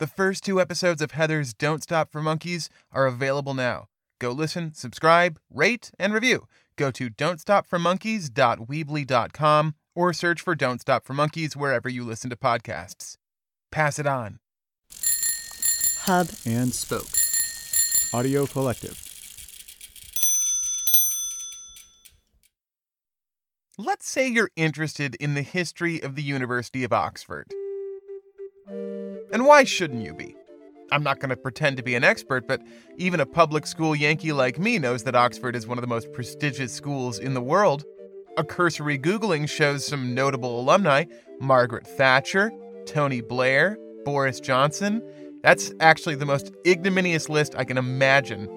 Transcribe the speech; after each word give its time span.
The 0.00 0.06
first 0.06 0.44
two 0.46 0.62
episodes 0.62 1.02
of 1.02 1.10
Heather's 1.10 1.52
Don't 1.52 1.82
Stop 1.82 2.10
for 2.10 2.22
Monkeys 2.22 2.70
are 2.90 3.04
available 3.04 3.52
now. 3.52 3.88
Go 4.18 4.30
listen, 4.30 4.72
subscribe, 4.72 5.38
rate, 5.50 5.90
and 5.98 6.14
review. 6.14 6.46
Go 6.76 6.90
to 6.92 7.10
don'tstopformonkeys.weebly.com 7.10 9.74
or 9.94 10.12
search 10.14 10.40
for 10.40 10.54
Don't 10.54 10.80
Stop 10.80 11.04
for 11.04 11.12
Monkeys 11.12 11.54
wherever 11.54 11.90
you 11.90 12.02
listen 12.02 12.30
to 12.30 12.36
podcasts. 12.36 13.18
Pass 13.70 13.98
it 13.98 14.06
on. 14.06 14.38
Hub 16.06 16.28
and 16.46 16.72
Spoke. 16.72 17.10
Audio 18.18 18.46
Collective. 18.46 19.06
Let's 23.76 24.08
say 24.08 24.28
you're 24.28 24.48
interested 24.56 25.14
in 25.16 25.34
the 25.34 25.42
history 25.42 26.02
of 26.02 26.14
the 26.14 26.22
University 26.22 26.84
of 26.84 26.92
Oxford. 26.94 27.52
And 29.32 29.46
why 29.46 29.64
shouldn't 29.64 30.02
you 30.04 30.12
be? 30.12 30.34
I'm 30.92 31.04
not 31.04 31.20
going 31.20 31.28
to 31.28 31.36
pretend 31.36 31.76
to 31.76 31.84
be 31.84 31.94
an 31.94 32.02
expert, 32.02 32.48
but 32.48 32.60
even 32.96 33.20
a 33.20 33.26
public 33.26 33.64
school 33.66 33.94
Yankee 33.94 34.32
like 34.32 34.58
me 34.58 34.78
knows 34.80 35.04
that 35.04 35.14
Oxford 35.14 35.54
is 35.54 35.66
one 35.68 35.78
of 35.78 35.82
the 35.82 35.88
most 35.88 36.12
prestigious 36.12 36.72
schools 36.72 37.20
in 37.20 37.32
the 37.34 37.40
world. 37.40 37.84
A 38.36 38.42
cursory 38.44 38.98
Googling 38.98 39.48
shows 39.48 39.86
some 39.86 40.14
notable 40.14 40.58
alumni 40.60 41.04
Margaret 41.40 41.86
Thatcher, 41.86 42.50
Tony 42.86 43.20
Blair, 43.20 43.78
Boris 44.04 44.40
Johnson. 44.40 45.00
That's 45.42 45.72
actually 45.78 46.16
the 46.16 46.26
most 46.26 46.52
ignominious 46.66 47.28
list 47.28 47.54
I 47.56 47.64
can 47.64 47.78
imagine. 47.78 48.50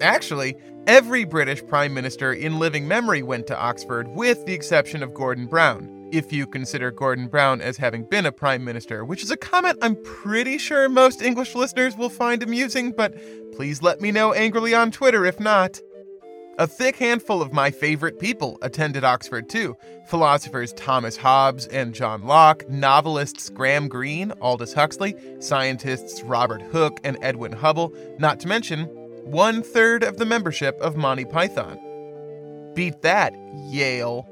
Actually, 0.00 0.54
every 0.86 1.24
British 1.24 1.64
Prime 1.66 1.92
Minister 1.92 2.32
in 2.32 2.58
living 2.60 2.86
memory 2.86 3.22
went 3.22 3.46
to 3.48 3.58
Oxford, 3.58 4.06
with 4.08 4.44
the 4.46 4.52
exception 4.52 5.02
of 5.02 5.12
Gordon 5.14 5.46
Brown 5.46 5.95
if 6.12 6.32
you 6.32 6.46
consider 6.46 6.90
Gordon 6.90 7.26
Brown 7.28 7.60
as 7.60 7.76
having 7.76 8.04
been 8.04 8.26
a 8.26 8.32
prime 8.32 8.64
minister, 8.64 9.04
which 9.04 9.22
is 9.22 9.30
a 9.30 9.36
comment 9.36 9.78
I'm 9.82 9.96
pretty 10.04 10.58
sure 10.58 10.88
most 10.88 11.22
English 11.22 11.54
listeners 11.54 11.96
will 11.96 12.08
find 12.08 12.42
amusing, 12.42 12.92
but 12.92 13.14
please 13.52 13.82
let 13.82 14.00
me 14.00 14.10
know 14.12 14.32
angrily 14.32 14.74
on 14.74 14.90
Twitter 14.90 15.24
if 15.26 15.40
not. 15.40 15.80
A 16.58 16.66
thick 16.66 16.96
handful 16.96 17.42
of 17.42 17.52
my 17.52 17.70
favorite 17.70 18.18
people 18.18 18.56
attended 18.62 19.04
Oxford 19.04 19.48
too 19.50 19.76
philosophers 20.08 20.72
Thomas 20.74 21.16
Hobbes 21.16 21.66
and 21.66 21.92
John 21.92 22.22
Locke, 22.24 22.66
novelists 22.70 23.50
Graham 23.50 23.88
Greene, 23.88 24.32
Aldous 24.40 24.72
Huxley, 24.72 25.14
scientists 25.40 26.22
Robert 26.22 26.62
Hooke 26.62 27.00
and 27.04 27.18
Edwin 27.20 27.52
Hubble, 27.52 27.92
not 28.18 28.38
to 28.40 28.48
mention 28.48 28.84
one 29.24 29.62
third 29.62 30.02
of 30.04 30.16
the 30.16 30.24
membership 30.24 30.78
of 30.80 30.96
Monty 30.96 31.24
Python. 31.26 31.80
Beat 32.74 33.02
that, 33.02 33.34
Yale. 33.68 34.26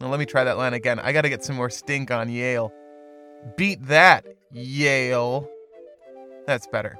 Now 0.00 0.08
let 0.10 0.20
me 0.20 0.26
try 0.26 0.44
that 0.44 0.56
line 0.58 0.74
again. 0.74 1.00
I 1.00 1.12
got 1.12 1.22
to 1.22 1.28
get 1.28 1.44
some 1.44 1.56
more 1.56 1.70
stink 1.70 2.10
on 2.12 2.28
Yale. 2.28 2.72
Beat 3.56 3.84
that, 3.86 4.24
Yale. 4.52 5.48
That's 6.46 6.66
better. 6.68 6.96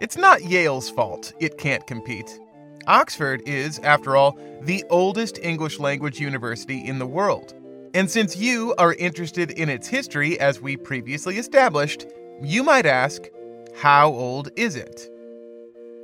It's 0.00 0.16
not 0.16 0.44
Yale's 0.44 0.88
fault 0.90 1.32
it 1.40 1.58
can't 1.58 1.84
compete. 1.86 2.38
Oxford 2.86 3.42
is, 3.46 3.80
after 3.80 4.14
all, 4.14 4.38
the 4.62 4.84
oldest 4.90 5.38
English 5.42 5.80
language 5.80 6.20
university 6.20 6.78
in 6.84 7.00
the 7.00 7.06
world. 7.06 7.52
And 7.94 8.08
since 8.08 8.36
you 8.36 8.74
are 8.78 8.94
interested 8.94 9.50
in 9.52 9.68
its 9.68 9.88
history, 9.88 10.38
as 10.38 10.60
we 10.60 10.76
previously 10.76 11.36
established, 11.38 12.06
you 12.42 12.62
might 12.62 12.86
ask, 12.86 13.22
how 13.74 14.10
old 14.10 14.50
is 14.54 14.76
it? 14.76 15.08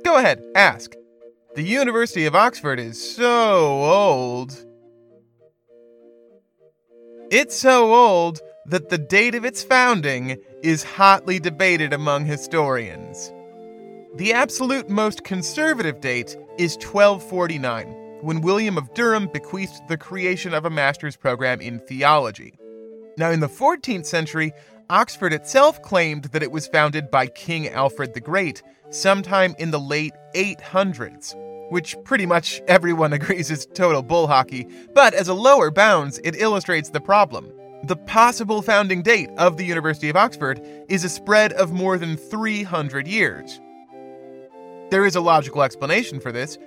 Go 0.03 0.17
ahead, 0.17 0.43
ask. 0.55 0.93
The 1.55 1.63
University 1.63 2.25
of 2.25 2.35
Oxford 2.35 2.79
is 2.79 3.15
so 3.15 3.23
old. 3.23 4.65
It's 7.35 7.55
so 7.57 7.91
old 7.95 8.41
that 8.67 8.89
the 8.89 8.97
date 8.99 9.33
of 9.33 9.43
its 9.43 9.63
founding 9.63 10.37
is 10.61 10.83
hotly 10.83 11.39
debated 11.39 11.91
among 11.91 12.25
historians. 12.25 13.33
The 14.17 14.33
absolute 14.33 14.87
most 14.87 15.23
conservative 15.23 15.99
date 15.99 16.37
is 16.59 16.75
1249, 16.75 18.19
when 18.21 18.41
William 18.41 18.77
of 18.77 18.93
Durham 18.93 19.31
bequeathed 19.33 19.81
the 19.87 19.97
creation 19.97 20.53
of 20.53 20.63
a 20.65 20.69
master's 20.69 21.15
program 21.15 21.59
in 21.59 21.79
theology. 21.79 22.53
Now, 23.17 23.31
in 23.31 23.39
the 23.39 23.47
14th 23.49 24.05
century, 24.05 24.53
Oxford 24.91 25.33
itself 25.33 25.81
claimed 25.81 26.25
that 26.25 26.43
it 26.43 26.51
was 26.51 26.67
founded 26.67 27.09
by 27.09 27.25
King 27.25 27.67
Alfred 27.69 28.13
the 28.13 28.21
Great 28.21 28.61
sometime 28.91 29.55
in 29.57 29.71
the 29.71 29.79
late 29.79 30.13
800s 30.35 31.33
which 31.69 31.95
pretty 32.03 32.25
much 32.25 32.61
everyone 32.67 33.13
agrees 33.13 33.49
is 33.51 33.65
total 33.65 34.01
bull 34.01 34.27
hockey, 34.27 34.67
but 34.93 35.13
as 35.13 35.27
a 35.27 35.33
lower 35.33 35.71
bounds, 35.71 36.19
it 36.23 36.39
illustrates 36.39 36.89
the 36.89 37.01
problem. 37.01 37.51
The 37.85 37.95
possible 37.97 38.61
founding 38.61 39.01
date 39.01 39.29
of 39.37 39.57
the 39.57 39.65
University 39.65 40.09
of 40.09 40.15
Oxford 40.15 40.61
is 40.87 41.03
a 41.03 41.09
spread 41.09 41.51
of 41.53 41.73
more 41.73 41.97
than 41.97 42.15
300 42.15 43.07
years. 43.07 43.59
There 44.89 45.05
is 45.05 45.15
a 45.15 45.21
logical 45.21 45.63
explanation 45.63 46.19
for 46.19 46.31
this 46.31 46.57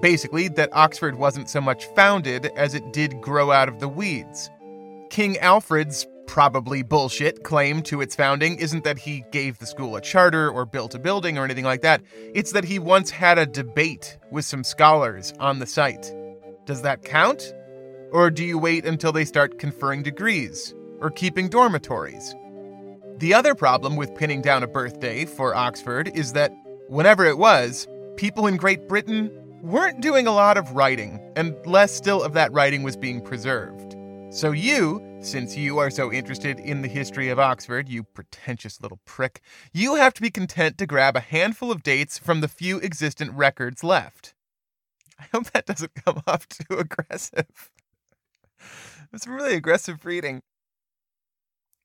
basically, 0.00 0.48
that 0.48 0.68
Oxford 0.72 1.14
wasn't 1.16 1.48
so 1.48 1.60
much 1.60 1.86
founded 1.94 2.46
as 2.56 2.74
it 2.74 2.92
did 2.92 3.20
grow 3.20 3.52
out 3.52 3.68
of 3.68 3.78
the 3.78 3.88
weeds. 3.88 4.50
King 5.10 5.38
Alfred's 5.38 6.06
probably 6.26 6.82
bullshit 6.82 7.44
claim 7.44 7.82
to 7.82 8.00
its 8.00 8.14
founding 8.16 8.56
isn't 8.56 8.84
that 8.84 8.98
he 8.98 9.24
gave 9.32 9.58
the 9.58 9.66
school 9.66 9.96
a 9.96 10.00
charter 10.00 10.50
or 10.50 10.66
built 10.66 10.94
a 10.94 10.98
building 10.98 11.38
or 11.38 11.44
anything 11.44 11.64
like 11.64 11.82
that. 11.82 12.02
It's 12.34 12.52
that 12.52 12.64
he 12.64 12.78
once 12.78 13.10
had 13.10 13.38
a 13.38 13.46
debate 13.46 14.18
with 14.30 14.44
some 14.44 14.64
scholars 14.64 15.32
on 15.40 15.58
the 15.58 15.66
site. 15.66 16.12
Does 16.66 16.82
that 16.82 17.04
count? 17.04 17.54
Or 18.12 18.30
do 18.30 18.44
you 18.44 18.58
wait 18.58 18.84
until 18.84 19.12
they 19.12 19.24
start 19.24 19.58
conferring 19.58 20.02
degrees 20.02 20.74
or 21.00 21.10
keeping 21.10 21.48
dormitories? 21.48 22.34
The 23.18 23.32
other 23.34 23.54
problem 23.54 23.96
with 23.96 24.14
pinning 24.14 24.42
down 24.42 24.62
a 24.62 24.66
birthday 24.68 25.24
for 25.24 25.54
Oxford 25.54 26.10
is 26.14 26.32
that, 26.34 26.52
whenever 26.88 27.24
it 27.24 27.38
was, 27.38 27.88
people 28.16 28.46
in 28.46 28.56
Great 28.58 28.88
Britain 28.88 29.30
weren't 29.62 30.02
doing 30.02 30.26
a 30.26 30.32
lot 30.32 30.58
of 30.58 30.72
writing, 30.72 31.18
and 31.34 31.56
less 31.64 31.94
still 31.94 32.22
of 32.22 32.34
that 32.34 32.52
writing 32.52 32.82
was 32.82 32.94
being 32.96 33.22
preserved. 33.22 33.75
So, 34.30 34.50
you, 34.50 35.00
since 35.20 35.56
you 35.56 35.78
are 35.78 35.88
so 35.88 36.12
interested 36.12 36.58
in 36.58 36.82
the 36.82 36.88
history 36.88 37.28
of 37.28 37.38
Oxford, 37.38 37.88
you 37.88 38.02
pretentious 38.02 38.80
little 38.80 38.98
prick, 39.06 39.40
you 39.72 39.94
have 39.94 40.12
to 40.14 40.20
be 40.20 40.30
content 40.30 40.76
to 40.78 40.86
grab 40.86 41.14
a 41.16 41.20
handful 41.20 41.70
of 41.70 41.84
dates 41.84 42.18
from 42.18 42.40
the 42.40 42.48
few 42.48 42.80
existent 42.80 43.32
records 43.32 43.84
left. 43.84 44.34
I 45.18 45.26
hope 45.32 45.52
that 45.52 45.64
doesn't 45.64 45.94
come 45.94 46.22
off 46.26 46.48
too 46.48 46.76
aggressive. 46.76 47.70
It's 49.12 49.28
really 49.28 49.54
aggressive 49.54 50.04
reading. 50.04 50.42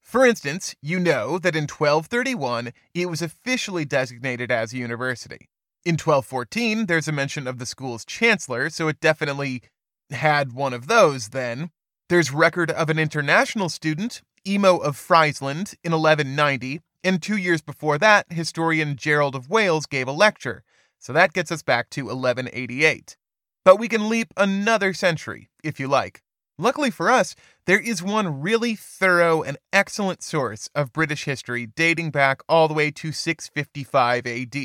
For 0.01 0.25
instance, 0.25 0.75
you 0.81 0.99
know 0.99 1.37
that 1.37 1.55
in 1.55 1.63
1231 1.63 2.73
it 2.95 3.05
was 3.07 3.21
officially 3.21 3.85
designated 3.85 4.51
as 4.51 4.73
a 4.73 4.77
university. 4.77 5.47
In 5.85 5.93
1214, 5.93 6.87
there's 6.87 7.07
a 7.07 7.11
mention 7.11 7.47
of 7.47 7.59
the 7.59 7.65
school's 7.67 8.03
chancellor, 8.03 8.69
so 8.71 8.87
it 8.87 8.99
definitely 8.99 9.61
had 10.09 10.53
one 10.53 10.73
of 10.73 10.87
those 10.87 11.29
then. 11.29 11.69
There's 12.11 12.29
record 12.33 12.69
of 12.71 12.89
an 12.89 12.99
international 12.99 13.69
student, 13.69 14.21
Emo 14.45 14.75
of 14.75 14.97
Friesland, 14.97 15.75
in 15.81 15.93
1190, 15.93 16.81
and 17.05 17.23
two 17.23 17.37
years 17.37 17.61
before 17.61 17.97
that, 17.99 18.29
historian 18.29 18.97
Gerald 18.97 19.33
of 19.33 19.49
Wales 19.49 19.85
gave 19.85 20.09
a 20.09 20.11
lecture, 20.11 20.65
so 20.99 21.13
that 21.13 21.31
gets 21.31 21.53
us 21.53 21.63
back 21.63 21.89
to 21.91 22.03
1188. 22.07 23.15
But 23.63 23.77
we 23.77 23.87
can 23.87 24.09
leap 24.09 24.33
another 24.35 24.91
century, 24.93 25.47
if 25.63 25.79
you 25.79 25.87
like. 25.87 26.21
Luckily 26.57 26.91
for 26.91 27.09
us, 27.09 27.33
there 27.65 27.79
is 27.79 28.03
one 28.03 28.41
really 28.41 28.75
thorough 28.75 29.41
and 29.41 29.57
excellent 29.71 30.21
source 30.21 30.67
of 30.75 30.91
British 30.91 31.23
history 31.23 31.65
dating 31.65 32.11
back 32.11 32.41
all 32.49 32.67
the 32.67 32.73
way 32.73 32.91
to 32.91 33.13
655 33.13 34.27
AD. 34.27 34.57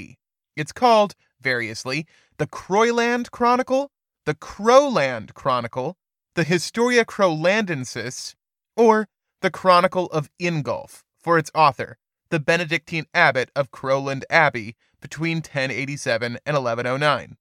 It's 0.56 0.72
called, 0.72 1.14
variously, 1.40 2.06
the 2.38 2.48
Croyland 2.48 3.30
Chronicle, 3.30 3.92
the 4.24 4.34
Crowland 4.34 5.32
Chronicle, 5.34 5.96
the 6.36 6.44
Historia 6.44 7.02
Crolandensis, 7.02 8.34
or 8.76 9.08
the 9.40 9.50
Chronicle 9.50 10.04
of 10.08 10.28
Ingolf, 10.38 11.02
for 11.18 11.38
its 11.38 11.50
author, 11.54 11.96
the 12.28 12.38
Benedictine 12.38 13.06
abbot 13.14 13.50
of 13.56 13.70
Crowland 13.70 14.26
Abbey, 14.28 14.76
between 15.00 15.38
1087 15.38 16.38
and 16.44 16.54
1109. 16.54 17.38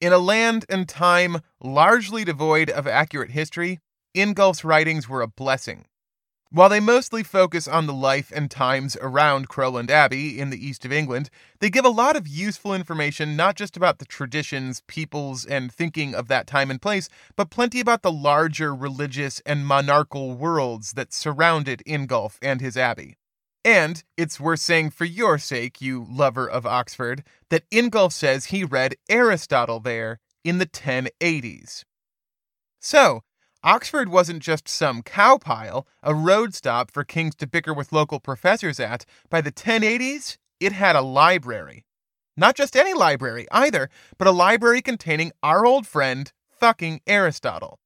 In 0.00 0.12
a 0.12 0.18
land 0.18 0.64
and 0.68 0.88
time 0.88 1.38
largely 1.60 2.24
devoid 2.24 2.70
of 2.70 2.86
accurate 2.86 3.32
history, 3.32 3.80
Ingolf's 4.16 4.62
writings 4.64 5.08
were 5.08 5.20
a 5.22 5.26
blessing, 5.26 5.86
while 6.50 6.70
they 6.70 6.80
mostly 6.80 7.22
focus 7.22 7.68
on 7.68 7.86
the 7.86 7.92
life 7.92 8.32
and 8.34 8.50
times 8.50 8.96
around 9.02 9.48
Crowland 9.50 9.90
Abbey 9.90 10.40
in 10.40 10.48
the 10.48 10.66
east 10.66 10.82
of 10.86 10.92
England, 10.92 11.28
they 11.60 11.68
give 11.68 11.84
a 11.84 11.90
lot 11.90 12.16
of 12.16 12.26
useful 12.26 12.74
information 12.74 13.36
not 13.36 13.54
just 13.54 13.76
about 13.76 13.98
the 13.98 14.06
traditions, 14.06 14.82
peoples, 14.86 15.44
and 15.44 15.70
thinking 15.70 16.14
of 16.14 16.28
that 16.28 16.46
time 16.46 16.70
and 16.70 16.80
place, 16.80 17.10
but 17.36 17.50
plenty 17.50 17.80
about 17.80 18.00
the 18.00 18.10
larger 18.10 18.74
religious 18.74 19.42
and 19.44 19.66
monarchical 19.66 20.32
worlds 20.32 20.92
that 20.92 21.12
surrounded 21.12 21.82
Ingolf 21.86 22.38
and 22.40 22.62
his 22.62 22.78
abbey. 22.78 23.18
And 23.62 24.02
it's 24.16 24.40
worth 24.40 24.60
saying 24.60 24.90
for 24.92 25.04
your 25.04 25.36
sake, 25.36 25.82
you 25.82 26.06
lover 26.08 26.48
of 26.48 26.64
Oxford, 26.64 27.24
that 27.50 27.68
Ingolf 27.68 28.12
says 28.14 28.46
he 28.46 28.64
read 28.64 28.94
Aristotle 29.10 29.80
there 29.80 30.18
in 30.44 30.56
the 30.56 30.66
1080s. 30.66 31.82
So, 32.80 33.22
Oxford 33.64 34.08
wasn't 34.08 34.40
just 34.40 34.68
some 34.68 35.02
cow 35.02 35.36
pile, 35.36 35.84
a 36.04 36.14
road 36.14 36.54
stop 36.54 36.92
for 36.92 37.02
kings 37.02 37.34
to 37.36 37.46
bicker 37.46 37.74
with 37.74 37.92
local 37.92 38.20
professors 38.20 38.78
at. 38.78 39.04
By 39.30 39.40
the 39.40 39.50
1080s, 39.50 40.36
it 40.60 40.70
had 40.70 40.94
a 40.94 41.02
library. 41.02 41.84
Not 42.36 42.54
just 42.54 42.76
any 42.76 42.94
library 42.94 43.48
either, 43.50 43.90
but 44.16 44.28
a 44.28 44.32
library 44.32 44.80
containing 44.80 45.32
our 45.42 45.66
old 45.66 45.88
friend, 45.88 46.32
fucking 46.48 47.00
Aristotle. 47.08 47.80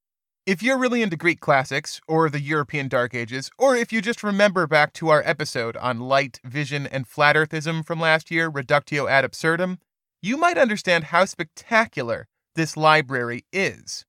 If 0.44 0.62
you're 0.62 0.76
really 0.78 1.00
into 1.00 1.16
Greek 1.16 1.40
classics, 1.40 2.02
or 2.06 2.28
the 2.28 2.40
European 2.40 2.88
Dark 2.88 3.14
Ages, 3.14 3.50
or 3.58 3.74
if 3.74 3.94
you 3.94 4.02
just 4.02 4.22
remember 4.22 4.66
back 4.66 4.92
to 4.94 5.08
our 5.08 5.22
episode 5.24 5.76
on 5.78 6.00
light, 6.00 6.38
vision, 6.44 6.86
and 6.86 7.08
flat 7.08 7.34
earthism 7.34 7.82
from 7.86 7.98
last 8.00 8.30
year, 8.30 8.50
Reductio 8.50 9.06
ad 9.06 9.24
absurdum, 9.24 9.78
you 10.20 10.36
might 10.36 10.58
understand 10.58 11.04
how 11.04 11.24
spectacular 11.24 12.28
this 12.56 12.76
library 12.76 13.46
is. 13.54 14.04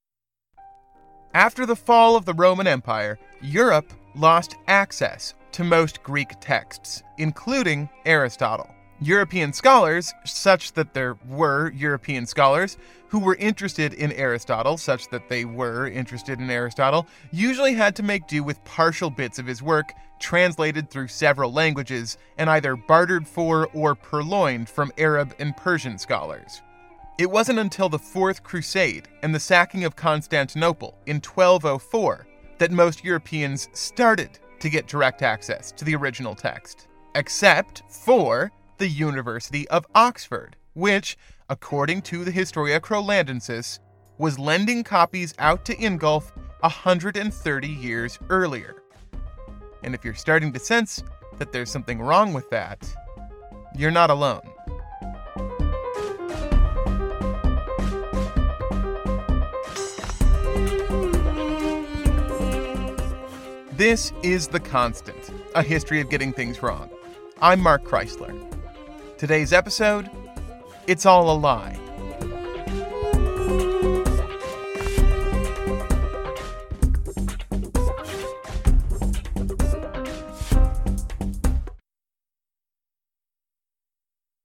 After 1.44 1.66
the 1.66 1.76
fall 1.76 2.16
of 2.16 2.24
the 2.24 2.34
Roman 2.34 2.68
Empire, 2.68 3.20
Europe 3.42 3.92
lost 4.16 4.56
access 4.70 5.34
to 5.52 5.66
most 5.66 6.02
Greek 6.02 6.30
texts, 6.40 7.04
including 7.18 7.90
Aristotle. 8.06 8.70
European 9.02 9.52
scholars, 9.52 10.14
such 10.26 10.72
that 10.72 10.94
there 10.94 11.18
were 11.28 11.70
European 11.74 12.26
scholars 12.26 12.78
who 13.10 13.20
were 13.20 13.36
interested 13.36 13.92
in 13.94 14.14
Aristotle, 14.14 14.78
such 14.78 15.10
that 15.10 15.28
they 15.28 15.44
were 15.44 15.86
interested 15.86 16.40
in 16.40 16.50
Aristotle, 16.50 17.08
usually 17.34 17.74
had 17.74 17.98
to 17.98 18.04
make 18.04 18.26
do 18.26 18.42
with 18.42 18.64
partial 18.64 19.10
bits 19.10 19.38
of 19.38 19.46
his 19.46 19.62
work 19.62 19.92
translated 20.22 20.90
through 20.90 21.10
several 21.10 21.52
languages 21.52 22.18
and 22.38 22.50
either 22.50 22.78
bartered 22.78 23.28
for 23.28 23.68
or 23.74 23.96
purloined 23.96 24.70
from 24.70 24.94
Arab 24.98 25.36
and 25.40 25.58
Persian 25.58 25.98
scholars. 25.98 26.62
It 27.20 27.30
wasn't 27.30 27.60
until 27.60 27.90
the 27.90 28.00
Fourth 28.00 28.42
Crusade 28.42 29.08
and 29.22 29.36
the 29.36 29.40
sacking 29.40 29.84
of 29.86 29.96
Constantinople 29.96 30.98
in 31.06 31.18
1204 31.18 32.26
that 32.58 32.72
most 32.72 33.04
Europeans 33.04 33.70
started 33.72 34.40
to 34.60 34.70
get 34.70 34.88
direct 34.88 35.22
access 35.22 35.72
to 35.74 35.86
the 35.86 35.94
original 35.94 36.34
text, 36.34 36.88
except 37.14 37.84
for 37.88 38.52
the 38.80 38.88
University 38.88 39.68
of 39.68 39.86
Oxford, 39.94 40.56
which, 40.74 41.16
according 41.50 42.02
to 42.02 42.26
the 42.26 42.32
Historia 42.32 42.80
Crolandensis, 42.80 43.78
was 44.18 44.40
lending 44.40 44.84
copies 44.84 45.36
out 45.38 45.66
to 45.66 45.76
Ingolf 45.76 46.32
130 46.62 47.68
years 47.68 48.18
earlier. 48.30 48.78
And 49.84 49.94
if 49.94 50.04
you're 50.04 50.16
starting 50.16 50.52
to 50.54 50.60
sense 50.60 51.04
that 51.38 51.52
there's 51.52 51.70
something 51.70 52.02
wrong 52.02 52.34
with 52.34 52.50
that, 52.50 52.92
you're 53.78 53.92
not 53.92 54.10
alone. 54.10 54.42
This 63.78 64.14
is 64.22 64.48
The 64.48 64.60
Constant, 64.60 65.32
a 65.56 65.64
history 65.64 66.00
of 66.00 66.08
getting 66.12 66.32
things 66.32 66.62
wrong. 66.62 66.92
I'm 67.42 67.60
Mark 67.60 67.84
Chrisler. 67.84 68.30
Today's 69.18 69.52
episode 69.52 70.08
It's 70.86 71.08
All 71.08 71.32
a 71.32 71.34
Lie. 71.36 71.80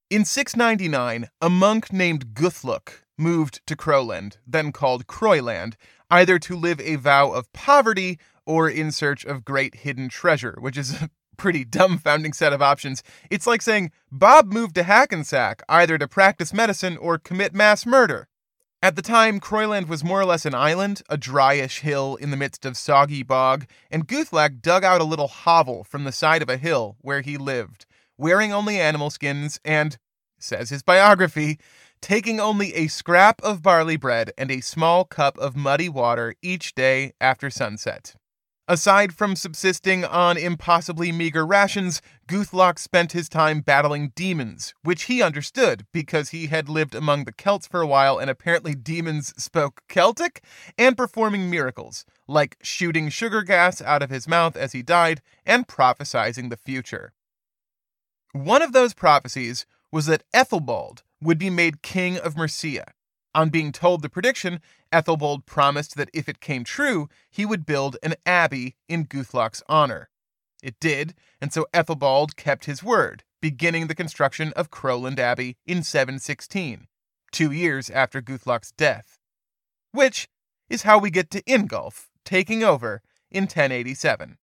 In 0.09 0.25
699, 0.25 1.29
a 1.43 1.51
monk 1.51 1.93
named 1.93 2.29
Guthlac 2.29 3.03
moved 3.19 3.61
to 3.67 3.77
Crowland, 3.77 4.39
then 4.47 4.73
called 4.73 5.07
Croyland, 5.07 5.75
either 6.11 6.39
to 6.39 6.57
live 6.57 6.81
a 6.81 6.97
vow 6.97 7.31
of 7.33 7.53
poverty 7.53 8.19
or 8.49 8.69
in 8.69 8.91
search 8.91 9.27
of 9.27 9.45
great 9.45 9.75
hidden 9.77 10.09
treasure, 10.09 10.57
which 10.59 10.79
is 10.79 11.03
a 11.03 11.11
pretty 11.37 11.67
dumbfounding 11.67 12.35
set 12.35 12.51
of 12.53 12.63
options. 12.63 13.03
It's 13.31 13.47
like 13.47 13.61
saying 13.61 13.93
Bob 14.11 14.51
moved 14.51 14.75
to 14.77 14.85
Hackensack 14.85 15.63
either 15.69 15.99
to 15.99 16.09
practice 16.09 16.55
medicine 16.55 16.97
or 16.97 17.19
commit 17.19 17.53
mass 17.55 17.85
murder. 17.85 18.27
At 18.83 18.97
the 18.97 19.03
time, 19.03 19.39
Croyland 19.39 19.87
was 19.87 20.03
more 20.03 20.21
or 20.21 20.25
less 20.25 20.47
an 20.47 20.55
island, 20.55 21.03
a 21.11 21.19
dryish 21.19 21.81
hill 21.81 22.15
in 22.17 22.31
the 22.31 22.37
midst 22.39 22.65
of 22.65 22.77
soggy 22.79 23.23
bog, 23.23 23.67
and 23.91 24.09
Guthlac 24.09 24.63
dug 24.63 24.83
out 24.83 25.03
a 25.03 25.05
little 25.05 25.29
hovel 25.29 25.85
from 25.85 26.05
the 26.05 26.13
side 26.13 26.41
of 26.43 26.49
a 26.49 26.57
hill 26.57 26.97
where 27.03 27.21
he 27.21 27.37
lived, 27.37 27.85
wearing 28.17 28.51
only 28.53 28.81
animal 28.81 29.11
skins 29.11 29.61
and, 29.65 29.99
says 30.39 30.71
his 30.71 30.83
biography, 30.83 31.59
taking 32.01 32.41
only 32.41 32.73
a 32.75 32.87
scrap 32.87 33.43
of 33.43 33.61
barley 33.63 33.97
bread 33.99 34.31
and 34.39 34.51
a 34.51 34.61
small 34.61 35.05
cup 35.05 35.37
of 35.39 35.55
muddy 35.57 35.89
water 35.91 36.35
each 36.41 36.75
day 36.75 37.13
after 37.21 37.51
sunset. 37.51 38.15
Aside 38.71 39.15
from 39.15 39.35
subsisting 39.35 40.05
on 40.05 40.37
impossibly 40.37 41.11
meager 41.11 41.47
rations, 41.47 42.03
Guthlac 42.29 42.79
spent 42.79 43.13
his 43.13 43.27
time 43.27 43.63
battling 43.63 44.13
demons, 44.15 44.75
which 44.83 45.05
he 45.05 45.23
understood 45.23 45.87
because 45.91 46.31
he 46.31 46.49
had 46.49 46.69
lived 46.69 46.95
among 46.95 47.25
the 47.25 47.33
Celts 47.33 47.67
for 47.67 47.81
a 47.81 47.87
while 47.87 48.19
and 48.19 48.29
apparently 48.29 48.75
demons 48.75 49.29
spoke 49.43 49.81
Celtic, 49.89 50.45
and 50.77 50.99
performing 50.99 51.49
miracles, 51.49 52.05
like 52.27 52.59
shooting 52.63 53.09
sugar 53.09 53.43
gas 53.43 53.81
out 53.81 54.03
of 54.03 54.11
his 54.11 54.29
mouth 54.29 54.55
as 54.55 54.73
he 54.73 54.83
died 54.83 55.23
and 55.47 55.67
prophesizing 55.67 56.51
the 56.51 56.59
future. 56.59 57.15
One 58.33 58.61
of 58.61 58.75
those 58.75 58.93
prophecies 58.93 59.65
was 59.91 60.05
that 60.07 60.25
Ethelbald 60.35 61.05
would 61.23 61.39
be 61.39 61.49
made 61.49 61.81
king 61.81 62.19
of 62.19 62.37
Mercia, 62.37 62.85
on 63.35 63.51
being 63.51 63.73
told 63.73 64.03
the 64.03 64.09
prediction, 64.09 64.61
Ethelbald 64.93 65.47
promised 65.47 65.97
that 65.97 66.11
if 66.15 66.29
it 66.29 66.41
came 66.41 66.65
true, 66.65 67.09
he 67.31 67.45
would 67.45 67.67
build 67.67 67.97
an 68.03 68.15
abbey 68.25 68.75
in 68.89 69.05
Guthlac's 69.07 69.63
honor. 69.69 70.09
It 70.63 70.81
did, 70.81 71.15
and 71.41 71.53
so 71.53 71.67
Ethelbald 71.73 72.37
kept 72.37 72.65
his 72.65 72.83
word, 72.83 73.23
beginning 73.41 73.87
the 73.87 73.95
construction 73.95 74.53
of 74.57 74.71
Crowland 74.71 75.21
Abbey 75.21 75.57
in 75.67 75.83
716, 75.83 76.89
two 77.31 77.53
years 77.53 77.91
after 77.91 78.21
Guthlac's 78.21 78.73
death. 78.73 79.19
Which 79.93 80.29
is 80.69 80.83
how 80.83 80.99
we 80.99 81.11
get 81.11 81.31
to 81.31 81.43
Ingulf 81.43 82.07
taking 82.25 82.65
over 82.65 83.03
in 83.31 83.45
1087. 83.45 84.37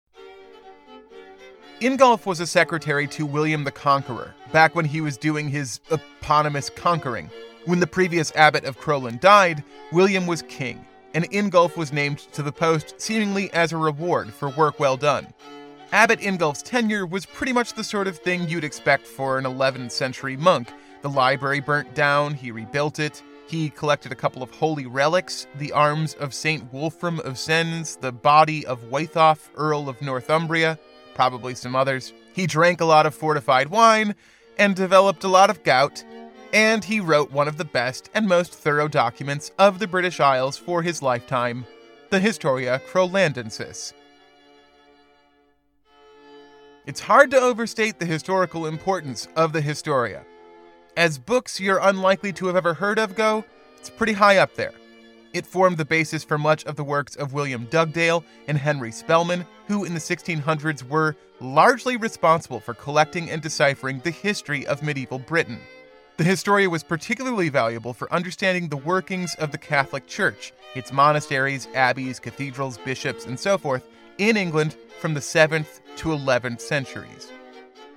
Ingulf 1.82 2.26
was 2.26 2.40
a 2.40 2.48
secretary 2.48 3.08
to 3.08 3.26
William 3.26 3.64
the 3.64 3.72
Conqueror 3.72 4.34
back 4.54 4.76
when 4.76 4.86
he 4.86 5.02
was 5.02 5.18
doing 5.18 5.50
his 5.50 5.82
eponymous 5.90 6.70
conquering, 6.70 7.30
when 7.66 7.80
the 7.80 7.88
previous 7.88 8.34
abbot 8.36 8.66
of 8.66 8.78
Crowland 8.78 9.22
died, 9.22 9.64
William 9.94 10.28
was 10.28 10.42
king, 10.42 10.86
and 11.14 11.30
Ingulf 11.32 11.78
was 11.78 11.94
named 11.94 12.20
to 12.34 12.44
the 12.44 12.52
post 12.52 13.00
seemingly 13.00 13.50
as 13.54 13.72
a 13.72 13.78
reward 13.78 14.34
for 14.34 14.50
work 14.50 14.82
well 14.82 14.98
done. 14.98 15.28
Abbot 15.94 16.20
Ingulf's 16.20 16.62
tenure 16.62 17.06
was 17.06 17.26
pretty 17.26 17.54
much 17.54 17.72
the 17.74 17.84
sort 17.84 18.08
of 18.08 18.18
thing 18.18 18.50
you'd 18.50 18.66
expect 18.66 19.08
for 19.08 19.38
an 19.38 19.46
11th 19.46 19.92
century 19.92 20.36
monk. 20.36 20.70
The 21.04 21.10
library 21.10 21.62
burnt 21.62 21.94
down, 21.96 22.34
he 22.34 22.52
rebuilt 22.52 23.00
it, 23.00 23.24
he 23.48 23.70
collected 23.70 24.12
a 24.12 24.16
couple 24.16 24.44
of 24.44 24.52
holy 24.52 24.86
relics 24.86 25.48
the 25.58 25.72
arms 25.72 26.16
of 26.16 26.34
St. 26.34 26.74
Wolfram 26.74 27.22
of 27.22 27.38
Sens, 27.38 27.96
the 27.96 28.12
body 28.12 28.66
of 28.66 28.90
Wythoff, 28.90 29.48
Earl 29.56 29.88
of 29.88 30.02
Northumbria, 30.02 30.78
probably 31.14 31.56
some 31.56 31.78
others. 31.78 32.12
He 32.34 32.46
drank 32.46 32.82
a 32.82 32.86
lot 32.86 33.06
of 33.06 33.16
fortified 33.16 33.70
wine 33.70 34.16
and 34.58 34.76
developed 34.76 35.24
a 35.24 35.28
lot 35.30 35.50
of 35.50 35.64
gout 35.64 36.04
and 36.54 36.84
he 36.86 37.00
wrote 37.00 37.32
one 37.32 37.48
of 37.48 37.58
the 37.58 37.66
best 37.66 38.10
and 38.14 38.28
most 38.28 38.54
thorough 38.54 38.88
documents 38.88 39.52
of 39.58 39.80
the 39.80 39.88
British 39.88 40.20
Isles 40.20 40.56
for 40.56 40.84
his 40.84 41.02
lifetime, 41.02 41.66
the 42.12 42.20
Historia 42.20 42.80
Crolandensis. 42.92 43.92
It's 46.86 47.00
hard 47.00 47.32
to 47.32 47.38
overstate 47.40 47.98
the 48.00 48.06
historical 48.06 48.68
importance 48.68 49.28
of 49.36 49.52
the 49.52 49.62
Historia. 49.62 50.26
As 50.96 51.18
books 51.18 51.60
you're 51.60 51.80
unlikely 51.82 52.32
to 52.34 52.46
have 52.48 52.56
ever 52.56 52.76
heard 52.76 53.00
of 53.00 53.16
go, 53.16 53.44
it's 53.80 53.90
pretty 53.90 54.14
high 54.14 54.38
up 54.38 54.54
there. 54.54 54.74
It 55.34 55.48
formed 55.48 55.78
the 55.78 55.86
basis 55.86 56.24
for 56.24 56.38
much 56.38 56.64
of 56.66 56.76
the 56.76 56.84
works 56.84 57.16
of 57.16 57.34
William 57.34 57.66
Dugdale 57.72 58.24
and 58.48 58.60
Henry 58.60 58.92
Spelman, 58.92 59.46
who 59.68 59.86
in 59.86 59.96
the 59.96 60.00
1600s 60.00 60.84
were 60.88 61.16
largely 61.40 61.98
responsible 61.98 62.60
for 62.60 62.76
collecting 62.76 63.32
and 63.32 63.42
deciphering 63.42 64.02
the 64.04 64.12
history 64.12 64.68
of 64.68 64.84
medieval 64.84 65.18
Britain. 65.18 65.60
The 66.16 66.24
Historia 66.24 66.70
was 66.70 66.84
particularly 66.84 67.50
valuable 67.50 67.92
for 67.92 68.12
understanding 68.14 68.70
the 68.70 68.78
workings 68.78 69.34
of 69.40 69.52
the 69.52 69.58
Catholic 69.58 70.06
Church, 70.06 70.54
its 70.76 70.94
monasteries, 70.94 71.68
abbeys, 71.74 72.20
cathedrals, 72.20 72.78
bishops, 72.78 73.26
and 73.26 73.40
so 73.40 73.58
forth, 73.58 73.84
in 74.20 74.38
England 74.38 74.76
from 75.00 75.16
the 75.16 75.20
7th 75.20 75.80
to 75.98 76.10
11th 76.10 76.62
centuries. 76.62 77.32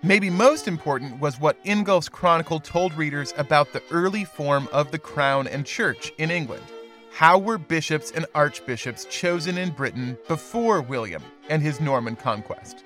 Maybe 0.03 0.31
most 0.31 0.67
important 0.67 1.21
was 1.21 1.39
what 1.39 1.63
Ingolf's 1.67 2.09
Chronicle 2.09 2.59
told 2.59 2.95
readers 2.95 3.35
about 3.37 3.75
the 3.75 3.83
early 3.91 4.25
form 4.25 4.67
of 4.73 4.93
the 4.93 4.99
crown 4.99 5.47
and 5.47 5.67
church 5.67 6.11
in 6.17 6.31
England. 6.31 6.65
How 7.13 7.39
were 7.39 7.59
bishops 7.59 8.13
and 8.13 8.25
archbishops 8.35 9.05
chosen 9.05 9.59
in 9.59 9.71
Britain 9.73 10.17
before 10.27 10.81
William 10.81 11.23
and 11.51 11.61
his 11.61 11.81
Norman 11.83 12.17
conquest? 12.17 12.83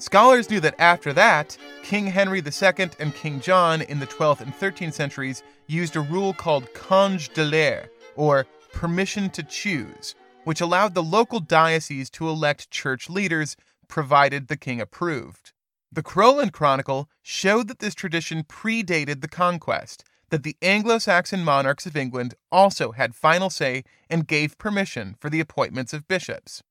Scholars 0.00 0.48
knew 0.48 0.60
that 0.60 0.80
after 0.80 1.12
that, 1.12 1.58
King 1.82 2.06
Henry 2.06 2.38
II 2.38 2.90
and 2.98 3.14
King 3.14 3.38
John 3.38 3.82
in 3.82 4.00
the 4.00 4.06
12th 4.06 4.40
and 4.40 4.50
13th 4.54 4.94
centuries 4.94 5.42
used 5.66 5.94
a 5.94 6.00
rule 6.00 6.32
called 6.32 6.64
congé 6.72 7.30
d'élire, 7.34 7.90
or 8.16 8.46
permission 8.72 9.28
to 9.28 9.42
choose, 9.42 10.14
which 10.44 10.62
allowed 10.62 10.94
the 10.94 11.02
local 11.02 11.38
diocese 11.38 12.08
to 12.08 12.30
elect 12.30 12.70
church 12.70 13.10
leaders 13.10 13.58
provided 13.88 14.48
the 14.48 14.56
king 14.56 14.80
approved. 14.80 15.52
The 15.92 16.02
Crowland 16.02 16.54
Chronicle 16.54 17.10
showed 17.20 17.68
that 17.68 17.80
this 17.80 17.94
tradition 17.94 18.42
predated 18.44 19.20
the 19.20 19.28
conquest, 19.28 20.02
that 20.30 20.44
the 20.44 20.56
Anglo 20.62 20.96
Saxon 20.98 21.44
monarchs 21.44 21.84
of 21.84 21.94
England 21.94 22.34
also 22.50 22.92
had 22.92 23.14
final 23.14 23.50
say 23.50 23.84
and 24.08 24.26
gave 24.26 24.56
permission 24.56 25.16
for 25.20 25.28
the 25.28 25.40
appointments 25.40 25.92
of 25.92 26.08
bishops 26.08 26.62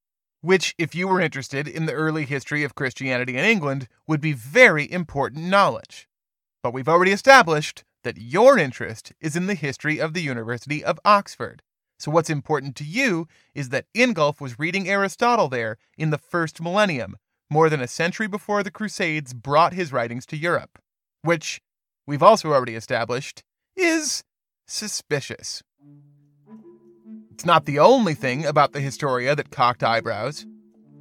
which, 0.41 0.73
if 0.77 0.95
you 0.95 1.07
were 1.07 1.19
interested 1.19 1.67
in 1.67 1.85
the 1.85 1.93
early 1.93 2.25
history 2.25 2.63
of 2.63 2.75
Christianity 2.75 3.35
in 3.35 3.43
England, 3.43 3.87
would 4.07 4.21
be 4.21 4.33
very 4.33 4.89
important 4.89 5.45
knowledge. 5.45 6.07
But 6.63 6.73
we've 6.73 6.87
already 6.87 7.11
established 7.11 7.83
that 8.03 8.17
your 8.17 8.57
interest 8.57 9.13
is 9.19 9.35
in 9.35 9.47
the 9.47 9.53
history 9.53 9.99
of 9.99 10.13
the 10.13 10.21
University 10.21 10.83
of 10.83 10.99
Oxford. 11.03 11.61
So, 11.99 12.11
what's 12.11 12.29
important 12.29 12.77
to 12.77 12.85
you 12.85 13.27
is 13.53 13.69
that 13.69 13.87
Ingulf 13.93 14.39
was 14.39 14.57
reading 14.59 14.87
Aristotle 14.87 15.49
there 15.49 15.77
in 15.97 16.09
the 16.11 16.17
first 16.17 16.61
millennium, 16.61 17.17
more 17.49 17.69
than 17.69 17.81
a 17.81 17.87
century 17.87 18.27
before 18.27 18.63
the 18.63 18.71
Crusades 18.71 19.33
brought 19.33 19.73
his 19.73 19.91
writings 19.91 20.25
to 20.27 20.37
Europe, 20.37 20.79
which, 21.23 21.61
we've 22.07 22.23
also 22.23 22.53
already 22.53 22.75
established, 22.75 23.43
is 23.75 24.23
suspicious. 24.65 25.61
It's 27.39 27.45
not 27.45 27.63
the 27.63 27.79
only 27.79 28.15
thing 28.15 28.45
about 28.45 28.73
the 28.73 28.81
Historia 28.81 29.33
that 29.33 29.49
cocked 29.49 29.81
eyebrows. 29.81 30.45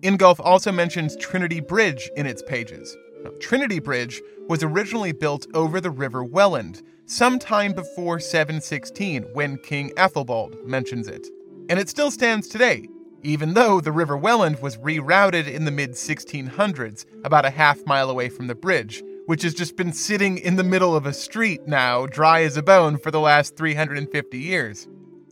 Ingolf 0.02 0.36
also 0.38 0.70
mentions 0.70 1.16
Trinity 1.16 1.58
Bridge 1.58 2.08
in 2.16 2.26
its 2.26 2.44
pages. 2.44 2.96
Now, 3.24 3.32
Trinity 3.40 3.80
Bridge 3.80 4.22
was 4.48 4.62
originally 4.62 5.10
built 5.10 5.48
over 5.52 5.80
the 5.80 5.90
River 5.90 6.22
Welland, 6.22 6.80
sometime 7.06 7.72
before 7.72 8.20
716 8.20 9.24
when 9.32 9.58
King 9.64 9.90
Ethelbald 9.96 10.54
mentions 10.64 11.08
it. 11.08 11.26
And 11.68 11.80
it 11.80 11.88
still 11.88 12.12
stands 12.12 12.46
today, 12.46 12.88
even 13.24 13.54
though 13.54 13.80
the 13.80 13.90
River 13.90 14.16
Welland 14.16 14.62
was 14.62 14.76
rerouted 14.76 15.48
in 15.52 15.64
the 15.64 15.72
mid 15.72 15.94
1600s, 15.94 17.04
about 17.24 17.46
a 17.46 17.50
half 17.50 17.84
mile 17.84 18.10
away 18.10 18.28
from 18.28 18.46
the 18.46 18.54
bridge, 18.54 19.02
which 19.26 19.42
has 19.42 19.54
just 19.54 19.74
been 19.76 19.92
sitting 19.92 20.38
in 20.38 20.54
the 20.54 20.62
middle 20.62 20.94
of 20.94 21.04
a 21.04 21.12
street 21.12 21.62
now, 21.66 22.06
dry 22.06 22.42
as 22.44 22.56
a 22.56 22.62
bone, 22.62 22.96
for 22.96 23.10
the 23.10 23.18
last 23.18 23.56
350 23.56 24.38
years. 24.38 24.86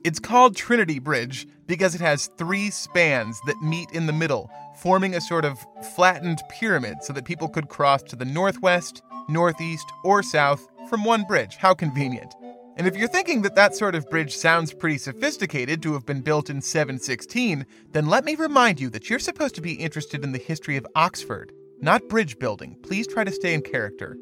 It's 0.06 0.20
called 0.20 0.54
Trinity 0.54 1.00
Bridge 1.00 1.48
because 1.66 1.96
it 1.96 2.00
has 2.00 2.28
three 2.38 2.70
spans 2.70 3.40
that 3.46 3.60
meet 3.60 3.90
in 3.90 4.06
the 4.06 4.12
middle, 4.12 4.48
forming 4.78 5.16
a 5.16 5.20
sort 5.20 5.44
of 5.44 5.58
flattened 5.96 6.38
pyramid 6.48 6.98
so 7.02 7.12
that 7.12 7.24
people 7.24 7.48
could 7.48 7.68
cross 7.68 8.04
to 8.04 8.14
the 8.14 8.24
northwest, 8.24 9.02
northeast, 9.28 9.84
or 10.04 10.22
south 10.22 10.68
from 10.88 11.02
one 11.02 11.24
bridge. 11.24 11.56
How 11.56 11.74
convenient. 11.74 12.32
And 12.76 12.86
if 12.86 12.94
you're 12.96 13.08
thinking 13.08 13.42
that 13.42 13.56
that 13.56 13.74
sort 13.74 13.96
of 13.96 14.08
bridge 14.08 14.32
sounds 14.36 14.72
pretty 14.72 14.98
sophisticated 14.98 15.82
to 15.82 15.94
have 15.94 16.06
been 16.06 16.20
built 16.20 16.50
in 16.50 16.62
716, 16.62 17.66
then 17.90 18.06
let 18.06 18.24
me 18.24 18.36
remind 18.36 18.78
you 18.78 18.88
that 18.90 19.10
you're 19.10 19.18
supposed 19.18 19.56
to 19.56 19.60
be 19.60 19.72
interested 19.72 20.22
in 20.22 20.30
the 20.30 20.38
history 20.38 20.76
of 20.76 20.86
Oxford, 20.94 21.50
not 21.80 22.08
bridge 22.08 22.38
building. 22.38 22.76
Please 22.84 23.08
try 23.08 23.24
to 23.24 23.32
stay 23.32 23.54
in 23.54 23.60
character. 23.60 24.16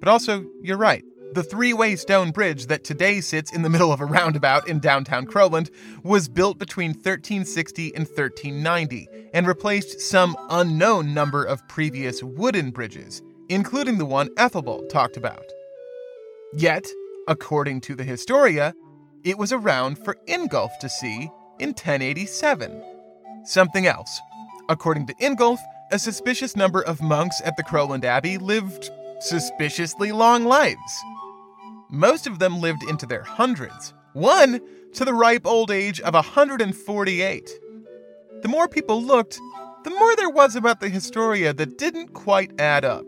But 0.00 0.08
also, 0.10 0.44
you're 0.62 0.76
right. 0.76 1.02
The 1.32 1.44
three 1.44 1.74
way 1.74 1.94
stone 1.94 2.30
bridge 2.30 2.66
that 2.66 2.84
today 2.84 3.20
sits 3.20 3.52
in 3.52 3.60
the 3.62 3.68
middle 3.68 3.92
of 3.92 4.00
a 4.00 4.06
roundabout 4.06 4.66
in 4.66 4.78
downtown 4.80 5.26
Crowland 5.26 5.70
was 6.02 6.26
built 6.28 6.58
between 6.58 6.90
1360 6.92 7.94
and 7.94 8.06
1390 8.06 9.08
and 9.34 9.46
replaced 9.46 10.00
some 10.00 10.34
unknown 10.48 11.12
number 11.12 11.44
of 11.44 11.66
previous 11.68 12.22
wooden 12.22 12.70
bridges, 12.70 13.22
including 13.50 13.98
the 13.98 14.06
one 14.06 14.30
Ethelbald 14.38 14.88
talked 14.88 15.18
about. 15.18 15.44
Yet, 16.54 16.86
according 17.28 17.82
to 17.82 17.94
the 17.94 18.04
Historia, 18.04 18.74
it 19.22 19.36
was 19.36 19.52
around 19.52 19.96
for 19.98 20.16
Ingolf 20.28 20.76
to 20.80 20.88
see 20.88 21.30
in 21.60 21.70
1087. 21.70 22.82
Something 23.44 23.86
else. 23.86 24.18
According 24.70 25.06
to 25.08 25.14
Ingolf, 25.16 25.58
a 25.92 25.98
suspicious 25.98 26.56
number 26.56 26.80
of 26.82 27.02
monks 27.02 27.42
at 27.44 27.56
the 27.58 27.62
Crowland 27.62 28.06
Abbey 28.06 28.38
lived 28.38 28.90
suspiciously 29.20 30.10
long 30.12 30.44
lives. 30.44 30.80
Most 31.90 32.26
of 32.26 32.38
them 32.38 32.60
lived 32.60 32.82
into 32.82 33.06
their 33.06 33.22
hundreds, 33.22 33.94
one 34.12 34.60
to 34.92 35.06
the 35.06 35.14
ripe 35.14 35.46
old 35.46 35.70
age 35.70 36.02
of 36.02 36.12
148. 36.12 37.50
The 38.42 38.48
more 38.48 38.68
people 38.68 39.02
looked, 39.02 39.38
the 39.84 39.90
more 39.98 40.14
there 40.16 40.28
was 40.28 40.54
about 40.54 40.80
the 40.80 40.90
Historia 40.90 41.54
that 41.54 41.78
didn't 41.78 42.08
quite 42.12 42.50
add 42.60 42.84
up. 42.84 43.06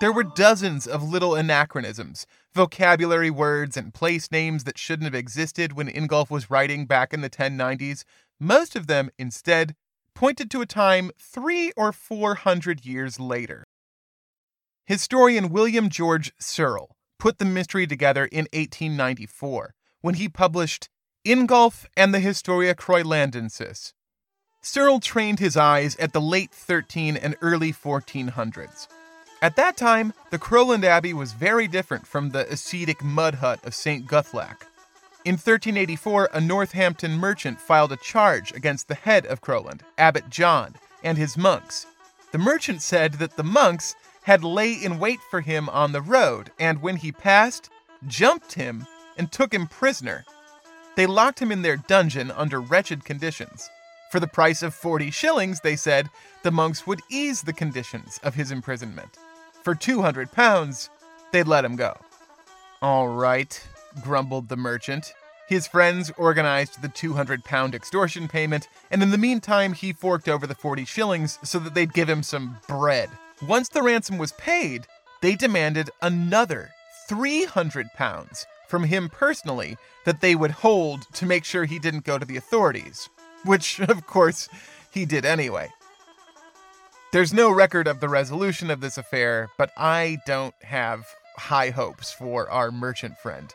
There 0.00 0.12
were 0.12 0.24
dozens 0.34 0.88
of 0.88 1.08
little 1.08 1.36
anachronisms, 1.36 2.26
vocabulary 2.54 3.30
words 3.30 3.76
and 3.76 3.94
place 3.94 4.32
names 4.32 4.64
that 4.64 4.78
shouldn't 4.78 5.04
have 5.06 5.14
existed 5.14 5.74
when 5.74 5.86
Ingolf 5.88 6.28
was 6.28 6.50
writing 6.50 6.86
back 6.86 7.14
in 7.14 7.20
the 7.20 7.30
1090s. 7.30 8.02
Most 8.40 8.74
of 8.74 8.88
them, 8.88 9.10
instead, 9.16 9.76
pointed 10.12 10.50
to 10.50 10.60
a 10.60 10.66
time 10.66 11.12
three 11.20 11.70
or 11.76 11.92
four 11.92 12.34
hundred 12.34 12.84
years 12.84 13.20
later. 13.20 13.65
Historian 14.88 15.48
William 15.48 15.88
George 15.88 16.30
Searle 16.38 16.94
put 17.18 17.38
the 17.38 17.44
mystery 17.44 17.88
together 17.88 18.26
in 18.26 18.46
1894 18.52 19.74
when 20.00 20.14
he 20.14 20.28
published 20.28 20.88
Ingolf 21.26 21.86
and 21.96 22.14
the 22.14 22.20
Historia 22.20 22.72
Croylandensis. 22.72 23.94
Searle 24.62 25.00
trained 25.00 25.40
his 25.40 25.56
eyes 25.56 25.96
at 25.96 26.12
the 26.12 26.20
late 26.20 26.52
13 26.52 27.16
and 27.16 27.34
early 27.42 27.72
1400s. 27.72 28.86
At 29.42 29.56
that 29.56 29.76
time, 29.76 30.12
the 30.30 30.38
Crowland 30.38 30.84
Abbey 30.84 31.12
was 31.12 31.32
very 31.32 31.66
different 31.66 32.06
from 32.06 32.30
the 32.30 32.48
ascetic 32.48 33.02
mud 33.02 33.34
hut 33.36 33.58
of 33.64 33.74
St. 33.74 34.06
Guthlac. 34.06 34.66
In 35.24 35.32
1384, 35.32 36.28
a 36.32 36.40
Northampton 36.40 37.14
merchant 37.18 37.60
filed 37.60 37.90
a 37.90 37.96
charge 37.96 38.52
against 38.52 38.86
the 38.86 38.94
head 38.94 39.26
of 39.26 39.40
Crowland, 39.40 39.82
Abbot 39.98 40.30
John, 40.30 40.76
and 41.02 41.18
his 41.18 41.36
monks. 41.36 41.86
The 42.30 42.38
merchant 42.38 42.82
said 42.82 43.14
that 43.14 43.36
the 43.36 43.42
monks 43.44 43.96
had 44.26 44.42
lay 44.42 44.72
in 44.72 44.98
wait 44.98 45.20
for 45.30 45.40
him 45.40 45.68
on 45.68 45.92
the 45.92 46.02
road, 46.02 46.50
and 46.58 46.82
when 46.82 46.96
he 46.96 47.12
passed, 47.12 47.70
jumped 48.08 48.54
him 48.54 48.84
and 49.16 49.30
took 49.30 49.54
him 49.54 49.68
prisoner. 49.68 50.24
They 50.96 51.06
locked 51.06 51.38
him 51.38 51.52
in 51.52 51.62
their 51.62 51.76
dungeon 51.76 52.32
under 52.32 52.60
wretched 52.60 53.04
conditions. 53.04 53.70
For 54.10 54.18
the 54.18 54.26
price 54.26 54.64
of 54.64 54.74
40 54.74 55.12
shillings, 55.12 55.60
they 55.60 55.76
said, 55.76 56.10
the 56.42 56.50
monks 56.50 56.88
would 56.88 57.02
ease 57.08 57.42
the 57.42 57.52
conditions 57.52 58.18
of 58.24 58.34
his 58.34 58.50
imprisonment. 58.50 59.16
For 59.62 59.76
200 59.76 60.32
pounds, 60.32 60.90
they'd 61.32 61.46
let 61.46 61.64
him 61.64 61.76
go. 61.76 61.96
All 62.82 63.06
right, 63.06 63.64
grumbled 64.02 64.48
the 64.48 64.56
merchant. 64.56 65.14
His 65.48 65.68
friends 65.68 66.10
organized 66.18 66.82
the 66.82 66.88
200 66.88 67.44
pound 67.44 67.76
extortion 67.76 68.26
payment, 68.26 68.66
and 68.90 69.04
in 69.04 69.12
the 69.12 69.18
meantime, 69.18 69.72
he 69.72 69.92
forked 69.92 70.28
over 70.28 70.48
the 70.48 70.54
40 70.56 70.84
shillings 70.84 71.38
so 71.44 71.60
that 71.60 71.74
they'd 71.74 71.94
give 71.94 72.08
him 72.08 72.24
some 72.24 72.58
bread. 72.66 73.08
Once 73.42 73.68
the 73.68 73.82
ransom 73.82 74.16
was 74.16 74.32
paid, 74.32 74.86
they 75.20 75.34
demanded 75.36 75.90
another 76.00 76.70
300 77.06 77.86
pounds 77.94 78.46
from 78.68 78.84
him 78.84 79.10
personally 79.10 79.76
that 80.06 80.22
they 80.22 80.34
would 80.34 80.50
hold 80.50 81.02
to 81.12 81.26
make 81.26 81.44
sure 81.44 81.66
he 81.66 81.78
didn't 81.78 82.04
go 82.04 82.18
to 82.18 82.24
the 82.24 82.38
authorities, 82.38 83.10
which, 83.44 83.78
of 83.80 84.06
course, 84.06 84.48
he 84.90 85.04
did 85.04 85.26
anyway. 85.26 85.68
There's 87.12 87.34
no 87.34 87.50
record 87.50 87.86
of 87.86 88.00
the 88.00 88.08
resolution 88.08 88.70
of 88.70 88.80
this 88.80 88.96
affair, 88.96 89.50
but 89.58 89.70
I 89.76 90.18
don't 90.26 90.54
have 90.62 91.04
high 91.36 91.70
hopes 91.70 92.10
for 92.10 92.50
our 92.50 92.70
merchant 92.70 93.18
friend. 93.18 93.52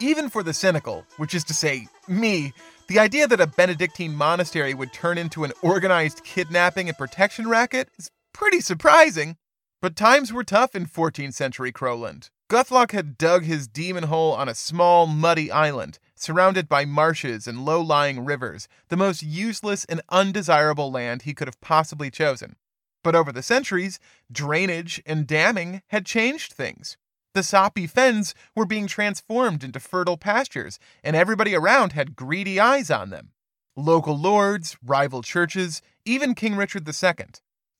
Even 0.00 0.28
for 0.28 0.42
the 0.42 0.52
cynical, 0.52 1.04
which 1.16 1.34
is 1.34 1.44
to 1.44 1.54
say, 1.54 1.88
me, 2.06 2.52
the 2.88 2.98
idea 2.98 3.26
that 3.26 3.40
a 3.40 3.46
Benedictine 3.46 4.14
monastery 4.14 4.74
would 4.74 4.92
turn 4.92 5.16
into 5.16 5.44
an 5.44 5.52
organized 5.62 6.22
kidnapping 6.24 6.88
and 6.90 6.96
protection 6.98 7.48
racket 7.48 7.88
is 7.98 8.10
Pretty 8.32 8.60
surprising. 8.60 9.36
But 9.80 9.96
times 9.96 10.32
were 10.32 10.44
tough 10.44 10.74
in 10.74 10.86
14th 10.86 11.34
century 11.34 11.72
Crowland. 11.72 12.30
Guthlac 12.50 12.92
had 12.92 13.18
dug 13.18 13.44
his 13.44 13.68
demon 13.68 14.04
hole 14.04 14.32
on 14.32 14.48
a 14.48 14.54
small, 14.54 15.06
muddy 15.06 15.52
island, 15.52 15.98
surrounded 16.16 16.68
by 16.68 16.84
marshes 16.84 17.46
and 17.46 17.64
low 17.64 17.80
lying 17.80 18.24
rivers, 18.24 18.68
the 18.88 18.96
most 18.96 19.22
useless 19.22 19.84
and 19.84 20.00
undesirable 20.08 20.90
land 20.90 21.22
he 21.22 21.34
could 21.34 21.46
have 21.46 21.60
possibly 21.60 22.10
chosen. 22.10 22.56
But 23.04 23.14
over 23.14 23.30
the 23.30 23.42
centuries, 23.42 24.00
drainage 24.32 25.00
and 25.06 25.26
damming 25.26 25.82
had 25.88 26.06
changed 26.06 26.52
things. 26.54 26.96
The 27.34 27.42
soppy 27.42 27.86
fens 27.86 28.34
were 28.56 28.66
being 28.66 28.86
transformed 28.86 29.62
into 29.62 29.78
fertile 29.78 30.16
pastures, 30.16 30.80
and 31.04 31.14
everybody 31.14 31.54
around 31.54 31.92
had 31.92 32.16
greedy 32.16 32.58
eyes 32.58 32.90
on 32.90 33.10
them. 33.10 33.32
Local 33.76 34.18
lords, 34.18 34.76
rival 34.82 35.22
churches, 35.22 35.82
even 36.04 36.34
King 36.34 36.56
Richard 36.56 36.88
II. 36.88 37.26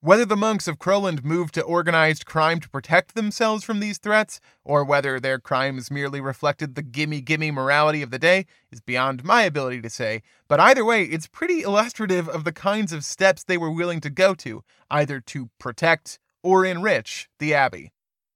Whether 0.00 0.24
the 0.24 0.36
monks 0.36 0.68
of 0.68 0.78
Crowland 0.78 1.24
moved 1.24 1.54
to 1.54 1.60
organized 1.60 2.24
crime 2.24 2.60
to 2.60 2.68
protect 2.70 3.16
themselves 3.16 3.64
from 3.64 3.80
these 3.80 3.98
threats, 3.98 4.38
or 4.62 4.84
whether 4.84 5.18
their 5.18 5.40
crimes 5.40 5.90
merely 5.90 6.20
reflected 6.20 6.76
the 6.76 6.82
gimme 6.84 7.20
gimme 7.20 7.50
morality 7.50 8.00
of 8.00 8.12
the 8.12 8.18
day, 8.20 8.46
is 8.70 8.80
beyond 8.80 9.24
my 9.24 9.42
ability 9.42 9.80
to 9.82 9.90
say, 9.90 10.22
but 10.46 10.60
either 10.60 10.84
way, 10.84 11.02
it's 11.02 11.26
pretty 11.26 11.62
illustrative 11.64 12.28
of 12.28 12.44
the 12.44 12.52
kinds 12.52 12.92
of 12.92 13.04
steps 13.04 13.42
they 13.42 13.58
were 13.58 13.72
willing 13.72 14.00
to 14.00 14.08
go 14.10 14.34
to, 14.34 14.62
either 14.88 15.18
to 15.20 15.50
protect 15.58 16.20
or 16.44 16.64
enrich 16.64 17.28
the 17.40 17.52
abbey. 17.52 17.90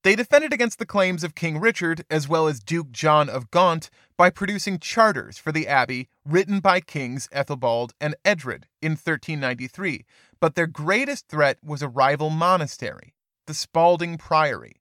They 0.05 0.17
defended 0.17 0.53
against 0.53 0.81
the 0.81 0.87
claims 0.87 1.23
of 1.23 1.37
King 1.37 1.61
Richard 1.61 2.05
as 2.11 2.27
well 2.29 2.49
as 2.49 2.59
Duke 2.59 2.91
John 2.91 3.29
of 3.29 3.53
Gaunt 3.53 3.89
by 4.17 4.31
producing 4.31 4.81
charters 4.81 5.39
for 5.39 5.53
the 5.53 5.69
abbey 5.69 6.09
written 6.25 6.59
by 6.59 6.81
Kings 6.81 7.29
Ethelbald 7.31 7.93
and 8.01 8.17
Edred 8.25 8.67
in 8.81 8.93
1393, 8.93 10.05
but 10.41 10.57
their 10.57 10.67
greatest 10.67 11.29
threat 11.29 11.59
was 11.63 11.83
a 11.83 11.89
rival 11.89 12.31
monastery, 12.31 13.15
the 13.47 13.55
Spalding 13.55 14.19
Priory. 14.19 14.81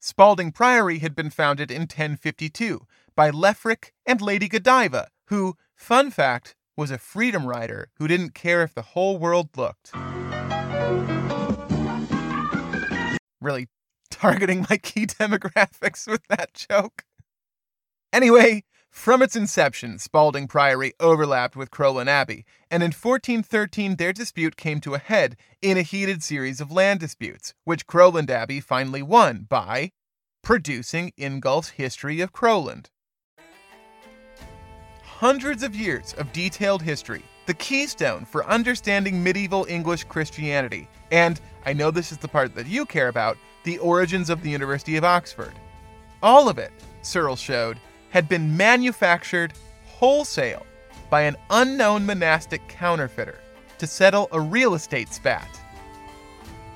Spalding 0.00 0.50
Priory 0.50 0.98
had 0.98 1.14
been 1.14 1.30
founded 1.30 1.70
in 1.70 1.82
1052 1.82 2.80
by 3.14 3.30
Leofric 3.30 3.92
and 4.04 4.20
Lady 4.20 4.48
Godiva, 4.48 5.08
who, 5.28 5.56
fun 5.76 6.10
fact, 6.10 6.56
was 6.76 6.90
a 6.90 6.98
freedom 6.98 7.46
rider 7.46 7.88
who 7.98 8.08
didn't 8.08 8.34
care 8.34 8.64
if 8.64 8.74
the 8.74 8.82
whole 8.82 9.16
world 9.16 9.50
looked. 9.56 9.92
Really 13.40 13.68
targeting 14.14 14.66
my 14.70 14.76
key 14.76 15.06
demographics 15.06 16.06
with 16.08 16.22
that 16.28 16.54
joke. 16.54 17.04
Anyway, 18.12 18.64
from 18.90 19.22
its 19.22 19.34
inception, 19.34 19.98
Spalding 19.98 20.46
Priory 20.46 20.92
overlapped 21.00 21.56
with 21.56 21.72
Crowland 21.72 22.08
Abbey, 22.08 22.44
and 22.70 22.82
in 22.82 22.88
1413 22.88 23.96
their 23.96 24.12
dispute 24.12 24.56
came 24.56 24.80
to 24.80 24.94
a 24.94 24.98
head 24.98 25.36
in 25.60 25.76
a 25.76 25.82
heated 25.82 26.22
series 26.22 26.60
of 26.60 26.70
land 26.70 27.00
disputes, 27.00 27.54
which 27.64 27.86
Crowland 27.88 28.30
Abbey 28.30 28.60
finally 28.60 29.02
won 29.02 29.46
by 29.48 29.90
producing 30.44 31.12
Ingolf's 31.18 31.70
History 31.70 32.20
of 32.20 32.32
Crowland. 32.32 32.90
Hundreds 35.02 35.62
of 35.62 35.74
years 35.74 36.14
of 36.18 36.32
detailed 36.32 36.82
history, 36.82 37.22
the 37.46 37.54
keystone 37.54 38.24
for 38.24 38.44
understanding 38.46 39.22
medieval 39.22 39.64
English 39.68 40.04
Christianity, 40.04 40.86
and 41.10 41.40
I 41.66 41.72
know 41.72 41.90
this 41.90 42.12
is 42.12 42.18
the 42.18 42.28
part 42.28 42.54
that 42.54 42.66
you 42.66 42.84
care 42.86 43.08
about, 43.08 43.38
the 43.64 43.78
Origins 43.78 44.30
of 44.30 44.42
the 44.42 44.50
University 44.50 44.96
of 44.96 45.04
Oxford. 45.04 45.52
All 46.22 46.48
of 46.48 46.58
it, 46.58 46.70
Searle 47.02 47.36
showed, 47.36 47.78
had 48.10 48.28
been 48.28 48.56
manufactured 48.56 49.52
wholesale 49.86 50.64
by 51.10 51.22
an 51.22 51.36
unknown 51.50 52.06
monastic 52.06 52.66
counterfeiter 52.68 53.40
to 53.78 53.86
settle 53.86 54.28
a 54.32 54.40
real 54.40 54.74
estate 54.74 55.12
spat. 55.12 55.48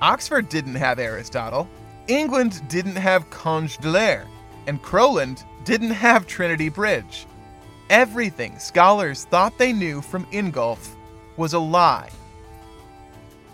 Oxford 0.01 0.49
didn't 0.49 0.75
have 0.75 0.99
Aristotle, 0.99 1.69
England 2.09 2.67
didn't 2.69 2.97
have 2.97 3.29
Congé 3.31 3.79
d'élire, 3.81 4.27
and 4.67 4.81
Crowland 4.83 5.45
didn't 5.65 5.91
have 5.91 6.27
Trinity 6.27 6.69
Bridge. 6.69 7.27
Everything 7.91 8.59
scholars 8.59 9.25
thought 9.25 9.57
they 9.59 9.73
knew 9.73 10.01
from 10.01 10.25
Ingolf 10.27 10.95
was 11.37 11.53
a 11.55 11.59
lie 11.59 12.11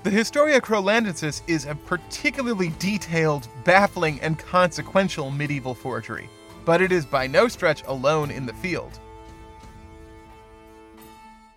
the 0.05 0.11
Historia 0.11 0.61
Crolandensis 0.61 1.41
is 1.47 1.65
a 1.65 1.75
particularly 1.75 2.75
detailed, 2.79 3.49
baffling, 3.65 4.21
and 4.21 4.39
consequential 4.39 5.31
medieval 5.31 5.75
forgery, 5.75 6.29
but 6.67 6.83
it 6.83 6.93
is 6.93 7.07
by 7.07 7.27
no 7.27 7.49
stretch 7.49 7.83
alone 7.87 8.31
in 8.31 8.45
the 8.45 8.53
field. 8.53 8.99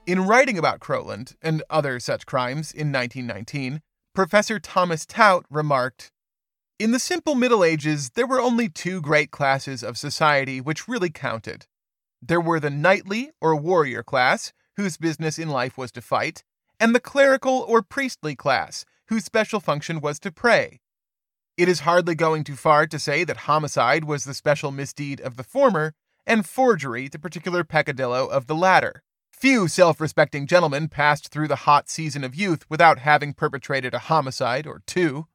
In 0.06 0.26
writing 0.26 0.58
about 0.58 0.80
Croland 0.80 1.36
and 1.42 1.62
other 1.70 2.00
such 2.00 2.26
crimes 2.26 2.72
in 2.72 2.90
1919, 2.90 3.82
Professor 4.16 4.62
Thomas 4.62 5.06
Tout 5.06 5.46
remarked 5.50 6.14
In 6.80 6.92
the 6.92 7.00
simple 7.00 7.36
Middle 7.36 7.66
Ages, 7.66 8.12
there 8.12 8.26
were 8.26 8.40
only 8.40 8.70
two 8.70 9.02
great 9.02 9.30
classes 9.30 9.84
of 9.84 9.98
society 9.98 10.62
which 10.62 10.88
really 10.88 11.10
counted. 11.10 11.66
There 12.22 12.40
were 12.40 12.62
the 12.62 12.70
knightly 12.70 13.30
or 13.42 13.58
warrior 13.58 14.04
class, 14.04 14.54
whose 14.78 14.96
business 14.96 15.38
in 15.38 15.50
life 15.50 15.78
was 15.78 15.92
to 15.92 16.02
fight, 16.02 16.46
and 16.80 16.94
the 16.96 17.00
clerical 17.00 17.66
or 17.68 17.82
priestly 17.82 18.36
class, 18.36 18.86
whose 19.08 19.26
special 19.26 19.60
function 19.60 20.00
was 20.00 20.20
to 20.20 20.32
pray. 20.32 20.80
It 21.58 21.68
is 21.68 21.82
hardly 21.82 22.14
going 22.14 22.44
too 22.44 22.56
far 22.56 22.86
to 22.88 23.00
say 23.00 23.24
that 23.24 23.38
homicide 23.50 24.04
was 24.04 24.24
the 24.24 24.34
special 24.36 24.72
misdeed 24.72 25.20
of 25.22 25.38
the 25.38 25.44
former, 25.44 25.96
and 26.26 26.46
forgery 26.46 27.08
the 27.08 27.18
particular 27.20 27.64
peccadillo 27.64 28.28
of 28.28 28.48
the 28.48 28.56
latter. 28.56 29.02
Few 29.32 29.68
self 29.68 30.02
respecting 30.02 30.46
gentlemen 30.46 30.88
passed 30.90 31.30
through 31.30 31.48
the 31.48 31.56
hot 31.68 31.90
season 31.90 32.24
of 32.24 32.36
youth 32.36 32.66
without 32.70 33.00
having 33.00 33.34
perpetrated 33.34 33.94
a 33.94 34.00
homicide 34.00 34.68
or 34.68 34.82
two, 34.86 35.26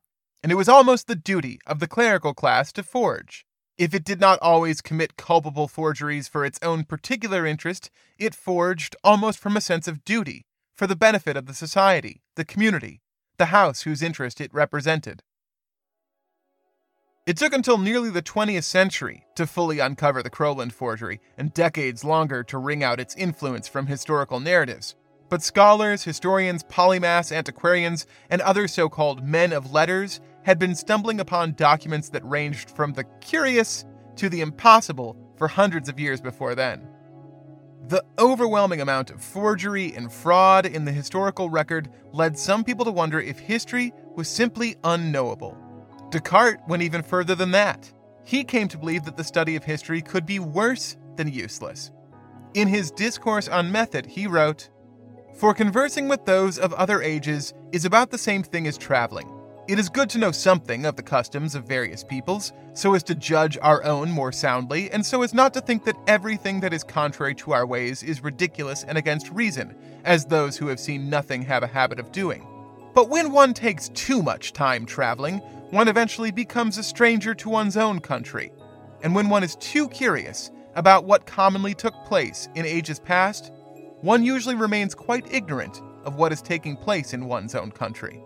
and 0.42 0.52
it 0.52 0.56
was 0.56 0.68
almost 0.68 1.06
the 1.06 1.14
duty 1.14 1.58
of 1.66 1.78
the 1.78 1.86
clerical 1.86 2.34
class 2.34 2.72
to 2.72 2.82
forge. 2.82 3.46
If 3.78 3.94
it 3.94 4.04
did 4.04 4.20
not 4.20 4.38
always 4.42 4.82
commit 4.82 5.16
culpable 5.16 5.66
forgeries 5.66 6.28
for 6.28 6.44
its 6.44 6.58
own 6.62 6.84
particular 6.84 7.46
interest, 7.46 7.90
it 8.18 8.34
forged 8.34 8.94
almost 9.02 9.38
from 9.38 9.56
a 9.56 9.60
sense 9.62 9.88
of 9.88 10.04
duty, 10.04 10.44
for 10.82 10.88
the 10.88 10.96
benefit 10.96 11.36
of 11.36 11.46
the 11.46 11.54
society, 11.54 12.22
the 12.34 12.44
community, 12.44 13.00
the 13.38 13.54
house 13.54 13.82
whose 13.82 14.02
interest 14.02 14.40
it 14.40 14.52
represented. 14.52 15.22
It 17.24 17.36
took 17.36 17.52
until 17.52 17.78
nearly 17.78 18.10
the 18.10 18.20
20th 18.20 18.64
century 18.64 19.24
to 19.36 19.46
fully 19.46 19.78
uncover 19.78 20.24
the 20.24 20.28
Crowland 20.28 20.72
forgery, 20.72 21.20
and 21.38 21.54
decades 21.54 22.02
longer 22.02 22.42
to 22.42 22.58
wring 22.58 22.82
out 22.82 22.98
its 22.98 23.14
influence 23.14 23.68
from 23.68 23.86
historical 23.86 24.40
narratives. 24.40 24.96
But 25.28 25.42
scholars, 25.44 26.02
historians, 26.02 26.64
polymaths, 26.64 27.30
antiquarians, 27.30 28.04
and 28.28 28.42
other 28.42 28.66
so 28.66 28.88
called 28.88 29.22
men 29.22 29.52
of 29.52 29.70
letters 29.70 30.20
had 30.42 30.58
been 30.58 30.74
stumbling 30.74 31.20
upon 31.20 31.52
documents 31.54 32.08
that 32.08 32.24
ranged 32.28 32.68
from 32.72 32.92
the 32.94 33.04
curious 33.20 33.84
to 34.16 34.28
the 34.28 34.40
impossible 34.40 35.16
for 35.36 35.46
hundreds 35.46 35.88
of 35.88 36.00
years 36.00 36.20
before 36.20 36.56
then. 36.56 36.88
The 37.88 38.04
overwhelming 38.18 38.80
amount 38.80 39.10
of 39.10 39.22
forgery 39.22 39.92
and 39.94 40.10
fraud 40.12 40.66
in 40.66 40.84
the 40.84 40.92
historical 40.92 41.50
record 41.50 41.90
led 42.12 42.38
some 42.38 42.62
people 42.62 42.84
to 42.84 42.92
wonder 42.92 43.20
if 43.20 43.40
history 43.40 43.92
was 44.14 44.28
simply 44.28 44.76
unknowable. 44.84 45.56
Descartes 46.10 46.62
went 46.68 46.82
even 46.84 47.02
further 47.02 47.34
than 47.34 47.50
that. 47.52 47.92
He 48.24 48.44
came 48.44 48.68
to 48.68 48.78
believe 48.78 49.04
that 49.04 49.16
the 49.16 49.24
study 49.24 49.56
of 49.56 49.64
history 49.64 50.00
could 50.00 50.24
be 50.26 50.38
worse 50.38 50.96
than 51.16 51.26
useless. 51.32 51.90
In 52.54 52.68
his 52.68 52.92
Discourse 52.92 53.48
on 53.48 53.72
Method, 53.72 54.06
he 54.06 54.28
wrote 54.28 54.68
For 55.34 55.52
conversing 55.52 56.06
with 56.06 56.24
those 56.24 56.58
of 56.60 56.72
other 56.74 57.02
ages 57.02 57.52
is 57.72 57.84
about 57.84 58.10
the 58.10 58.18
same 58.18 58.44
thing 58.44 58.68
as 58.68 58.78
traveling. 58.78 59.28
It 59.68 59.78
is 59.80 59.88
good 59.88 60.08
to 60.10 60.18
know 60.18 60.30
something 60.30 60.86
of 60.86 60.94
the 60.94 61.02
customs 61.02 61.54
of 61.56 61.66
various 61.66 62.04
peoples, 62.04 62.52
so 62.74 62.94
as 62.94 63.02
to 63.04 63.14
judge 63.14 63.58
our 63.60 63.84
own 63.84 64.10
more 64.10 64.32
soundly, 64.32 64.90
and 64.90 65.04
so 65.04 65.22
as 65.22 65.34
not 65.34 65.52
to 65.54 65.60
think 65.60 65.84
that 65.84 65.96
everything 66.06 66.60
that 66.60 66.72
is 66.72 66.82
contrary 66.84 67.34
to 67.34 67.52
our 67.52 67.66
ways 67.66 68.02
is 68.02 68.22
ridiculous 68.22 68.84
and 68.84 68.96
against 68.96 69.30
reason, 69.30 69.74
as 70.04 70.24
those 70.24 70.56
who 70.56 70.68
have 70.68 70.80
seen 70.80 71.10
nothing 71.10 71.42
have 71.42 71.62
a 71.62 71.66
habit 71.68 71.98
of 71.98 72.12
doing. 72.12 72.46
But 72.94 73.08
when 73.10 73.32
one 73.32 73.54
takes 73.54 73.88
too 73.90 74.22
much 74.22 74.52
time 74.52 74.86
traveling, 74.86 75.38
one 75.70 75.88
eventually 75.88 76.30
becomes 76.30 76.78
a 76.78 76.82
stranger 76.82 77.34
to 77.36 77.48
one's 77.48 77.76
own 77.76 78.00
country. 78.00 78.52
And 79.02 79.14
when 79.14 79.28
one 79.28 79.42
is 79.42 79.56
too 79.56 79.88
curious 79.88 80.50
about 80.74 81.04
what 81.04 81.26
commonly 81.26 81.74
took 81.74 81.94
place 82.06 82.48
in 82.54 82.64
ages 82.64 82.98
past, 82.98 83.50
one 84.00 84.22
usually 84.22 84.54
remains 84.54 84.94
quite 84.94 85.32
ignorant 85.32 85.80
of 86.04 86.16
what 86.16 86.32
is 86.32 86.42
taking 86.42 86.76
place 86.76 87.12
in 87.12 87.26
one's 87.26 87.54
own 87.54 87.70
country. 87.70 88.22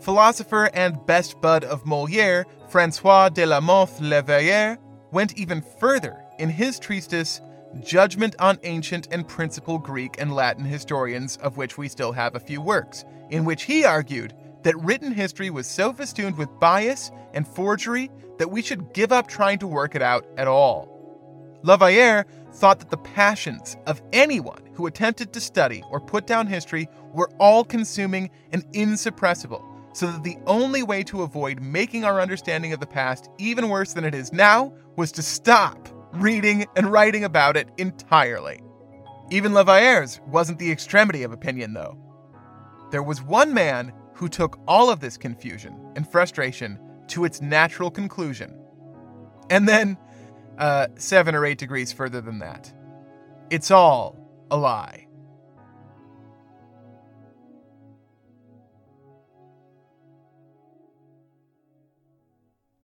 Philosopher 0.00 0.70
and 0.74 1.04
best 1.06 1.40
bud 1.40 1.64
of 1.64 1.84
Moliere, 1.84 2.46
Francois 2.68 3.28
de 3.30 3.44
la 3.46 3.60
Mothe 3.60 3.98
Le 4.00 4.22
Vayer, 4.22 4.78
went 5.10 5.36
even 5.36 5.60
further 5.80 6.16
in 6.38 6.48
his 6.48 6.78
treatise 6.78 7.40
Judgment 7.84 8.34
on 8.38 8.58
Ancient 8.62 9.08
and 9.10 9.26
Principal 9.28 9.76
Greek 9.76 10.16
and 10.18 10.34
Latin 10.34 10.64
Historians, 10.64 11.36
of 11.38 11.56
which 11.56 11.76
we 11.76 11.88
still 11.88 12.12
have 12.12 12.34
a 12.34 12.40
few 12.40 12.60
works, 12.62 13.04
in 13.30 13.44
which 13.44 13.64
he 13.64 13.84
argued 13.84 14.34
that 14.62 14.78
written 14.82 15.12
history 15.12 15.50
was 15.50 15.66
so 15.66 15.92
festooned 15.92 16.38
with 16.38 16.60
bias 16.60 17.10
and 17.34 17.46
forgery 17.46 18.10
that 18.38 18.50
we 18.50 18.62
should 18.62 18.94
give 18.94 19.12
up 19.12 19.26
trying 19.26 19.58
to 19.58 19.66
work 19.66 19.94
it 19.94 20.02
out 20.02 20.24
at 20.36 20.46
all. 20.48 20.96
Le 21.62 21.76
Vayer 21.76 22.24
thought 22.52 22.78
that 22.78 22.90
the 22.90 22.96
passions 22.96 23.76
of 23.86 24.00
anyone 24.12 24.62
who 24.74 24.86
attempted 24.86 25.32
to 25.32 25.40
study 25.40 25.82
or 25.90 26.00
put 26.00 26.26
down 26.26 26.46
history 26.46 26.88
were 27.12 27.30
all 27.38 27.64
consuming 27.64 28.30
and 28.52 28.64
insuppressible, 28.72 29.62
so 29.98 30.12
that 30.12 30.22
the 30.22 30.38
only 30.46 30.84
way 30.84 31.02
to 31.02 31.22
avoid 31.22 31.60
making 31.60 32.04
our 32.04 32.20
understanding 32.20 32.72
of 32.72 32.78
the 32.78 32.86
past 32.86 33.28
even 33.38 33.68
worse 33.68 33.92
than 33.94 34.04
it 34.04 34.14
is 34.14 34.32
now 34.32 34.72
was 34.94 35.10
to 35.10 35.22
stop 35.22 35.88
reading 36.12 36.64
and 36.76 36.92
writing 36.92 37.24
about 37.24 37.56
it 37.56 37.68
entirely. 37.78 38.60
Even 39.32 39.52
Le 39.54 39.64
Vayer's 39.64 40.20
wasn't 40.28 40.60
the 40.60 40.70
extremity 40.70 41.24
of 41.24 41.32
opinion, 41.32 41.74
though. 41.74 41.98
There 42.92 43.02
was 43.02 43.20
one 43.20 43.52
man 43.52 43.92
who 44.14 44.28
took 44.28 44.60
all 44.68 44.88
of 44.88 45.00
this 45.00 45.16
confusion 45.16 45.76
and 45.96 46.08
frustration 46.08 46.78
to 47.08 47.24
its 47.24 47.42
natural 47.42 47.90
conclusion. 47.90 48.56
And 49.50 49.66
then, 49.66 49.98
uh, 50.58 50.86
seven 50.96 51.34
or 51.34 51.44
eight 51.44 51.58
degrees 51.58 51.92
further 51.92 52.20
than 52.20 52.38
that, 52.38 52.72
it's 53.50 53.72
all 53.72 54.16
a 54.48 54.56
lie. 54.56 55.07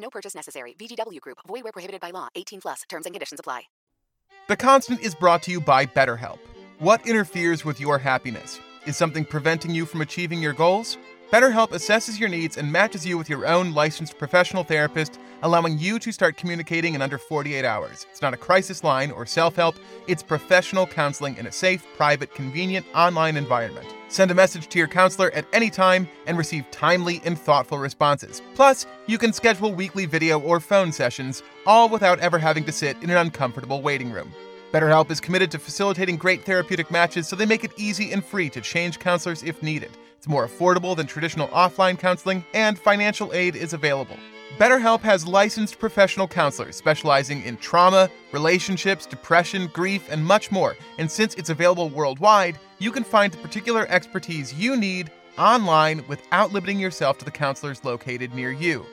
No 0.00 0.10
purchase 0.10 0.34
necessary. 0.34 0.74
VGW 0.78 1.20
Group. 1.20 1.38
Void 1.46 1.62
where 1.62 1.72
prohibited 1.72 2.00
by 2.00 2.10
law. 2.10 2.28
18 2.34 2.62
plus. 2.62 2.82
Terms 2.88 3.06
and 3.06 3.14
conditions 3.14 3.38
apply. 3.40 3.62
The 4.48 4.56
Constant 4.56 5.00
is 5.00 5.14
brought 5.14 5.42
to 5.44 5.50
you 5.52 5.60
by 5.60 5.86
BetterHelp. 5.86 6.38
What 6.80 7.06
interferes 7.06 7.64
with 7.64 7.78
your 7.78 7.98
happiness? 7.98 8.58
Is 8.86 8.96
something 8.96 9.24
preventing 9.26 9.70
you 9.72 9.84
from 9.86 10.00
achieving 10.00 10.40
your 10.40 10.54
goals? 10.54 10.96
BetterHelp 11.32 11.68
assesses 11.68 12.18
your 12.18 12.28
needs 12.28 12.56
and 12.56 12.72
matches 12.72 13.06
you 13.06 13.16
with 13.16 13.28
your 13.30 13.46
own 13.46 13.72
licensed 13.72 14.18
professional 14.18 14.64
therapist, 14.64 15.20
allowing 15.44 15.78
you 15.78 16.00
to 16.00 16.10
start 16.10 16.36
communicating 16.36 16.94
in 16.96 17.00
under 17.02 17.18
48 17.18 17.64
hours. 17.64 18.04
It's 18.10 18.20
not 18.20 18.34
a 18.34 18.36
crisis 18.36 18.82
line 18.82 19.12
or 19.12 19.24
self 19.24 19.54
help, 19.54 19.76
it's 20.08 20.24
professional 20.24 20.88
counseling 20.88 21.36
in 21.36 21.46
a 21.46 21.52
safe, 21.52 21.86
private, 21.96 22.34
convenient 22.34 22.84
online 22.96 23.36
environment. 23.36 23.86
Send 24.08 24.32
a 24.32 24.34
message 24.34 24.66
to 24.70 24.78
your 24.80 24.88
counselor 24.88 25.30
at 25.30 25.44
any 25.52 25.70
time 25.70 26.08
and 26.26 26.36
receive 26.36 26.68
timely 26.72 27.22
and 27.24 27.38
thoughtful 27.38 27.78
responses. 27.78 28.42
Plus, 28.56 28.84
you 29.06 29.16
can 29.16 29.32
schedule 29.32 29.72
weekly 29.72 30.06
video 30.06 30.40
or 30.40 30.58
phone 30.58 30.90
sessions, 30.90 31.44
all 31.64 31.88
without 31.88 32.18
ever 32.18 32.38
having 32.40 32.64
to 32.64 32.72
sit 32.72 32.96
in 33.04 33.10
an 33.10 33.16
uncomfortable 33.18 33.82
waiting 33.82 34.10
room. 34.10 34.34
BetterHelp 34.72 35.12
is 35.12 35.20
committed 35.20 35.52
to 35.52 35.60
facilitating 35.60 36.16
great 36.16 36.44
therapeutic 36.44 36.90
matches 36.90 37.28
so 37.28 37.36
they 37.36 37.46
make 37.46 37.62
it 37.62 37.70
easy 37.76 38.10
and 38.10 38.24
free 38.24 38.50
to 38.50 38.60
change 38.60 38.98
counselors 38.98 39.44
if 39.44 39.62
needed. 39.62 39.92
It's 40.20 40.28
more 40.28 40.46
affordable 40.46 40.94
than 40.94 41.06
traditional 41.06 41.48
offline 41.48 41.98
counseling, 41.98 42.44
and 42.52 42.78
financial 42.78 43.32
aid 43.32 43.56
is 43.56 43.72
available. 43.72 44.18
BetterHelp 44.58 45.00
has 45.00 45.26
licensed 45.26 45.78
professional 45.78 46.28
counselors 46.28 46.76
specializing 46.76 47.42
in 47.42 47.56
trauma, 47.56 48.10
relationships, 48.30 49.06
depression, 49.06 49.68
grief, 49.72 50.06
and 50.10 50.22
much 50.22 50.50
more. 50.52 50.76
And 50.98 51.10
since 51.10 51.32
it's 51.36 51.48
available 51.48 51.88
worldwide, 51.88 52.58
you 52.80 52.90
can 52.92 53.02
find 53.02 53.32
the 53.32 53.38
particular 53.38 53.86
expertise 53.88 54.52
you 54.52 54.76
need 54.76 55.10
online 55.38 56.04
without 56.06 56.52
limiting 56.52 56.78
yourself 56.78 57.16
to 57.16 57.24
the 57.24 57.30
counselors 57.30 57.82
located 57.82 58.34
near 58.34 58.52
you. 58.52 58.84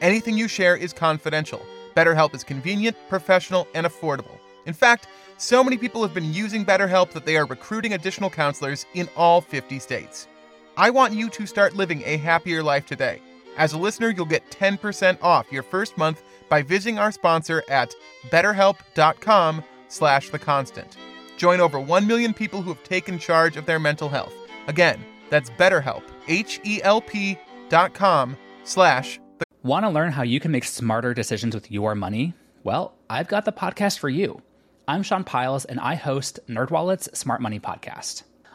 Anything 0.00 0.38
you 0.38 0.46
share 0.46 0.76
is 0.76 0.92
confidential. 0.92 1.66
BetterHelp 1.96 2.32
is 2.32 2.44
convenient, 2.44 2.96
professional, 3.08 3.66
and 3.74 3.86
affordable. 3.88 4.38
In 4.66 4.72
fact, 4.72 5.08
so 5.36 5.64
many 5.64 5.78
people 5.78 6.00
have 6.02 6.14
been 6.14 6.32
using 6.32 6.64
BetterHelp 6.64 7.10
that 7.10 7.26
they 7.26 7.36
are 7.36 7.46
recruiting 7.46 7.94
additional 7.94 8.30
counselors 8.30 8.86
in 8.94 9.08
all 9.16 9.40
50 9.40 9.80
states. 9.80 10.28
I 10.78 10.90
want 10.90 11.14
you 11.14 11.30
to 11.30 11.46
start 11.46 11.74
living 11.74 12.02
a 12.04 12.18
happier 12.18 12.62
life 12.62 12.84
today. 12.84 13.22
As 13.56 13.72
a 13.72 13.78
listener, 13.78 14.10
you'll 14.10 14.26
get 14.26 14.50
10% 14.50 15.16
off 15.22 15.50
your 15.50 15.62
first 15.62 15.96
month 15.96 16.22
by 16.50 16.60
visiting 16.60 16.98
our 16.98 17.10
sponsor 17.10 17.62
at 17.70 17.94
betterhelp.com 18.28 19.64
slash 19.88 20.28
the 20.28 20.38
constant. 20.38 20.98
Join 21.38 21.60
over 21.60 21.80
1 21.80 22.06
million 22.06 22.34
people 22.34 22.60
who 22.60 22.74
have 22.74 22.82
taken 22.84 23.18
charge 23.18 23.56
of 23.56 23.64
their 23.64 23.78
mental 23.78 24.10
health. 24.10 24.34
Again, 24.66 25.02
that's 25.30 25.48
betterhelp, 25.50 26.02
H-E-L-P 26.28 27.38
dot 27.70 27.94
com 27.94 28.36
slash 28.64 29.18
the 29.38 29.46
Want 29.62 29.84
to 29.84 29.88
learn 29.88 30.12
how 30.12 30.22
you 30.24 30.40
can 30.40 30.50
make 30.50 30.64
smarter 30.64 31.14
decisions 31.14 31.54
with 31.54 31.70
your 31.70 31.94
money? 31.94 32.34
Well, 32.64 32.94
I've 33.08 33.28
got 33.28 33.46
the 33.46 33.52
podcast 33.52 33.98
for 33.98 34.10
you. 34.10 34.42
I'm 34.86 35.02
Sean 35.02 35.24
Pyles, 35.24 35.64
and 35.64 35.80
I 35.80 35.94
host 35.94 36.38
NerdWallet's 36.48 37.16
Smart 37.18 37.40
Money 37.40 37.58
Podcast. 37.60 38.22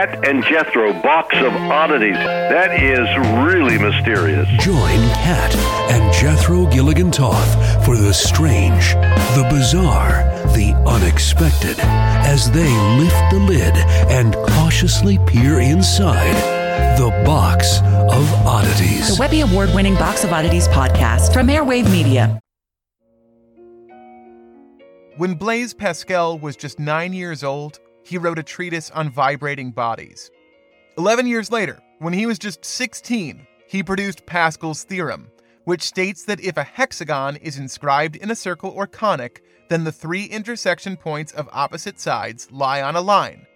Cat 0.00 0.26
and 0.26 0.42
Jethro 0.44 0.94
Box 1.02 1.36
of 1.36 1.52
Oddities. 1.52 2.14
That 2.14 2.82
is 2.82 3.06
really 3.46 3.78
mysterious. 3.78 4.48
Join 4.64 4.98
Cat 5.26 5.54
and 5.92 6.10
Jethro 6.12 6.64
Gilligan 6.68 7.10
Toth 7.10 7.84
for 7.84 7.96
the 7.98 8.12
strange, 8.14 8.92
the 9.36 9.46
bizarre, 9.50 10.22
the 10.56 10.72
unexpected 10.86 11.76
as 11.80 12.50
they 12.50 12.70
lift 12.98 13.14
the 13.30 13.40
lid 13.46 13.74
and 14.10 14.32
cautiously 14.52 15.18
peer 15.26 15.60
inside. 15.60 16.34
The 16.98 17.10
Box 17.26 17.80
of 17.82 18.32
Oddities. 18.46 19.14
The 19.16 19.20
Webby 19.20 19.42
Award 19.42 19.68
winning 19.74 19.96
Box 19.96 20.24
of 20.24 20.32
Oddities 20.32 20.66
podcast 20.68 21.34
from 21.34 21.48
Airwave 21.48 21.90
Media. 21.92 22.40
When 25.18 25.34
Blaise 25.34 25.74
Pascal 25.74 26.38
was 26.38 26.56
just 26.56 26.78
nine 26.78 27.12
years 27.12 27.44
old, 27.44 27.80
he 28.10 28.18
wrote 28.18 28.38
a 28.40 28.42
treatise 28.42 28.90
on 28.90 29.08
vibrating 29.08 29.70
bodies. 29.70 30.30
Eleven 30.98 31.26
years 31.28 31.50
later, 31.52 31.78
when 32.00 32.12
he 32.12 32.26
was 32.26 32.38
just 32.40 32.64
16, 32.64 33.46
he 33.68 33.82
produced 33.84 34.26
Pascal's 34.26 34.82
theorem, 34.82 35.30
which 35.64 35.82
states 35.82 36.24
that 36.24 36.40
if 36.40 36.56
a 36.56 36.64
hexagon 36.64 37.36
is 37.36 37.56
inscribed 37.56 38.16
in 38.16 38.28
a 38.30 38.34
circle 38.34 38.70
or 38.70 38.88
conic, 38.88 39.44
then 39.68 39.84
the 39.84 39.92
three 39.92 40.24
intersection 40.24 40.96
points 40.96 41.30
of 41.32 41.48
opposite 41.52 42.00
sides 42.00 42.50
lie 42.50 42.82
on 42.82 42.96
a 42.96 43.00
line. 43.00 43.46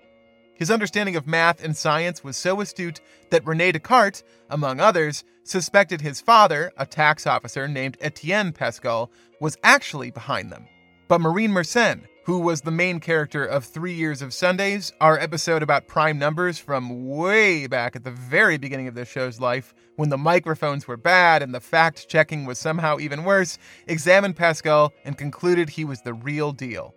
His 0.54 0.70
understanding 0.70 1.16
of 1.16 1.26
math 1.26 1.64
and 1.64 1.76
science 1.76 2.22
was 2.22 2.36
so 2.36 2.60
astute 2.60 3.00
that 3.30 3.44
Rene 3.44 3.72
Descartes, 3.72 4.22
among 4.48 4.78
others, 4.78 5.24
suspected 5.42 6.00
his 6.00 6.20
father, 6.20 6.70
a 6.76 6.86
tax 6.86 7.26
officer 7.26 7.66
named 7.66 7.96
Etienne 8.00 8.52
Pascal, 8.52 9.10
was 9.40 9.56
actually 9.64 10.12
behind 10.12 10.52
them. 10.52 10.64
But 11.08 11.20
Marin 11.20 11.50
Mersenne, 11.50 12.04
who 12.24 12.38
was 12.38 12.62
the 12.62 12.70
main 12.70 12.98
character 13.00 13.44
of 13.44 13.64
Three 13.64 13.92
Years 13.92 14.22
of 14.22 14.32
Sundays, 14.32 14.94
our 14.98 15.18
episode 15.20 15.62
about 15.62 15.86
prime 15.88 16.18
numbers 16.18 16.58
from 16.58 17.06
way 17.06 17.66
back 17.66 17.94
at 17.96 18.02
the 18.02 18.10
very 18.10 18.56
beginning 18.56 18.88
of 18.88 18.94
this 18.94 19.08
show's 19.10 19.38
life, 19.40 19.74
when 19.96 20.08
the 20.08 20.16
microphones 20.16 20.88
were 20.88 20.96
bad 20.96 21.42
and 21.42 21.54
the 21.54 21.60
fact 21.60 22.08
checking 22.08 22.46
was 22.46 22.58
somehow 22.58 22.98
even 22.98 23.24
worse, 23.24 23.58
examined 23.86 24.36
Pascal 24.36 24.90
and 25.04 25.18
concluded 25.18 25.68
he 25.68 25.84
was 25.84 26.00
the 26.00 26.14
real 26.14 26.50
deal. 26.52 26.94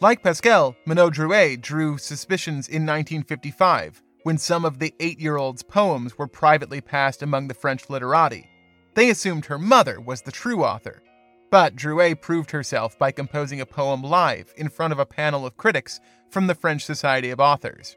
Like 0.00 0.22
Pascal, 0.22 0.74
Minou 0.88 1.10
Drouet 1.12 1.60
drew 1.60 1.98
suspicions 1.98 2.66
in 2.66 2.86
1955 2.86 4.02
when 4.22 4.38
some 4.38 4.64
of 4.64 4.78
the 4.78 4.94
eight 4.98 5.20
year 5.20 5.36
old's 5.36 5.62
poems 5.62 6.16
were 6.16 6.26
privately 6.26 6.80
passed 6.80 7.22
among 7.22 7.48
the 7.48 7.54
French 7.54 7.90
literati. 7.90 8.48
They 8.94 9.10
assumed 9.10 9.44
her 9.44 9.58
mother 9.58 10.00
was 10.00 10.22
the 10.22 10.32
true 10.32 10.64
author, 10.64 11.02
but 11.50 11.74
Drouet 11.74 12.20
proved 12.20 12.52
herself 12.52 12.96
by 12.98 13.10
composing 13.10 13.60
a 13.60 13.66
poem 13.66 14.02
live 14.02 14.54
in 14.56 14.68
front 14.68 14.92
of 14.92 14.98
a 15.00 15.06
panel 15.06 15.44
of 15.44 15.56
critics 15.56 16.00
from 16.30 16.46
the 16.46 16.54
French 16.54 16.84
Society 16.84 17.30
of 17.30 17.40
Authors. 17.40 17.96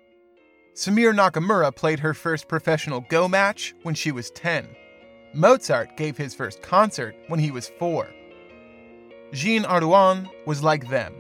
Sumire 0.76 1.14
Nakamura 1.14 1.74
played 1.76 2.00
her 2.00 2.16
first 2.16 2.48
professional 2.48 3.02
Go 3.10 3.28
match 3.28 3.76
when 3.84 3.94
she 3.94 4.12
was 4.12 4.32
10. 4.32 4.68
Mozart 5.36 5.96
gave 5.98 6.18
his 6.18 6.34
first 6.34 6.64
concert 6.64 7.16
when 7.28 7.40
he 7.40 7.52
was 7.52 7.70
4. 7.78 8.08
Jean 9.34 9.64
Hardouin 9.64 10.28
was 10.48 10.64
like 10.64 10.90
them, 10.90 11.14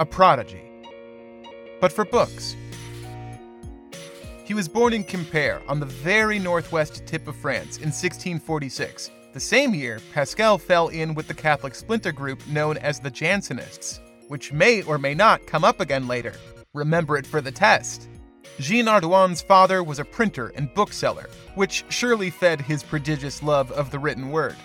a 0.00 0.06
prodigy. 0.06 0.62
But 1.80 1.92
for 1.92 2.04
books. 2.04 2.56
He 4.44 4.54
was 4.54 4.66
born 4.66 4.92
in 4.92 5.04
Quimper 5.04 5.62
on 5.68 5.78
the 5.78 5.86
very 5.86 6.40
northwest 6.40 7.04
tip 7.06 7.28
of 7.28 7.36
France 7.36 7.76
in 7.76 7.90
1646 7.92 9.10
the 9.32 9.40
same 9.40 9.74
year, 9.74 10.00
Pascal 10.12 10.58
fell 10.58 10.88
in 10.88 11.14
with 11.14 11.28
the 11.28 11.34
Catholic 11.34 11.74
splinter 11.74 12.12
group 12.12 12.44
known 12.48 12.76
as 12.78 12.98
the 13.00 13.10
Jansenists, 13.10 14.00
which 14.28 14.52
may 14.52 14.82
or 14.82 14.98
may 14.98 15.14
not 15.14 15.46
come 15.46 15.64
up 15.64 15.80
again 15.80 16.08
later. 16.08 16.32
Remember 16.74 17.16
it 17.16 17.26
for 17.26 17.40
the 17.40 17.52
test. 17.52 18.08
Jean 18.58 18.86
Hardouin's 18.86 19.40
father 19.42 19.82
was 19.82 19.98
a 19.98 20.04
printer 20.04 20.48
and 20.54 20.72
bookseller, 20.74 21.28
which 21.54 21.84
surely 21.88 22.30
fed 22.30 22.60
his 22.60 22.82
prodigious 22.82 23.42
love 23.42 23.70
of 23.72 23.90
the 23.90 23.98
written 23.98 24.30
word. 24.30 24.56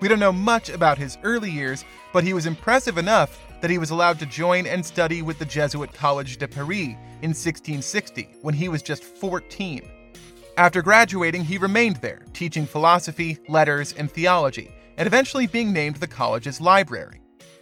We 0.00 0.08
don't 0.08 0.20
know 0.20 0.32
much 0.32 0.68
about 0.68 0.98
his 0.98 1.18
early 1.22 1.50
years, 1.50 1.84
but 2.12 2.24
he 2.24 2.34
was 2.34 2.46
impressive 2.46 2.98
enough 2.98 3.40
that 3.60 3.70
he 3.70 3.78
was 3.78 3.90
allowed 3.90 4.18
to 4.20 4.26
join 4.26 4.66
and 4.66 4.84
study 4.84 5.22
with 5.22 5.38
the 5.38 5.44
Jesuit 5.46 5.92
College 5.92 6.36
de 6.36 6.46
Paris 6.46 6.96
in 7.22 7.30
1660 7.32 8.28
when 8.42 8.54
he 8.54 8.68
was 8.68 8.82
just 8.82 9.02
14. 9.02 9.82
After 10.58 10.80
graduating, 10.80 11.44
he 11.44 11.58
remained 11.58 11.96
there, 11.96 12.22
teaching 12.32 12.64
philosophy, 12.64 13.38
letters, 13.46 13.92
and 13.92 14.10
theology, 14.10 14.70
and 14.96 15.06
eventually 15.06 15.46
being 15.46 15.70
named 15.70 15.96
the 15.96 16.06
college's 16.06 16.62
library. 16.62 17.20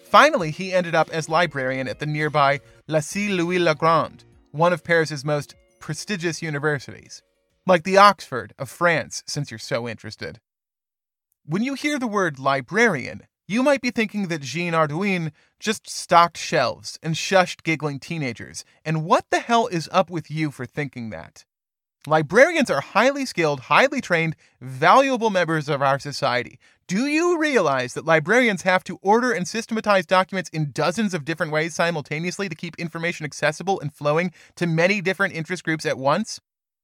Finally, 0.09 0.53
he 0.53 0.73
ended 0.73 0.95
up 0.95 1.11
as 1.11 1.29
librarian 1.29 1.89
at 1.89 1.99
the 1.99 2.07
nearby 2.07 2.61
Lycée 2.89 3.37
Louis 3.37 3.59
Le 3.59 3.75
Grand, 3.75 4.25
one 4.53 4.73
of 4.73 4.85
Paris's 4.85 5.25
most 5.25 5.57
prestigious 5.81 6.41
universities, 6.41 7.21
like 7.67 7.83
the 7.83 7.97
Oxford 7.97 8.55
of 8.61 8.71
France, 8.71 9.25
since 9.27 9.51
you're 9.51 9.59
so 9.59 9.89
interested. 9.89 10.39
When 11.45 11.65
you 11.65 11.75
hear 11.75 11.99
the 11.99 12.07
word 12.07 12.39
librarian, 12.39 13.23
you 13.49 13.65
might 13.65 13.81
be 13.81 13.91
thinking 13.91 14.29
that 14.29 14.41
Jean 14.43 14.73
Hardouin 14.73 15.33
just 15.59 15.91
stocked 15.91 16.39
shelves 16.39 16.97
and 17.03 17.17
shushed 17.17 17.65
giggling 17.65 17.99
teenagers, 17.99 18.65
and 18.85 19.05
what 19.05 19.25
the 19.31 19.41
hell 19.41 19.67
is 19.67 19.89
up 19.91 20.11
with 20.11 20.31
you 20.31 20.53
for 20.53 20.65
thinking 20.65 21.11
that? 21.11 21.45
Librarians 22.07 22.69
are 22.71 22.83
highly 22.83 23.25
skilled, 23.25 23.61
highly 23.61 24.03
trained, 24.03 24.37
valuable 24.61 25.31
members 25.31 25.71
of 25.71 25.81
our 25.81 25.99
society. 25.99 26.59
Do 26.87 27.07
you 27.07 27.39
realize 27.39 27.95
that 27.95 28.05
librarians 28.05 28.61
have 28.63 28.85
to 28.85 28.99
order 29.01 29.33
and 29.33 29.49
systematize 29.49 30.05
documents 30.05 30.51
in 30.51 30.71
dozens 30.71 31.15
of 31.15 31.25
different 31.25 31.51
ways 31.51 31.75
simultaneously 31.75 32.51
to 32.51 32.55
keep 32.55 32.77
information 32.77 33.25
accessible 33.25 33.81
and 33.81 33.91
flowing 33.93 34.33
to 34.57 34.67
many 34.67 35.01
different 35.01 35.35
interest 35.35 35.65
groups 35.65 35.87
at 35.87 35.97
once? 35.97 36.41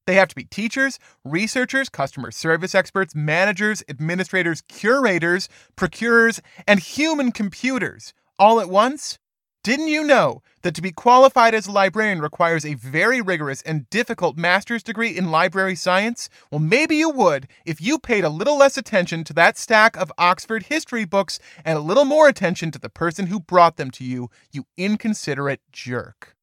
They 0.06 0.14
have 0.14 0.28
to 0.28 0.35
be 0.35 0.44
teachers, 0.44 0.98
researchers, 1.22 1.90
customer 1.90 2.30
service 2.30 2.74
experts, 2.74 3.14
managers, 3.14 3.83
administrators, 3.90 4.62
curators, 4.68 5.50
procurers, 5.76 6.40
and 6.66 6.80
human 6.80 7.30
computers 7.30 8.14
all 8.38 8.59
at 8.59 8.70
once? 8.70 9.18
Didn't 9.62 9.88
you 9.88 10.03
know 10.05 10.42
that 10.62 10.75
to 10.75 10.81
be 10.81 10.90
qualified 10.90 11.55
as 11.55 11.66
a 11.66 11.70
librarian 11.73 12.23
requires 12.23 12.64
a 12.64 12.73
very 12.73 13.20
rigorous 13.20 13.61
and 13.61 13.88
difficult 13.90 14.38
master's 14.38 14.83
degree 14.83 15.14
in 15.14 15.31
library 15.31 15.77
science? 15.77 16.31
Well, 16.51 16.61
maybe 16.61 16.96
you 16.96 17.11
would 17.11 17.46
if 17.66 17.79
you 17.79 17.99
paid 17.99 18.25
a 18.25 18.31
little 18.31 18.57
less 18.57 18.79
attention 18.79 19.23
to 19.25 19.35
that 19.35 19.59
stack 19.59 19.96
of 19.99 20.11
Oxford 20.16 20.64
history 20.64 21.05
books 21.05 21.38
and 21.62 21.77
a 21.77 21.83
little 21.83 22.07
more 22.07 22.27
attention 22.27 22.70
to 22.70 22.79
the 22.79 22.88
person 22.88 23.27
who 23.27 23.38
brought 23.38 23.77
them 23.77 23.90
to 23.92 24.05
you, 24.05 24.31
you 24.51 24.64
inconsiderate 24.79 25.61
jerk. 25.73 26.35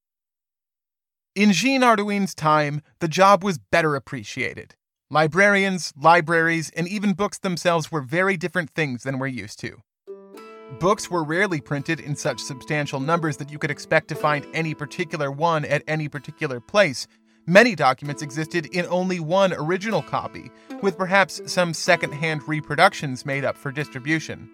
In 1.35 1.53
Jean 1.53 1.81
Hardouin's 1.81 2.35
time, 2.35 2.81
the 2.99 3.07
job 3.07 3.43
was 3.43 3.57
better 3.57 3.95
appreciated. 3.95 4.75
Librarians, 5.09 5.91
libraries, 5.99 6.69
and 6.75 6.87
even 6.87 7.13
books 7.13 7.39
themselves 7.39 7.91
were 7.91 8.01
very 8.01 8.37
different 8.37 8.69
things 8.75 9.01
than 9.01 9.17
we're 9.17 9.25
used 9.25 9.59
to. 9.61 9.81
Books 10.79 11.09
were 11.09 11.23
rarely 11.23 11.59
printed 11.61 11.99
in 12.01 12.15
such 12.15 12.39
substantial 12.43 12.99
numbers 12.99 13.37
that 13.37 13.49
you 13.49 13.57
could 13.57 13.71
expect 13.71 14.09
to 14.09 14.15
find 14.15 14.45
any 14.53 14.75
particular 14.75 15.31
one 15.31 15.65
at 15.65 15.81
any 15.87 16.07
particular 16.09 16.59
place. 16.59 17.07
Many 17.47 17.73
documents 17.73 18.21
existed 18.21 18.67
in 18.73 18.85
only 18.87 19.19
one 19.19 19.53
original 19.53 20.01
copy, 20.03 20.51
with 20.83 20.97
perhaps 20.97 21.41
some 21.51 21.73
secondhand 21.73 22.47
reproductions 22.47 23.25
made 23.25 23.43
up 23.45 23.57
for 23.57 23.71
distribution. 23.71 24.51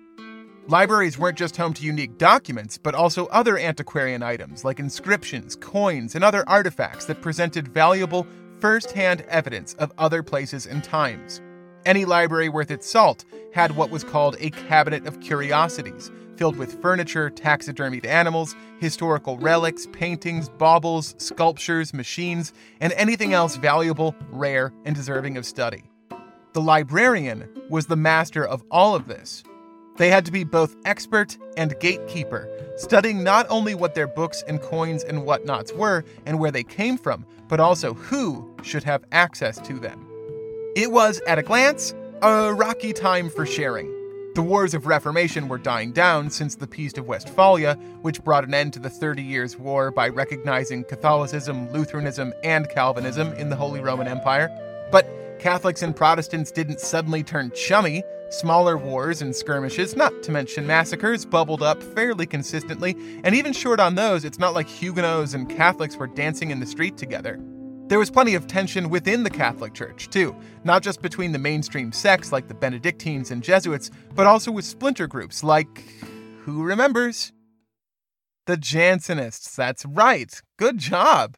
Libraries 0.68 1.18
weren't 1.18 1.38
just 1.38 1.58
home 1.58 1.74
to 1.74 1.84
unique 1.84 2.18
documents, 2.20 2.78
but 2.78 2.96
also 2.96 3.26
other 3.26 3.58
antiquarian 3.58 4.22
items 4.24 4.64
like 4.64 4.80
inscriptions, 4.80 5.58
coins, 5.58 6.14
and 6.16 6.24
other 6.24 6.48
artifacts 6.48 7.06
that 7.06 7.22
presented 7.22 7.68
valuable, 7.68 8.26
first 8.60 8.92
hand 8.92 9.26
evidence 9.28 9.74
of 9.74 9.92
other 9.98 10.24
places 10.24 10.68
and 10.68 10.84
times. 10.86 11.42
Any 11.86 12.06
library 12.06 12.48
worth 12.50 12.72
its 12.72 12.90
salt 12.90 13.26
had 13.54 13.76
what 13.76 13.90
was 13.92 14.04
called 14.04 14.38
a 14.40 14.50
cabinet 14.52 15.06
of 15.06 15.20
curiosities, 15.20 16.10
filled 16.38 16.56
with 16.58 16.82
furniture, 16.82 17.30
taxidermied 17.30 18.06
animals, 18.06 18.56
historical 18.80 19.38
relics, 19.38 19.88
paintings, 19.92 20.48
baubles, 20.50 21.14
sculptures, 21.18 21.94
machines, 21.94 22.54
and 22.80 22.94
anything 22.94 23.34
else 23.34 23.58
valuable, 23.58 24.16
rare, 24.32 24.72
and 24.86 24.96
deserving 24.96 25.36
of 25.38 25.46
study. 25.46 25.84
The 26.54 26.62
librarian 26.62 27.50
was 27.70 27.88
the 27.88 27.96
master 27.96 28.46
of 28.46 28.64
all 28.72 28.96
of 28.96 29.08
this. 29.08 29.44
They 29.98 30.10
had 30.10 30.26
to 30.26 30.32
be 30.32 30.44
both 30.44 30.76
expert 30.86 31.38
and 31.58 31.76
gatekeeper, 31.80 32.50
studying 32.78 33.24
not 33.24 33.46
only 33.50 33.76
what 33.76 33.94
their 33.94 34.08
books 34.08 34.44
and 34.48 34.62
coins 34.62 35.04
and 35.04 35.22
whatnots 35.26 35.74
were 35.74 36.04
and 36.26 36.40
where 36.40 36.52
they 36.52 36.64
came 36.64 36.98
from, 36.98 37.26
but 37.48 37.60
also 37.60 37.94
who 37.94 38.50
should 38.64 38.84
have 38.86 39.04
access 39.12 39.58
to 39.60 39.78
them. 39.80 40.08
It 40.76 40.92
was, 40.92 41.20
at 41.28 41.38
a 41.38 41.44
glance, 41.44 41.94
a 42.24 42.52
rocky 42.52 42.94
time 42.94 43.30
for 43.30 43.46
sharing. 43.46 43.92
The 44.34 44.42
wars 44.42 44.74
of 44.74 44.88
Reformation 44.88 45.48
were 45.48 45.60
dying 45.60 45.92
down 45.92 46.32
since 46.32 46.56
the 46.56 46.66
Peace 46.66 46.98
of 46.98 47.06
Westphalia, 47.08 47.76
which 48.02 48.24
brought 48.24 48.44
an 48.48 48.56
end 48.56 48.74
to 48.74 48.80
the 48.80 48.90
Thirty 48.90 49.22
Years' 49.22 49.56
War 49.60 49.92
by 49.92 50.08
recognizing 50.10 50.84
Catholicism, 50.84 51.72
Lutheranism, 51.72 52.34
and 52.44 52.68
Calvinism 52.70 53.34
in 53.34 53.50
the 53.52 53.56
Holy 53.56 53.82
Roman 53.82 54.08
Empire. 54.08 54.50
But 54.92 55.06
Catholics 55.38 55.84
and 55.84 55.96
Protestants 55.96 56.52
didn't 56.52 56.80
suddenly 56.80 57.22
turn 57.24 57.52
chummy. 57.54 58.02
Smaller 58.32 58.76
wars 58.76 59.22
and 59.22 59.36
skirmishes, 59.36 59.96
not 59.96 60.24
to 60.24 60.32
mention 60.32 60.66
massacres, 60.66 61.24
bubbled 61.24 61.62
up 61.62 61.84
fairly 61.84 62.26
consistently, 62.26 62.98
and 63.24 63.36
even 63.36 63.54
short 63.54 63.80
on 63.80 63.94
those, 63.94 64.26
it's 64.26 64.40
not 64.40 64.56
like 64.56 64.68
Huguenots 64.68 65.36
and 65.36 65.48
Catholics 65.48 65.98
were 65.98 66.08
dancing 66.08 66.50
in 66.50 66.60
the 66.60 66.66
street 66.66 66.98
together. 66.98 67.38
There 67.94 68.00
was 68.00 68.10
plenty 68.10 68.34
of 68.34 68.48
tension 68.48 68.90
within 68.90 69.22
the 69.22 69.30
Catholic 69.30 69.76
Church, 69.76 70.10
too, 70.10 70.36
not 70.64 70.82
just 70.82 71.00
between 71.00 71.32
the 71.32 71.38
mainstream 71.38 71.92
sects 71.92 72.32
like 72.32 72.48
the 72.48 72.56
Benedictines 72.56 73.30
and 73.30 73.44
Jesuits, 73.44 73.92
but 74.16 74.26
also 74.26 74.50
with 74.52 74.66
splinter 74.66 75.06
groups 75.06 75.44
like. 75.44 75.84
who 76.42 76.64
remembers? 76.64 77.32
The 78.48 78.58
Jansenists, 78.58 79.56
that's 79.56 79.86
right. 79.86 80.34
Good 80.58 80.80
job. 80.80 81.36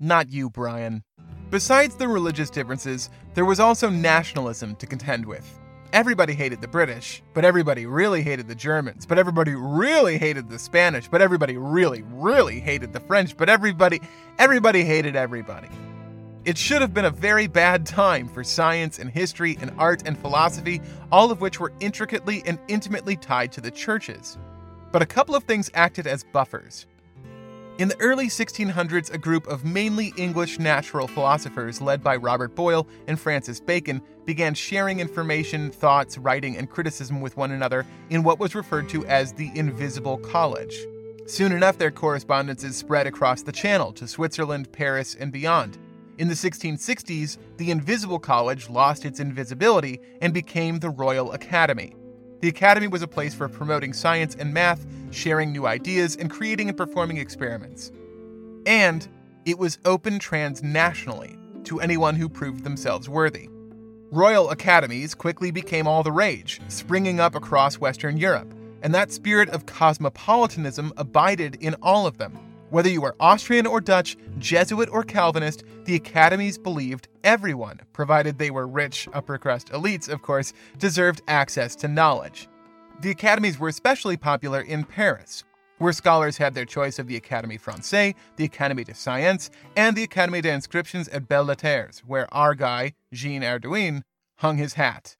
Not 0.00 0.28
you, 0.28 0.50
Brian. 0.50 1.04
Besides 1.50 1.94
the 1.94 2.08
religious 2.08 2.50
differences, 2.50 3.08
there 3.34 3.44
was 3.44 3.60
also 3.60 3.88
nationalism 3.88 4.74
to 4.74 4.88
contend 4.88 5.24
with. 5.24 5.46
Everybody 5.92 6.34
hated 6.34 6.60
the 6.60 6.68
British, 6.68 7.20
but 7.34 7.44
everybody 7.44 7.84
really 7.84 8.22
hated 8.22 8.46
the 8.46 8.54
Germans, 8.54 9.06
but 9.06 9.18
everybody 9.18 9.56
really 9.56 10.18
hated 10.18 10.48
the 10.48 10.58
Spanish, 10.58 11.08
but 11.08 11.20
everybody 11.20 11.56
really, 11.56 12.04
really 12.12 12.60
hated 12.60 12.92
the 12.92 13.00
French, 13.00 13.36
but 13.36 13.48
everybody, 13.48 14.00
everybody 14.38 14.84
hated 14.84 15.16
everybody. 15.16 15.68
It 16.44 16.56
should 16.56 16.80
have 16.80 16.94
been 16.94 17.06
a 17.06 17.10
very 17.10 17.48
bad 17.48 17.86
time 17.86 18.28
for 18.28 18.44
science 18.44 19.00
and 19.00 19.10
history 19.10 19.58
and 19.60 19.72
art 19.78 20.02
and 20.06 20.16
philosophy, 20.16 20.80
all 21.10 21.32
of 21.32 21.40
which 21.40 21.58
were 21.58 21.72
intricately 21.80 22.44
and 22.46 22.60
intimately 22.68 23.16
tied 23.16 23.50
to 23.52 23.60
the 23.60 23.70
churches. 23.72 24.38
But 24.92 25.02
a 25.02 25.06
couple 25.06 25.34
of 25.34 25.42
things 25.42 25.70
acted 25.74 26.06
as 26.06 26.22
buffers. 26.32 26.86
In 27.80 27.88
the 27.88 27.98
early 27.98 28.26
1600s, 28.26 29.10
a 29.10 29.16
group 29.16 29.46
of 29.46 29.64
mainly 29.64 30.12
English 30.18 30.58
natural 30.58 31.08
philosophers 31.08 31.80
led 31.80 32.02
by 32.02 32.14
Robert 32.14 32.54
Boyle 32.54 32.86
and 33.06 33.18
Francis 33.18 33.58
Bacon 33.58 34.02
began 34.26 34.52
sharing 34.52 35.00
information, 35.00 35.70
thoughts, 35.70 36.18
writing, 36.18 36.58
and 36.58 36.68
criticism 36.68 37.22
with 37.22 37.38
one 37.38 37.52
another 37.52 37.86
in 38.10 38.22
what 38.22 38.38
was 38.38 38.54
referred 38.54 38.86
to 38.90 39.06
as 39.06 39.32
the 39.32 39.50
Invisible 39.54 40.18
College. 40.18 40.76
Soon 41.24 41.52
enough, 41.52 41.78
their 41.78 41.90
correspondences 41.90 42.76
spread 42.76 43.06
across 43.06 43.40
the 43.40 43.50
Channel 43.52 43.94
to 43.94 44.06
Switzerland, 44.06 44.70
Paris, 44.72 45.14
and 45.18 45.32
beyond. 45.32 45.78
In 46.18 46.28
the 46.28 46.34
1660s, 46.34 47.38
the 47.56 47.70
Invisible 47.70 48.18
College 48.18 48.68
lost 48.68 49.06
its 49.06 49.20
invisibility 49.20 50.00
and 50.20 50.34
became 50.34 50.78
the 50.80 50.90
Royal 50.90 51.32
Academy. 51.32 51.94
The 52.40 52.48
Academy 52.48 52.88
was 52.88 53.02
a 53.02 53.08
place 53.08 53.34
for 53.34 53.48
promoting 53.48 53.92
science 53.92 54.34
and 54.34 54.54
math, 54.54 54.86
sharing 55.10 55.52
new 55.52 55.66
ideas, 55.66 56.16
and 56.16 56.30
creating 56.30 56.68
and 56.68 56.76
performing 56.76 57.18
experiments. 57.18 57.92
And 58.66 59.06
it 59.44 59.58
was 59.58 59.78
open 59.84 60.18
transnationally 60.18 61.38
to 61.66 61.80
anyone 61.80 62.14
who 62.16 62.30
proved 62.30 62.64
themselves 62.64 63.08
worthy. 63.10 63.48
Royal 64.10 64.48
academies 64.50 65.14
quickly 65.14 65.50
became 65.50 65.86
all 65.86 66.02
the 66.02 66.12
rage, 66.12 66.60
springing 66.68 67.20
up 67.20 67.34
across 67.34 67.78
Western 67.78 68.16
Europe, 68.16 68.54
and 68.82 68.94
that 68.94 69.12
spirit 69.12 69.50
of 69.50 69.66
cosmopolitanism 69.66 70.92
abided 70.96 71.56
in 71.60 71.76
all 71.82 72.06
of 72.06 72.16
them. 72.16 72.38
Whether 72.70 72.88
you 72.88 73.00
were 73.00 73.16
Austrian 73.18 73.66
or 73.66 73.80
Dutch, 73.80 74.16
Jesuit 74.38 74.88
or 74.92 75.02
Calvinist, 75.02 75.64
the 75.86 75.96
academies 75.96 76.56
believed 76.56 77.08
everyone, 77.24 77.80
provided 77.92 78.38
they 78.38 78.52
were 78.52 78.66
rich, 78.68 79.08
upper 79.12 79.38
crust 79.38 79.68
elites, 79.70 80.08
of 80.08 80.22
course, 80.22 80.52
deserved 80.78 81.20
access 81.26 81.74
to 81.76 81.88
knowledge. 81.88 82.46
The 83.00 83.10
academies 83.10 83.58
were 83.58 83.66
especially 83.68 84.16
popular 84.16 84.60
in 84.60 84.84
Paris, 84.84 85.42
where 85.78 85.92
scholars 85.92 86.36
had 86.36 86.54
their 86.54 86.64
choice 86.64 87.00
of 87.00 87.08
the 87.08 87.18
Académie 87.20 87.60
Française, 87.60 88.14
the 88.36 88.48
Académie 88.48 88.84
des 88.84 88.94
Sciences, 88.94 89.50
and 89.76 89.96
the 89.96 90.06
Académie 90.06 90.40
des 90.42 90.52
Inscriptions 90.54 91.08
et 91.10 91.26
Belles 91.26 91.46
Lettres, 91.46 92.02
where 92.06 92.32
our 92.32 92.54
guy, 92.54 92.94
Jean 93.12 93.42
Hardouin, 93.42 94.02
hung 94.38 94.58
his 94.58 94.74
hat. 94.74 95.16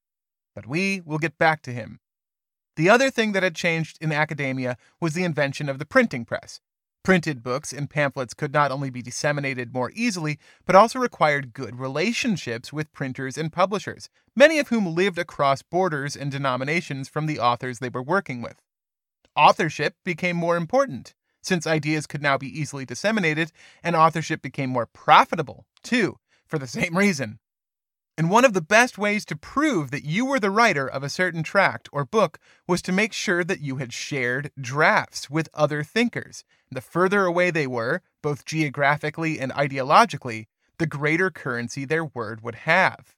But 0.54 0.68
we 0.68 1.00
will 1.04 1.18
get 1.18 1.36
back 1.38 1.62
to 1.62 1.72
him. 1.72 1.98
The 2.76 2.88
other 2.90 3.10
thing 3.10 3.32
that 3.32 3.42
had 3.42 3.56
changed 3.56 3.98
in 4.00 4.12
academia 4.12 4.76
was 5.00 5.14
the 5.14 5.24
invention 5.24 5.68
of 5.68 5.78
the 5.80 5.84
printing 5.84 6.24
press, 6.24 6.60
Printed 7.02 7.42
books 7.42 7.72
and 7.72 7.88
pamphlets 7.88 8.34
could 8.34 8.52
not 8.52 8.70
only 8.70 8.90
be 8.90 9.00
disseminated 9.00 9.72
more 9.72 9.90
easily, 9.94 10.38
but 10.66 10.76
also 10.76 10.98
required 10.98 11.54
good 11.54 11.78
relationships 11.78 12.74
with 12.74 12.92
printers 12.92 13.38
and 13.38 13.50
publishers, 13.52 14.10
many 14.36 14.58
of 14.58 14.68
whom 14.68 14.94
lived 14.94 15.18
across 15.18 15.62
borders 15.62 16.14
and 16.14 16.30
denominations 16.30 17.08
from 17.08 17.24
the 17.24 17.38
authors 17.40 17.78
they 17.78 17.88
were 17.88 18.02
working 18.02 18.42
with. 18.42 18.60
Authorship 19.34 19.94
became 20.04 20.36
more 20.36 20.58
important, 20.58 21.14
since 21.42 21.66
ideas 21.66 22.06
could 22.06 22.20
now 22.20 22.36
be 22.36 22.48
easily 22.60 22.84
disseminated, 22.84 23.50
and 23.82 23.96
authorship 23.96 24.42
became 24.42 24.68
more 24.68 24.84
profitable, 24.86 25.64
too, 25.82 26.18
for 26.46 26.58
the 26.58 26.66
same 26.66 26.98
reason. 26.98 27.38
And 28.18 28.28
one 28.28 28.44
of 28.44 28.52
the 28.52 28.60
best 28.60 28.98
ways 28.98 29.24
to 29.26 29.36
prove 29.36 29.90
that 29.90 30.04
you 30.04 30.26
were 30.26 30.38
the 30.40 30.50
writer 30.50 30.86
of 30.86 31.02
a 31.02 31.08
certain 31.08 31.42
tract 31.42 31.88
or 31.92 32.04
book 32.04 32.38
was 32.68 32.82
to 32.82 32.92
make 32.92 33.14
sure 33.14 33.42
that 33.42 33.60
you 33.60 33.76
had 33.76 33.94
shared 33.94 34.52
drafts 34.60 35.30
with 35.30 35.48
other 35.54 35.82
thinkers 35.82 36.44
the 36.72 36.80
further 36.80 37.24
away 37.24 37.50
they 37.50 37.66
were, 37.66 38.00
both 38.22 38.44
geographically 38.44 39.40
and 39.40 39.50
ideologically, 39.52 40.46
the 40.78 40.86
greater 40.86 41.28
currency 41.28 41.84
their 41.84 42.04
word 42.04 42.42
would 42.42 42.54
have. 42.54 43.16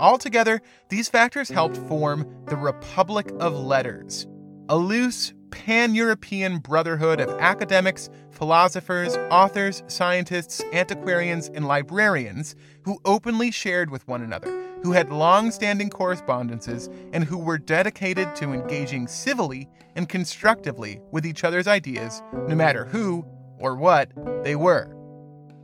Altogether, 0.00 0.62
these 0.88 1.08
factors 1.10 1.50
helped 1.50 1.76
form 1.76 2.26
the 2.46 2.56
Republic 2.56 3.30
of 3.40 3.52
Letters, 3.52 4.26
a 4.70 4.76
loose, 4.78 5.34
pan 5.50 5.94
European 5.94 6.58
brotherhood 6.58 7.20
of 7.20 7.28
academics, 7.40 8.08
philosophers, 8.30 9.16
authors, 9.30 9.82
scientists, 9.86 10.62
antiquarians, 10.72 11.48
and 11.50 11.66
librarians 11.68 12.54
who 12.84 12.98
openly 13.04 13.50
shared 13.50 13.90
with 13.90 14.06
one 14.08 14.22
another, 14.22 14.50
who 14.82 14.92
had 14.92 15.10
long 15.10 15.50
standing 15.50 15.90
correspondences, 15.90 16.88
and 17.12 17.24
who 17.24 17.36
were 17.36 17.58
dedicated 17.58 18.34
to 18.36 18.52
engaging 18.52 19.06
civilly 19.06 19.68
and 19.96 20.08
constructively 20.08 21.00
with 21.10 21.26
each 21.26 21.42
other's 21.42 21.66
ideas, 21.66 22.22
no 22.46 22.54
matter 22.54 22.84
who 22.84 23.24
or 23.58 23.74
what 23.74 24.10
they 24.44 24.54
were. 24.54 24.94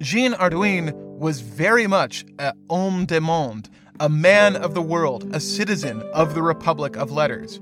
Jean 0.00 0.32
Hardouin 0.32 0.92
was 1.18 1.40
very 1.40 1.86
much 1.86 2.24
a 2.40 2.52
homme 2.68 3.06
de 3.06 3.20
monde, 3.20 3.68
a 4.00 4.08
man 4.08 4.56
of 4.56 4.74
the 4.74 4.82
world, 4.82 5.30
a 5.32 5.38
citizen 5.38 6.02
of 6.14 6.34
the 6.34 6.42
Republic 6.42 6.96
of 6.96 7.12
Letters. 7.12 7.60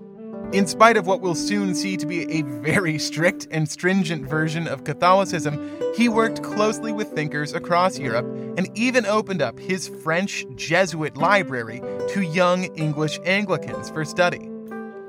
In 0.53 0.67
spite 0.67 0.97
of 0.97 1.07
what 1.07 1.21
we'll 1.21 1.35
soon 1.37 1.75
see 1.77 1.97
to 1.97 2.07
be 2.07 2.25
a 2.33 2.43
very 2.43 2.99
strict 2.99 3.47
and 3.53 3.69
stringent 3.69 4.27
version 4.27 4.67
of 4.67 4.83
Catholicism, 4.83 5.71
he 5.97 6.09
worked 6.09 6.43
closely 6.43 6.93
with 6.93 7.09
thinkers 7.09 7.53
across 7.53 7.99
Europe 7.99 8.27
and 8.57 8.69
even 8.77 9.07
opened 9.07 9.43
up 9.43 9.59
his 9.61 9.89
French 10.03 10.45
Jesuit 10.57 11.17
library 11.17 11.81
to 12.11 12.23
young 12.23 12.65
English 12.77 13.21
Anglicans 13.25 13.91
for 13.91 14.05
study. 14.05 14.49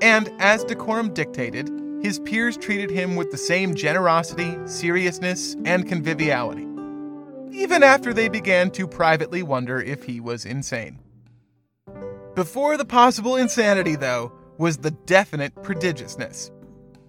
And 0.02 0.28
as 0.40 0.64
decorum 0.64 1.14
dictated, 1.14 1.70
his 2.02 2.18
peers 2.18 2.56
treated 2.56 2.90
him 2.90 3.14
with 3.14 3.30
the 3.30 3.38
same 3.38 3.72
generosity, 3.76 4.56
seriousness, 4.64 5.54
and 5.64 5.86
conviviality, 5.88 6.66
even 7.56 7.84
after 7.84 8.12
they 8.12 8.28
began 8.28 8.72
to 8.72 8.88
privately 8.88 9.44
wonder 9.44 9.80
if 9.80 10.02
he 10.02 10.18
was 10.18 10.44
insane. 10.44 10.98
Before 12.34 12.76
the 12.76 12.84
possible 12.84 13.36
insanity, 13.36 13.94
though, 13.94 14.32
was 14.58 14.78
the 14.78 14.90
definite 14.90 15.54
prodigiousness. 15.62 16.50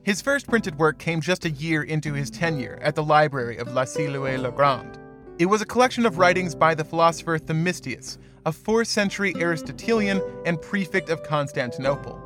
His 0.03 0.21
first 0.21 0.45
printed 0.47 0.77
work 0.77 0.99
came 0.99 1.19
just 1.19 1.45
a 1.45 1.49
year 1.49 1.82
into 1.82 2.13
his 2.13 2.29
tenure 2.29 2.77
at 2.79 2.93
the 2.93 3.03
library 3.03 3.58
of 3.58 3.69
Lycée 3.69 4.12
Louis 4.12 4.38
Le 4.38 4.51
Grand. 4.51 4.99
It 5.39 5.47
was 5.47 5.63
a 5.63 5.65
collection 5.65 6.06
of 6.06 6.19
writings 6.19 6.53
by 6.53 6.75
the 6.75 6.84
philosopher 6.86 7.39
Themistius, 7.39 8.19
a 8.45 8.51
4th 8.51 8.86
century 8.86 9.34
Aristotelian 9.38 10.21
and 10.45 10.62
prefect 10.62 11.10
of 11.10 11.23
Constantinople 11.23 12.19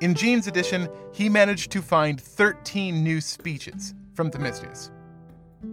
in 0.00 0.14
Jean's 0.14 0.46
edition, 0.46 0.88
he 1.12 1.28
managed 1.28 1.70
to 1.72 1.82
find 1.82 2.20
13 2.20 3.02
new 3.02 3.20
speeches 3.20 3.94
from 4.14 4.30
Themistocles. 4.30 4.90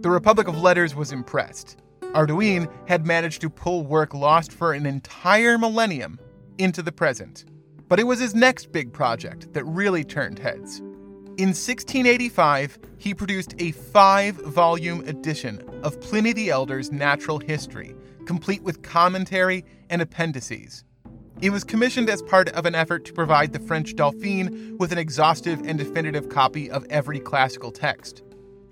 The 0.00 0.10
Republic 0.10 0.48
of 0.48 0.60
Letters 0.60 0.94
was 0.94 1.12
impressed. 1.12 1.78
Hardouin 2.14 2.70
had 2.88 3.06
managed 3.06 3.40
to 3.42 3.50
pull 3.50 3.84
work 3.84 4.14
lost 4.14 4.52
for 4.52 4.72
an 4.72 4.86
entire 4.86 5.58
millennium 5.58 6.18
into 6.58 6.82
the 6.82 6.92
present. 6.92 7.44
But 7.88 8.00
it 8.00 8.04
was 8.04 8.20
his 8.20 8.34
next 8.34 8.72
big 8.72 8.92
project 8.92 9.52
that 9.54 9.64
really 9.64 10.04
turned 10.04 10.38
heads. 10.38 10.78
In 11.38 11.48
1685, 11.48 12.78
he 12.98 13.14
produced 13.14 13.54
a 13.58 13.72
five 13.72 14.36
volume 14.36 15.06
edition 15.08 15.62
of 15.82 16.00
Pliny 16.00 16.32
the 16.32 16.50
Elder's 16.50 16.92
Natural 16.92 17.38
History, 17.38 17.94
complete 18.26 18.62
with 18.62 18.82
commentary 18.82 19.64
and 19.90 20.02
appendices. 20.02 20.84
It 21.42 21.50
was 21.50 21.64
commissioned 21.64 22.08
as 22.08 22.22
part 22.22 22.50
of 22.50 22.66
an 22.66 22.76
effort 22.76 23.04
to 23.06 23.12
provide 23.12 23.52
the 23.52 23.58
French 23.58 23.96
Dauphin 23.96 24.76
with 24.78 24.92
an 24.92 24.98
exhaustive 24.98 25.60
and 25.66 25.76
definitive 25.76 26.28
copy 26.28 26.70
of 26.70 26.86
every 26.88 27.18
classical 27.18 27.72
text. 27.72 28.22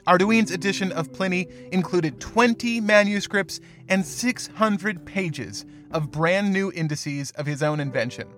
Hardouin's 0.07 0.53
edition 0.53 0.93
of 0.93 1.13
Pliny 1.13 1.49
included 1.73 2.21
20 2.21 2.81
manuscripts 2.81 3.59
and 3.89 4.07
600 4.07 5.05
pages 5.05 5.67
of 5.91 6.13
brand 6.13 6.53
new 6.53 6.71
indices 6.71 7.33
of 7.33 7.45
his 7.45 7.61
own 7.65 7.81
invention. 7.81 8.29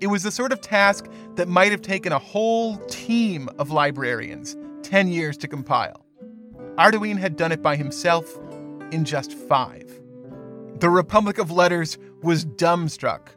It 0.00 0.06
was 0.06 0.22
the 0.22 0.30
sort 0.32 0.52
of 0.52 0.62
task 0.62 1.06
that 1.34 1.46
might 1.46 1.70
have 1.70 1.82
taken 1.82 2.10
a 2.10 2.18
whole 2.18 2.78
team 2.86 3.50
of 3.58 3.70
librarians 3.70 4.56
10 4.84 5.08
years 5.08 5.36
to 5.38 5.48
compile. 5.48 6.06
Hardouin 6.78 7.18
had 7.18 7.36
done 7.36 7.52
it 7.52 7.60
by 7.60 7.76
himself 7.76 8.34
in 8.92 9.04
just 9.04 9.32
five. 9.34 10.00
The 10.76 10.88
Republic 10.88 11.36
of 11.36 11.50
Letters 11.50 11.98
was 12.22 12.46
dumbstruck 12.46 13.28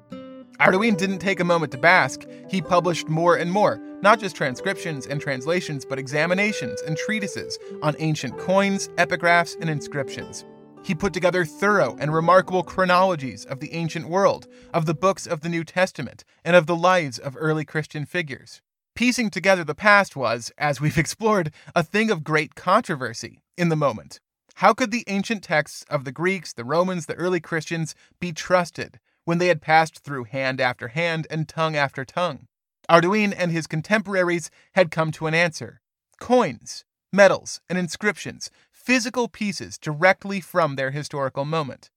Hardouin 0.60 0.98
didn't 0.98 1.20
take 1.20 1.40
a 1.40 1.44
moment 1.46 1.72
to 1.74 1.78
bask. 1.78 2.26
He 2.50 2.62
published 2.64 3.08
more 3.08 3.36
and 3.36 3.52
more, 3.52 3.80
not 4.02 4.20
just 4.20 4.36
transcriptions 4.36 5.06
and 5.06 5.22
translations, 5.22 5.86
but 5.86 6.00
examinations 6.00 6.82
and 6.82 6.98
treatises 6.98 7.60
on 7.84 7.96
ancient 8.00 8.38
coins, 8.40 8.88
epigraphs, 8.98 9.56
and 9.62 9.70
inscriptions. 9.70 10.46
He 10.84 10.96
put 10.96 11.14
together 11.14 11.46
thorough 11.46 11.96
and 12.00 12.12
remarkable 12.12 12.64
chronologies 12.64 13.46
of 13.46 13.60
the 13.60 13.72
ancient 13.74 14.10
world, 14.10 14.48
of 14.74 14.88
the 14.88 14.96
books 14.96 15.28
of 15.28 15.42
the 15.42 15.50
New 15.50 15.64
Testament, 15.64 16.24
and 16.44 16.56
of 16.56 16.66
the 16.66 16.76
lives 16.76 17.20
of 17.20 17.38
early 17.40 17.64
Christian 17.66 18.06
figures. 18.06 18.60
Piecing 18.96 19.30
together 19.30 19.64
the 19.64 19.76
past 19.76 20.16
was, 20.16 20.52
as 20.58 20.82
we've 20.82 20.98
explored, 20.98 21.54
a 21.76 21.84
thing 21.84 22.10
of 22.10 22.24
great 22.24 22.56
controversy 22.56 23.44
in 23.60 23.70
the 23.70 23.76
moment. 23.76 24.20
How 24.56 24.74
could 24.74 24.90
the 24.90 25.04
ancient 25.06 25.44
texts 25.44 25.86
of 25.88 26.04
the 26.04 26.12
Greeks, 26.12 26.52
the 26.52 26.66
Romans, 26.66 27.06
the 27.06 27.14
early 27.14 27.40
Christians 27.40 27.94
be 28.20 28.32
trusted? 28.34 29.00
when 29.28 29.40
they 29.40 29.48
had 29.50 29.62
passed 29.62 30.00
through 30.00 30.24
hand 30.24 30.62
after 30.62 30.88
hand 30.88 31.28
and 31.30 31.50
tongue 31.50 31.76
after 31.76 32.06
tongue. 32.06 32.48
Hardouin 32.90 33.34
and 33.38 33.52
his 33.52 33.68
contemporaries 33.68 34.50
had 34.74 34.90
come 34.90 35.12
to 35.12 35.28
an 35.28 35.34
answer 35.34 35.82
coins, 36.22 36.86
medals, 37.12 37.60
and 37.70 37.78
inscriptions, 37.78 38.50
physical 38.72 39.28
pieces 39.28 39.78
directly 39.78 40.40
from 40.40 40.76
their 40.78 40.92
historical 40.92 41.44
moment. 41.44 41.90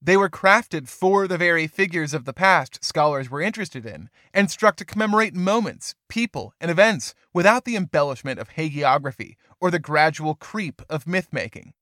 They 0.00 0.16
were 0.16 0.30
crafted 0.30 0.88
for 0.88 1.28
the 1.28 1.36
very 1.36 1.66
figures 1.66 2.14
of 2.14 2.24
the 2.24 2.32
past 2.32 2.82
scholars 2.82 3.28
were 3.28 3.42
interested 3.42 3.84
in, 3.84 4.08
and 4.32 4.50
struck 4.50 4.76
to 4.76 4.84
commemorate 4.86 5.34
moments, 5.34 5.94
people, 6.08 6.54
and 6.58 6.70
events 6.70 7.14
without 7.34 7.66
the 7.66 7.76
embellishment 7.76 8.40
of 8.40 8.52
hagiography 8.54 9.34
or 9.60 9.70
the 9.70 9.78
gradual 9.78 10.34
creep 10.36 10.80
of 10.88 11.06
myth 11.06 11.28
making. 11.32 11.74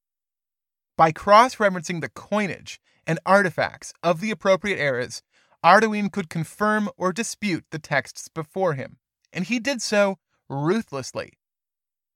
By 0.96 1.12
cross 1.12 1.54
referencing 1.56 2.00
the 2.00 2.08
coinage 2.08 2.80
and 3.06 3.18
artifacts 3.24 3.94
of 4.02 4.20
the 4.20 4.30
appropriate 4.30 4.78
eras, 4.78 5.22
Hardouin 5.64 6.12
could 6.12 6.28
confirm 6.30 6.88
or 6.96 7.12
dispute 7.12 7.64
the 7.72 7.78
texts 7.80 8.28
before 8.28 8.74
him, 8.74 8.98
and 9.32 9.46
he 9.46 9.58
did 9.58 9.80
so 9.82 10.16
ruthlessly. 10.48 11.32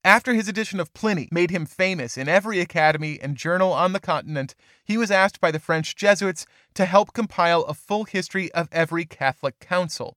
After 0.05 0.33
his 0.35 0.47
edition 0.49 0.79
of 0.81 0.95
Pliny 0.95 1.29
made 1.33 1.51
him 1.51 1.67
famous 1.67 2.17
in 2.17 2.29
every 2.29 2.59
academy 2.61 3.19
and 3.21 3.35
journal 3.37 3.73
on 3.73 3.93
the 3.93 3.99
continent, 4.01 4.55
he 4.85 4.97
was 4.97 5.11
asked 5.11 5.41
by 5.41 5.51
the 5.51 5.59
French 5.59 5.95
Jesuits 5.97 6.47
to 6.75 6.85
help 6.87 7.13
compile 7.13 7.63
a 7.63 7.75
full 7.75 8.05
history 8.05 8.51
of 8.53 8.69
every 8.73 9.05
Catholic 9.05 9.59
council. 9.59 10.17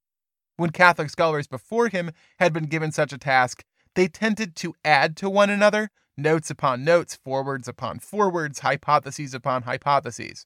When 0.55 0.69
Catholic 0.69 1.09
scholars 1.09 1.47
before 1.47 1.87
him 1.89 2.11
had 2.39 2.53
been 2.53 2.65
given 2.65 2.91
such 2.91 3.11
a 3.11 3.17
task, 3.17 3.63
they 3.95 4.07
tended 4.07 4.55
to 4.57 4.73
add 4.85 5.17
to 5.17 5.27
one 5.29 5.49
another 5.49 5.89
notes 6.15 6.49
upon 6.51 6.83
notes, 6.83 7.15
forwards 7.15 7.67
upon 7.67 7.97
forwards, 7.99 8.59
hypotheses 8.59 9.33
upon 9.33 9.63
hypotheses. 9.63 10.45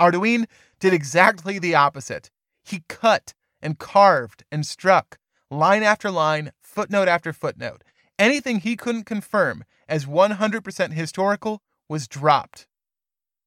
Hardouin 0.00 0.46
did 0.80 0.90
hmm. 0.90 0.94
exactly 0.94 1.58
the 1.58 1.74
opposite. 1.74 2.30
He 2.64 2.82
cut 2.88 3.34
and 3.60 3.78
carved 3.78 4.44
and 4.52 4.66
struck, 4.66 5.18
line 5.50 5.82
after 5.82 6.10
line, 6.10 6.52
footnote 6.60 7.08
after 7.08 7.32
footnote. 7.32 7.82
Anything 8.18 8.60
he 8.60 8.76
couldn't 8.76 9.04
confirm 9.04 9.64
as 9.88 10.06
100% 10.06 10.92
historical 10.92 11.62
was 11.88 12.06
dropped. 12.08 12.66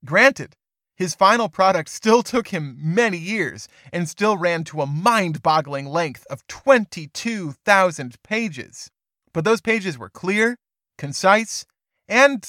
Granted, 0.03 0.55
his 0.95 1.13
final 1.15 1.49
product 1.49 1.89
still 1.89 2.23
took 2.23 2.49
him 2.49 2.77
many 2.79 3.17
years 3.17 3.67
and 3.91 4.07
still 4.09 4.37
ran 4.37 4.63
to 4.65 4.81
a 4.81 4.85
mind 4.87 5.41
boggling 5.41 5.85
length 5.85 6.25
of 6.29 6.45
22,000 6.47 8.23
pages. 8.23 8.89
But 9.33 9.45
those 9.45 9.61
pages 9.61 9.97
were 9.97 10.09
clear, 10.09 10.57
concise, 10.97 11.65
and 12.07 12.45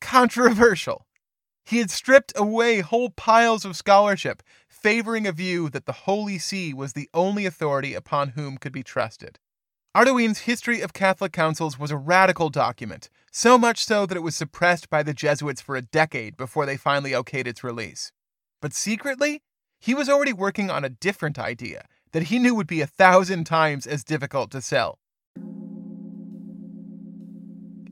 controversial. 0.00 1.06
He 1.66 1.78
had 1.78 1.90
stripped 1.90 2.32
away 2.36 2.78
whole 2.78 3.10
piles 3.10 3.64
of 3.64 3.76
scholarship, 3.76 4.40
favoring 4.68 5.26
a 5.26 5.32
view 5.32 5.68
that 5.70 5.84
the 5.84 6.06
Holy 6.06 6.38
See 6.38 6.72
was 6.72 6.92
the 6.92 7.10
only 7.12 7.44
authority 7.44 7.92
upon 7.92 8.30
whom 8.30 8.56
could 8.56 8.72
be 8.72 8.84
trusted. 8.84 9.40
Hardouin's 9.92 10.40
History 10.40 10.80
of 10.80 10.92
Catholic 10.92 11.32
Councils 11.32 11.76
was 11.76 11.90
a 11.90 11.96
radical 11.96 12.50
document, 12.50 13.10
so 13.32 13.58
much 13.58 13.84
so 13.84 14.06
that 14.06 14.16
it 14.16 14.22
was 14.22 14.36
suppressed 14.36 14.88
by 14.88 15.02
the 15.02 15.12
Jesuits 15.14 15.60
for 15.60 15.74
a 15.74 15.82
decade 15.82 16.36
before 16.36 16.66
they 16.66 16.76
finally 16.76 17.10
okayed 17.10 17.48
its 17.48 17.64
release. 17.64 18.12
But 18.62 18.72
secretly, 18.72 19.42
he 19.80 19.92
was 19.92 20.08
already 20.08 20.32
working 20.34 20.70
on 20.70 20.84
a 20.84 20.88
different 20.88 21.36
idea 21.36 21.86
that 22.12 22.24
he 22.24 22.38
knew 22.38 22.54
would 22.54 22.66
be 22.68 22.80
a 22.80 22.86
thousand 22.86 23.42
times 23.42 23.88
as 23.88 24.04
difficult 24.04 24.52
to 24.52 24.60
sell. 24.62 25.00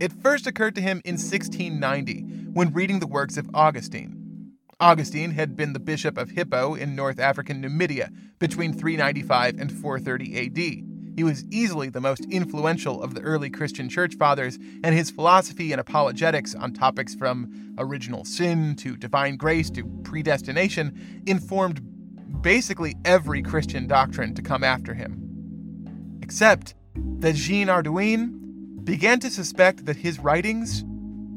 It 0.00 0.12
first 0.12 0.46
occurred 0.46 0.74
to 0.74 0.80
him 0.80 1.00
in 1.04 1.12
1690 1.14 2.22
when 2.52 2.72
reading 2.72 2.98
the 2.98 3.06
works 3.06 3.36
of 3.36 3.48
Augustine. 3.54 4.52
Augustine 4.80 5.30
had 5.30 5.56
been 5.56 5.72
the 5.72 5.78
bishop 5.78 6.18
of 6.18 6.30
Hippo 6.30 6.74
in 6.74 6.96
North 6.96 7.20
African 7.20 7.60
Numidia 7.60 8.10
between 8.40 8.72
395 8.72 9.60
and 9.60 9.70
430 9.70 10.46
AD. 10.46 10.88
He 11.16 11.22
was 11.22 11.44
easily 11.50 11.90
the 11.90 12.00
most 12.00 12.24
influential 12.24 13.00
of 13.00 13.14
the 13.14 13.20
early 13.20 13.50
Christian 13.50 13.88
church 13.88 14.16
fathers, 14.16 14.58
and 14.82 14.96
his 14.96 15.10
philosophy 15.12 15.70
and 15.70 15.80
apologetics 15.80 16.56
on 16.56 16.72
topics 16.72 17.14
from 17.14 17.74
original 17.78 18.24
sin 18.24 18.74
to 18.76 18.96
divine 18.96 19.36
grace 19.36 19.70
to 19.70 19.84
predestination 20.02 21.22
informed 21.24 22.42
basically 22.42 22.96
every 23.04 23.42
Christian 23.42 23.86
doctrine 23.86 24.34
to 24.34 24.42
come 24.42 24.64
after 24.64 24.92
him. 24.94 26.18
Except 26.20 26.74
that 27.20 27.36
Jean 27.36 27.68
Hardouin 27.68 28.43
began 28.84 29.18
to 29.20 29.30
suspect 29.30 29.86
that 29.86 29.96
his 29.96 30.18
writings 30.18 30.84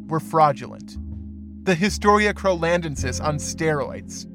were 0.08 0.20
fraudulent. 0.20 0.98
The 1.64 1.76
Historia 1.76 2.34
Crolandensis 2.34 3.24
on 3.24 3.38
steroids. 3.38 4.26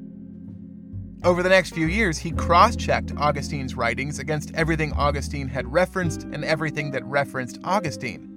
Over 1.23 1.41
the 1.41 1.49
next 1.49 1.71
few 1.73 1.87
years, 1.87 2.17
he 2.17 2.31
cross 2.31 2.75
checked 2.75 3.13
Augustine's 3.17 3.75
writings 3.75 4.19
against 4.19 4.53
everything 4.55 4.91
Augustine 4.93 5.47
had 5.47 5.71
referenced 5.71 6.23
and 6.23 6.43
everything 6.43 6.91
that 6.91 7.05
referenced 7.05 7.59
Augustine. 7.63 8.29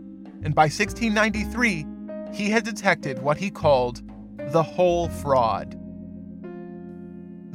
And 0.45 0.55
by 0.55 0.65
1693, 0.67 1.87
he 2.33 2.51
had 2.51 2.65
detected 2.65 3.21
what 3.23 3.39
he 3.39 3.51
called 3.51 4.03
the 4.53 4.63
whole 4.63 5.09
fraud. 5.09 5.77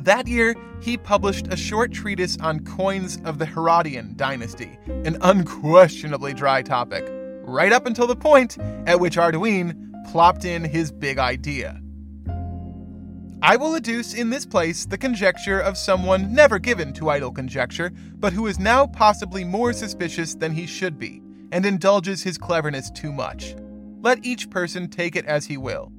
That 0.04 0.28
year, 0.28 0.56
he 0.82 0.98
published 0.98 1.48
a 1.52 1.56
short 1.56 1.92
treatise 1.92 2.36
on 2.40 2.62
coins 2.66 3.20
of 3.24 3.38
the 3.38 3.46
Herodian 3.46 4.14
dynasty, 4.16 4.80
an 4.88 5.16
unquestionably 5.22 6.34
dry 6.34 6.64
topic, 6.64 7.08
right 7.44 7.72
up 7.72 7.86
until 7.86 8.08
the 8.08 8.16
point 8.16 8.58
at 8.88 9.00
which 9.00 9.16
Hardouin 9.16 9.94
plopped 10.12 10.44
in 10.44 10.64
his 10.64 10.92
big 10.92 11.20
idea. 11.20 11.80
I 13.44 13.56
will 13.58 13.76
adduce 13.76 14.16
in 14.18 14.32
this 14.32 14.44
place 14.46 14.86
the 14.88 14.98
conjecture 14.98 15.60
of 15.60 15.78
someone 15.78 16.34
never 16.34 16.58
given 16.58 16.94
to 16.94 17.12
idle 17.12 17.32
conjecture, 17.32 17.92
but 18.16 18.34
who 18.34 18.48
is 18.48 18.58
now 18.58 18.88
possibly 18.88 19.44
more 19.44 19.72
suspicious 19.72 20.34
than 20.34 20.52
he 20.52 20.66
should 20.66 20.98
be, 20.98 21.22
and 21.52 21.64
indulges 21.64 22.24
his 22.24 22.40
cleverness 22.40 22.90
too 22.90 23.12
much. 23.14 23.56
Let 24.00 24.26
each 24.26 24.50
person 24.50 24.90
take 24.90 25.16
it 25.16 25.26
as 25.26 25.46
he 25.46 25.58
will. 25.58 25.92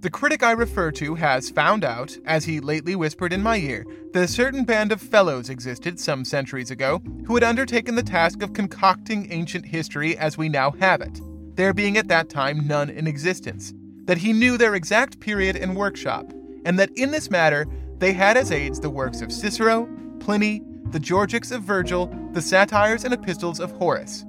The 0.00 0.10
critic 0.10 0.44
I 0.44 0.52
refer 0.52 0.92
to 0.92 1.16
has 1.16 1.50
found 1.50 1.82
out, 1.82 2.16
as 2.24 2.44
he 2.44 2.60
lately 2.60 2.94
whispered 2.94 3.32
in 3.32 3.42
my 3.42 3.56
ear, 3.56 3.84
that 4.12 4.22
a 4.22 4.28
certain 4.28 4.64
band 4.64 4.92
of 4.92 5.02
fellows 5.02 5.50
existed 5.50 5.98
some 5.98 6.24
centuries 6.24 6.70
ago 6.70 7.02
who 7.26 7.34
had 7.34 7.42
undertaken 7.42 7.96
the 7.96 8.02
task 8.04 8.40
of 8.42 8.52
concocting 8.52 9.26
ancient 9.32 9.66
history 9.66 10.16
as 10.16 10.38
we 10.38 10.48
now 10.48 10.70
have 10.78 11.00
it, 11.00 11.20
there 11.56 11.74
being 11.74 11.96
at 11.98 12.06
that 12.06 12.28
time 12.28 12.64
none 12.68 12.90
in 12.90 13.08
existence, 13.08 13.74
that 14.04 14.18
he 14.18 14.32
knew 14.32 14.56
their 14.56 14.76
exact 14.76 15.18
period 15.18 15.56
and 15.56 15.76
workshop, 15.76 16.32
and 16.64 16.78
that 16.78 16.92
in 16.96 17.10
this 17.10 17.28
matter 17.28 17.66
they 17.98 18.12
had 18.12 18.36
as 18.36 18.52
aids 18.52 18.78
the 18.78 18.90
works 18.90 19.20
of 19.20 19.32
Cicero, 19.32 19.88
Pliny, 20.20 20.62
the 20.90 21.00
Georgics 21.00 21.50
of 21.50 21.62
Virgil, 21.64 22.06
the 22.34 22.40
satires 22.42 23.02
and 23.02 23.12
epistles 23.12 23.58
of 23.58 23.72
Horace. 23.72 24.24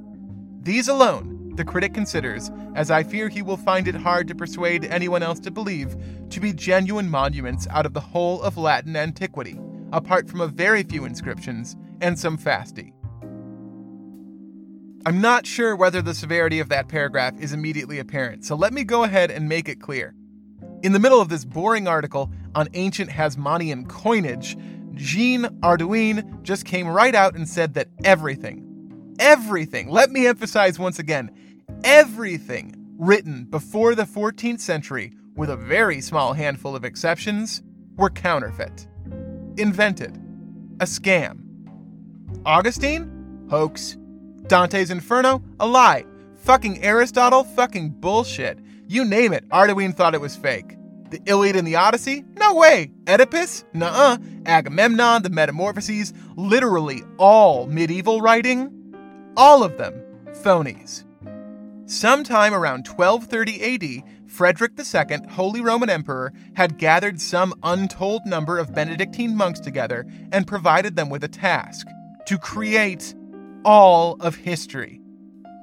These 0.64 0.88
alone, 0.88 1.39
the 1.60 1.66
critic 1.66 1.94
considers, 1.94 2.50
as 2.74 2.90
I 2.90 3.04
fear 3.04 3.28
he 3.28 3.42
will 3.42 3.58
find 3.58 3.90
it 3.90 3.94
hard 3.94 4.30
to 4.30 4.34
persuade 4.36 4.86
anyone 4.86 5.22
else 5.22 5.42
to 5.42 5.52
believe, 5.52 5.94
to 6.30 6.40
be 6.40 6.54
genuine 6.54 7.10
monuments 7.10 7.68
out 7.70 7.86
of 7.86 7.94
the 7.94 8.00
whole 8.00 8.42
of 8.44 8.56
Latin 8.58 8.96
antiquity, 8.96 9.60
apart 9.92 10.30
from 10.30 10.40
a 10.40 10.48
very 10.48 10.84
few 10.84 11.04
inscriptions 11.04 11.76
and 12.00 12.18
some 12.18 12.38
fasti. 12.38 12.94
I'm 15.06 15.20
not 15.20 15.46
sure 15.46 15.76
whether 15.76 16.02
the 16.02 16.14
severity 16.14 16.62
of 16.62 16.70
that 16.70 16.88
paragraph 16.88 17.34
is 17.42 17.52
immediately 17.52 18.00
apparent, 18.00 18.46
so 18.46 18.56
let 18.56 18.72
me 18.72 18.86
go 18.86 19.04
ahead 19.04 19.30
and 19.30 19.50
make 19.50 19.68
it 19.68 19.82
clear. 19.82 20.16
In 20.82 20.94
the 20.94 21.00
middle 21.00 21.20
of 21.20 21.28
this 21.28 21.44
boring 21.44 21.90
article 21.90 22.32
on 22.56 22.70
ancient 22.74 23.10
Hasmonean 23.10 23.90
coinage, 23.90 24.58
Jean 24.94 25.44
Hardouin 25.62 26.42
just 26.42 26.64
came 26.64 26.88
right 26.88 27.14
out 27.14 27.36
and 27.36 27.46
said 27.50 27.74
that 27.74 27.90
everything, 28.06 28.66
everything, 29.20 29.90
let 29.90 30.10
me 30.10 30.26
emphasize 30.26 30.80
once 30.80 31.00
again, 31.00 31.30
everything 31.84 32.76
written 32.98 33.46
before 33.46 33.96
the 33.96 34.04
14th 34.04 34.60
century, 34.60 35.12
with 35.36 35.50
a 35.50 35.56
very 35.56 36.02
small 36.02 36.34
handful 36.34 36.76
of 36.76 36.84
exceptions, 36.84 37.62
were 37.96 38.10
counterfeit, 38.10 38.88
invented, 39.58 40.18
a 40.80 40.86
scam. 40.86 41.42
Augustine? 42.46 43.48
Hoax. 43.50 43.98
Dante's 44.48 44.92
Inferno? 44.92 45.44
A 45.60 45.68
lie. 45.68 46.06
Fucking 46.38 46.84
Aristotle? 46.84 47.44
Fucking 47.44 47.90
bullshit. 47.90 48.60
You 48.88 49.06
name 49.06 49.34
it, 49.34 49.48
Hardouin 49.50 49.96
thought 49.96 50.16
it 50.16 50.22
was 50.22 50.36
fake. 50.36 50.76
The 51.10 51.22
Iliad 51.26 51.56
and 51.56 51.68
the 51.68 51.76
Odyssey? 51.76 52.24
No 52.38 52.54
way. 52.56 52.92
Oedipus? 53.08 53.64
Nuh 53.74 53.86
uh. 53.88 54.18
Agamemnon, 54.46 55.24
the 55.24 55.30
Metamorphoses, 55.30 56.14
literally 56.36 57.02
all 57.18 57.66
medieval 57.68 58.22
writing? 58.22 58.74
All 59.36 59.64
of 59.64 59.78
them 59.78 59.94
phonies. 60.44 61.04
Sometime 61.90 62.54
around 62.54 62.88
1230 62.88 63.98
AD, 63.98 64.04
Frederick 64.30 64.74
II, 64.78 65.28
Holy 65.28 65.60
Roman 65.60 65.90
Emperor, 65.90 66.32
had 66.56 66.78
gathered 66.78 67.20
some 67.20 67.52
untold 67.64 68.22
number 68.28 68.60
of 68.60 68.76
Benedictine 68.76 69.36
monks 69.36 69.60
together 69.60 70.06
and 70.32 70.46
provided 70.46 70.96
them 70.96 71.10
with 71.10 71.24
a 71.24 71.28
task 71.28 71.88
to 72.28 72.38
create 72.38 73.16
all 73.66 74.18
of 74.20 74.36
history. 74.36 75.02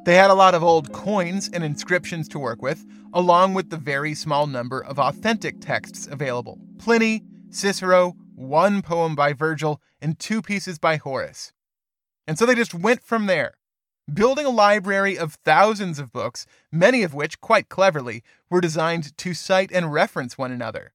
They 0.04 0.16
had 0.16 0.30
a 0.30 0.34
lot 0.34 0.56
of 0.56 0.64
old 0.64 0.90
coins 0.92 1.48
and 1.52 1.62
inscriptions 1.62 2.26
to 2.30 2.40
work 2.40 2.60
with, 2.60 2.84
along 3.12 3.54
with 3.54 3.70
the 3.70 3.76
very 3.76 4.14
small 4.14 4.48
number 4.48 4.82
of 4.82 4.98
authentic 4.98 5.60
texts 5.60 6.08
available 6.10 6.58
Pliny, 6.78 7.22
Cicero, 7.50 8.14
one 8.34 8.82
poem 8.82 9.14
by 9.14 9.32
Virgil, 9.32 9.80
and 10.02 10.18
two 10.18 10.42
pieces 10.42 10.80
by 10.80 10.96
Horace. 10.96 11.52
And 12.26 12.36
so 12.36 12.46
they 12.46 12.56
just 12.56 12.74
went 12.74 13.04
from 13.04 13.26
there 13.26 13.54
building 14.12 14.46
a 14.46 14.50
library 14.50 15.18
of 15.18 15.34
thousands 15.44 15.98
of 15.98 16.12
books, 16.12 16.46
many 16.70 17.02
of 17.02 17.12
which, 17.14 17.40
quite 17.40 17.68
cleverly, 17.68 18.22
were 18.48 18.60
designed 18.60 19.16
to 19.18 19.34
cite 19.34 19.72
and 19.72 19.92
reference 19.92 20.38
one 20.38 20.52
another. 20.52 20.92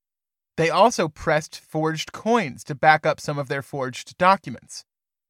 They 0.57 0.70
also 0.70 1.07
pressed 1.09 1.59
forged 1.59 2.12
coins 2.14 2.64
to 2.66 2.76
back 2.76 3.05
up 3.05 3.20
some 3.20 3.38
of 3.38 3.47
their 3.47 3.62
forged 3.62 4.18
documents. 4.18 4.86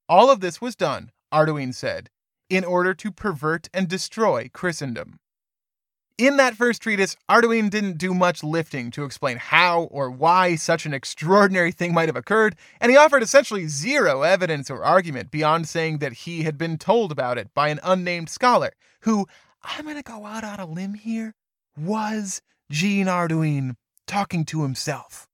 All 0.10 0.30
of 0.30 0.42
this 0.42 0.60
was 0.62 0.76
done, 0.76 1.12
Hardouin 1.34 1.74
said, 1.74 2.10
in 2.50 2.64
order 2.66 2.94
to 2.96 3.12
pervert 3.12 3.68
and 3.74 3.88
destroy 3.88 4.50
Christendom. 4.54 5.20
In 6.18 6.38
that 6.38 6.56
first 6.56 6.82
treatise, 6.82 7.16
Hardouin 7.30 7.70
didn't 7.70 7.98
do 7.98 8.14
much 8.14 8.44
lifting 8.44 8.92
to 8.92 9.06
explain 9.06 9.38
how 9.38 9.84
or 9.84 10.12
why 10.12 10.56
such 10.56 10.86
an 10.86 10.94
extraordinary 10.94 11.72
thing 11.72 11.94
might 11.94 12.10
have 12.10 12.16
occurred, 12.16 12.56
and 12.80 12.92
he 12.92 12.98
offered 12.98 13.24
essentially 13.24 13.68
zero 13.68 14.22
evidence 14.22 14.70
or 14.70 14.84
argument 14.84 15.32
beyond 15.32 15.68
saying 15.68 15.98
that 15.98 16.14
he 16.14 16.44
had 16.44 16.58
been 16.58 16.78
told 16.78 17.12
about 17.12 17.38
it 17.38 17.52
by 17.56 17.70
an 17.70 17.80
unnamed 17.82 18.30
scholar, 18.30 18.72
who, 19.02 19.26
I'm 19.64 19.86
gonna 19.88 20.04
go 20.04 20.26
out 20.26 20.44
on 20.44 20.60
a 20.60 20.66
limb 20.66 20.94
here, 20.94 21.34
was 21.76 22.42
Jean 22.70 23.08
Hardouin 23.08 23.76
talking 24.06 24.46
to 24.46 24.64
himself. 24.64 25.28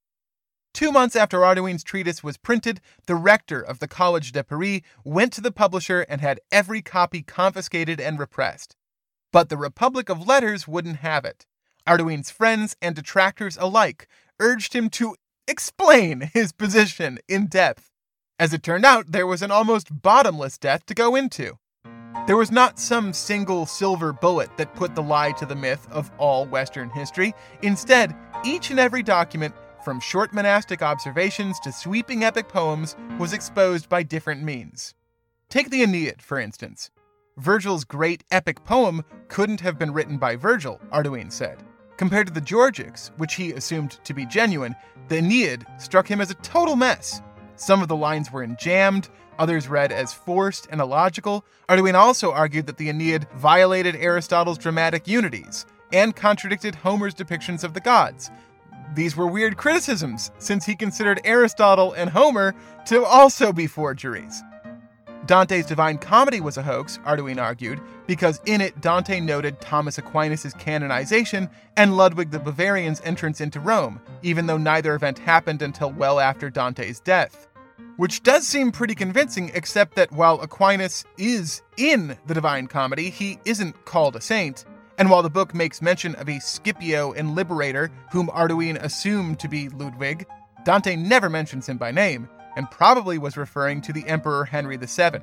Two 0.74 0.92
months 0.92 1.16
after 1.16 1.40
Hardouin's 1.40 1.84
treatise 1.84 2.24
was 2.24 2.38
printed, 2.38 2.80
the 3.08 3.16
rector 3.16 3.60
of 3.62 3.80
the 3.80 3.88
College 3.88 4.32
de 4.32 4.44
Paris 4.44 4.82
went 5.04 5.34
to 5.34 5.42
the 5.42 5.52
publisher 5.52 6.06
and 6.08 6.22
had 6.22 6.40
every 6.52 6.82
copy 6.84 7.24
confiscated 7.24 8.00
and 8.00 8.20
repressed. 8.20 8.77
But 9.38 9.50
the 9.50 9.58
Republic 9.58 10.10
of 10.10 10.28
Letters 10.28 10.68
wouldn't 10.68 11.02
have 11.02 11.24
it. 11.24 11.46
Hardouin's 11.88 12.32
friends 12.32 12.76
and 12.82 12.96
detractors 12.96 13.56
alike 13.58 14.08
urged 14.40 14.74
him 14.74 14.90
to 14.90 15.16
explain 15.48 16.32
his 16.34 16.52
position 16.52 17.20
in 17.28 17.46
depth. 17.46 17.92
As 18.40 18.52
it 18.52 18.64
turned 18.64 18.84
out, 18.84 19.12
there 19.12 19.28
was 19.28 19.44
an 19.44 19.52
almost 19.52 20.02
bottomless 20.02 20.58
depth 20.58 20.88
to 20.88 20.96
go 20.96 21.16
into. 21.16 21.60
There 22.26 22.36
was 22.36 22.50
not 22.52 22.80
some 22.80 23.14
single 23.14 23.68
silver 23.68 24.12
bullet 24.12 24.50
that 24.58 24.74
put 24.74 24.96
the 24.96 25.04
lie 25.04 25.34
to 25.34 25.46
the 25.46 25.56
myth 25.56 25.88
of 25.92 26.10
all 26.18 26.48
Western 26.48 26.90
history. 26.90 27.36
Instead, 27.62 28.16
each 28.44 28.72
and 28.72 28.80
every 28.80 29.04
document, 29.04 29.54
from 29.86 30.00
short 30.00 30.34
monastic 30.34 30.82
observations 30.82 31.60
to 31.60 31.72
sweeping 31.72 32.24
epic 32.24 32.50
poems, 32.50 32.96
was 33.20 33.34
exposed 33.34 33.88
by 33.88 34.02
different 34.02 34.42
means. 34.42 34.96
Take 35.48 35.70
the 35.70 35.84
Aeneid, 35.84 36.24
for 36.24 36.40
instance. 36.40 36.90
Virgil's 37.38 37.84
great 37.86 38.24
epic 38.32 38.64
poem 38.64 39.06
couldn't 39.28 39.62
have 39.62 39.78
been 39.78 39.94
written 39.94 40.18
by 40.18 40.36
Virgil, 40.36 40.82
Hardouin 40.92 41.32
said. 41.32 41.62
Compared 41.96 42.26
to 42.26 42.34
the 42.34 42.42
Georgics, 42.42 43.12
which 43.18 43.36
he 43.36 43.52
assumed 43.52 44.00
to 44.06 44.14
be 44.16 44.26
genuine, 44.26 44.76
the 45.08 45.18
Aeneid 45.18 45.64
struck 45.78 46.08
him 46.10 46.20
as 46.20 46.32
a 46.32 46.36
total 46.36 46.76
mess. 46.76 47.22
Some 47.56 47.84
of 47.84 47.90
the 47.90 47.96
lines 47.96 48.32
were 48.32 48.46
enjambed, 48.46 49.10
others 49.38 49.68
read 49.68 49.92
as 49.92 50.14
forced 50.14 50.68
and 50.72 50.82
illogical. 50.82 51.46
Hardouin 51.70 51.94
also 51.94 52.32
argued 52.32 52.66
that 52.66 52.78
the 52.78 52.90
Aeneid 52.90 53.28
violated 53.36 53.96
Aristotle's 53.98 54.58
dramatic 54.58 55.08
unities 55.08 55.68
and 55.94 56.16
contradicted 56.16 56.74
Homer's 56.74 57.14
depictions 57.14 57.64
of 57.64 57.76
the 57.76 57.80
gods. 57.80 58.32
These 58.96 59.16
were 59.16 59.28
weird 59.28 59.58
criticisms, 59.58 60.32
since 60.40 60.66
he 60.66 60.76
considered 60.76 61.22
Aristotle 61.24 61.94
and 61.94 62.10
Homer 62.10 62.56
to 62.88 63.06
also 63.06 63.54
be 63.54 63.68
forgeries. 63.68 64.42
Dante's 65.28 65.66
Divine 65.66 65.98
Comedy 65.98 66.40
was 66.40 66.56
a 66.58 66.64
hoax, 66.64 66.98
Hardouin 67.06 67.38
argued, 67.42 67.82
because 68.08 68.40
in 68.46 68.62
it 68.62 68.80
Dante 68.82 69.20
noted 69.20 69.60
Thomas 69.60 69.98
Aquinas' 69.98 70.54
canonization 70.58 71.50
and 71.76 71.98
Ludwig 71.98 72.32
the 72.32 72.40
Bavarian's 72.40 73.02
entrance 73.04 73.42
into 73.42 73.60
Rome, 73.60 74.00
even 74.24 74.46
though 74.48 74.58
neither 74.58 74.96
event 74.96 75.20
happened 75.20 75.62
until 75.62 75.92
well 75.92 76.20
after 76.22 76.50
Dante's 76.50 77.02
death. 77.02 77.50
Which 77.98 78.24
does 78.24 78.48
seem 78.48 78.72
pretty 78.72 78.96
convincing, 78.96 79.52
except 79.54 79.96
that 79.96 80.12
while 80.14 80.40
Aquinas 80.40 81.04
is 81.18 81.62
in 81.76 82.18
the 82.26 82.34
Divine 82.34 82.68
Comedy, 82.68 83.10
he 83.10 83.38
isn't 83.44 83.84
called 83.86 84.16
a 84.16 84.22
saint, 84.22 84.64
and 84.98 85.10
while 85.10 85.24
the 85.24 85.30
book 85.30 85.54
makes 85.54 85.82
mention 85.82 86.16
of 86.16 86.30
a 86.30 86.40
Scipio 86.40 87.12
and 87.12 87.36
liberator 87.36 87.92
whom 88.14 88.28
Hardouin 88.30 88.82
assumed 88.82 89.40
to 89.40 89.50
be 89.50 89.68
Ludwig, 89.70 90.26
Dante 90.64 90.96
never 90.96 91.30
mentions 91.30 91.68
him 91.68 91.78
by 91.78 91.92
name, 91.92 92.30
and 92.58 92.70
probably 92.72 93.20
was 93.20 93.38
referring 93.38 93.80
to 93.84 93.94
the 93.94 94.06
Emperor 94.08 94.44
Henry 94.44 94.76
VII. 94.78 95.20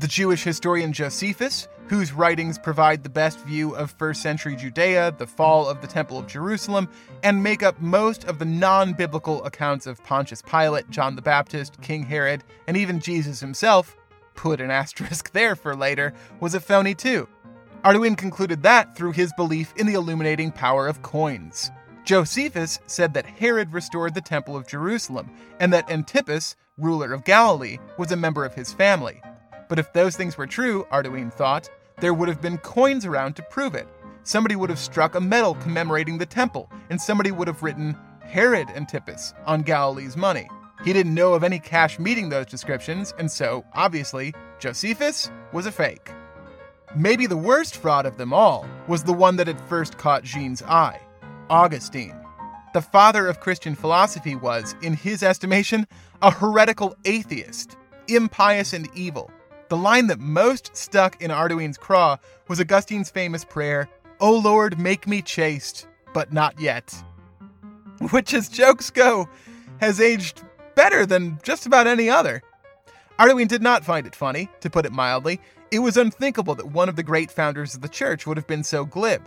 The 0.00 0.06
Jewish 0.08 0.42
historian 0.42 0.92
Josephus, 0.92 1.68
whose 1.86 2.12
writings 2.12 2.58
provide 2.58 3.02
the 3.04 3.08
best 3.08 3.38
view 3.38 3.74
of 3.76 3.92
first 3.92 4.20
century 4.20 4.56
Judea, 4.56 5.14
the 5.16 5.26
fall 5.26 5.68
of 5.68 5.80
the 5.80 5.86
Temple 5.86 6.18
of 6.18 6.26
Jerusalem, 6.26 6.88
and 7.22 7.42
make 7.44 7.62
up 7.62 7.80
most 7.80 8.24
of 8.24 8.38
the 8.40 8.44
non 8.44 8.92
biblical 8.92 9.42
accounts 9.44 9.86
of 9.86 10.02
Pontius 10.04 10.42
Pilate, 10.42 10.90
John 10.90 11.16
the 11.16 11.22
Baptist, 11.22 11.80
King 11.80 12.02
Herod, 12.02 12.42
and 12.66 12.76
even 12.76 13.00
Jesus 13.00 13.38
himself, 13.40 13.96
put 14.34 14.60
an 14.60 14.70
asterisk 14.70 15.32
there 15.32 15.54
for 15.56 15.74
later, 15.76 16.12
was 16.40 16.54
a 16.54 16.60
phony 16.60 16.94
too. 16.94 17.28
Hardouin 17.84 18.18
concluded 18.18 18.64
that 18.64 18.96
through 18.96 19.12
his 19.12 19.32
belief 19.34 19.72
in 19.76 19.86
the 19.86 19.94
illuminating 19.94 20.50
power 20.50 20.88
of 20.88 21.00
coins. 21.02 21.70
Josephus 22.08 22.78
said 22.86 23.12
that 23.12 23.26
Herod 23.26 23.70
restored 23.70 24.14
the 24.14 24.22
Temple 24.22 24.56
of 24.56 24.66
Jerusalem, 24.66 25.30
and 25.60 25.70
that 25.74 25.90
Antipas, 25.90 26.56
ruler 26.78 27.12
of 27.12 27.22
Galilee, 27.26 27.76
was 27.98 28.10
a 28.12 28.16
member 28.16 28.46
of 28.46 28.54
his 28.54 28.72
family. 28.72 29.20
But 29.68 29.78
if 29.78 29.92
those 29.92 30.16
things 30.16 30.38
were 30.38 30.46
true, 30.46 30.86
Hardouin 30.90 31.30
thought, 31.30 31.68
there 32.00 32.14
would 32.14 32.30
have 32.30 32.40
been 32.40 32.56
coins 32.56 33.04
around 33.04 33.34
to 33.36 33.42
prove 33.42 33.74
it. 33.74 33.86
Somebody 34.22 34.56
would 34.56 34.70
have 34.70 34.78
struck 34.78 35.16
a 35.16 35.20
medal 35.20 35.54
commemorating 35.56 36.16
the 36.16 36.24
temple, 36.24 36.72
and 36.88 36.98
somebody 36.98 37.30
would 37.30 37.46
have 37.46 37.62
written 37.62 37.94
Herod 38.22 38.70
Antipas 38.70 39.34
on 39.44 39.60
Galilee's 39.60 40.16
money. 40.16 40.48
He 40.86 40.94
didn't 40.94 41.12
know 41.14 41.34
of 41.34 41.44
any 41.44 41.58
cash 41.58 41.98
meeting 41.98 42.30
those 42.30 42.46
descriptions, 42.46 43.12
and 43.18 43.30
so, 43.30 43.66
obviously, 43.74 44.32
Josephus 44.58 45.30
was 45.52 45.66
a 45.66 45.72
fake. 45.72 46.10
Maybe 46.96 47.26
the 47.26 47.36
worst 47.36 47.76
fraud 47.76 48.06
of 48.06 48.16
them 48.16 48.32
all 48.32 48.64
was 48.86 49.04
the 49.04 49.12
one 49.12 49.36
that 49.36 49.46
had 49.46 49.60
first 49.68 49.98
caught 49.98 50.24
Jean's 50.24 50.62
eye. 50.62 51.02
Augustine. 51.50 52.14
The 52.74 52.82
father 52.82 53.26
of 53.26 53.40
Christian 53.40 53.74
philosophy 53.74 54.34
was, 54.36 54.74
in 54.82 54.94
his 54.94 55.22
estimation, 55.22 55.86
a 56.22 56.30
heretical 56.30 56.96
atheist, 57.04 57.76
impious 58.08 58.72
and 58.72 58.88
evil. 58.94 59.30
The 59.68 59.76
line 59.76 60.06
that 60.08 60.18
most 60.18 60.74
stuck 60.76 61.20
in 61.20 61.30
Hardouin's 61.30 61.78
craw 61.78 62.16
was 62.48 62.60
Augustine's 62.60 63.10
famous 63.10 63.44
prayer, 63.44 63.88
O 64.20 64.36
Lord, 64.38 64.78
make 64.78 65.06
me 65.06 65.22
chaste, 65.22 65.86
but 66.14 66.32
not 66.32 66.58
yet. 66.60 66.92
Which, 68.10 68.32
as 68.34 68.48
jokes 68.48 68.90
go, 68.90 69.28
has 69.80 70.00
aged 70.00 70.42
better 70.74 71.04
than 71.06 71.38
just 71.42 71.66
about 71.66 71.86
any 71.86 72.08
other. 72.10 72.42
Hardouin 73.18 73.48
did 73.48 73.62
not 73.62 73.84
find 73.84 74.06
it 74.06 74.14
funny, 74.16 74.48
to 74.60 74.70
put 74.70 74.86
it 74.86 74.92
mildly. 74.92 75.40
It 75.70 75.80
was 75.80 75.96
unthinkable 75.96 76.54
that 76.54 76.68
one 76.72 76.88
of 76.88 76.96
the 76.96 77.02
great 77.02 77.30
founders 77.30 77.74
of 77.74 77.80
the 77.82 77.88
church 77.88 78.26
would 78.26 78.36
have 78.36 78.46
been 78.46 78.64
so 78.64 78.84
glib. 78.84 79.22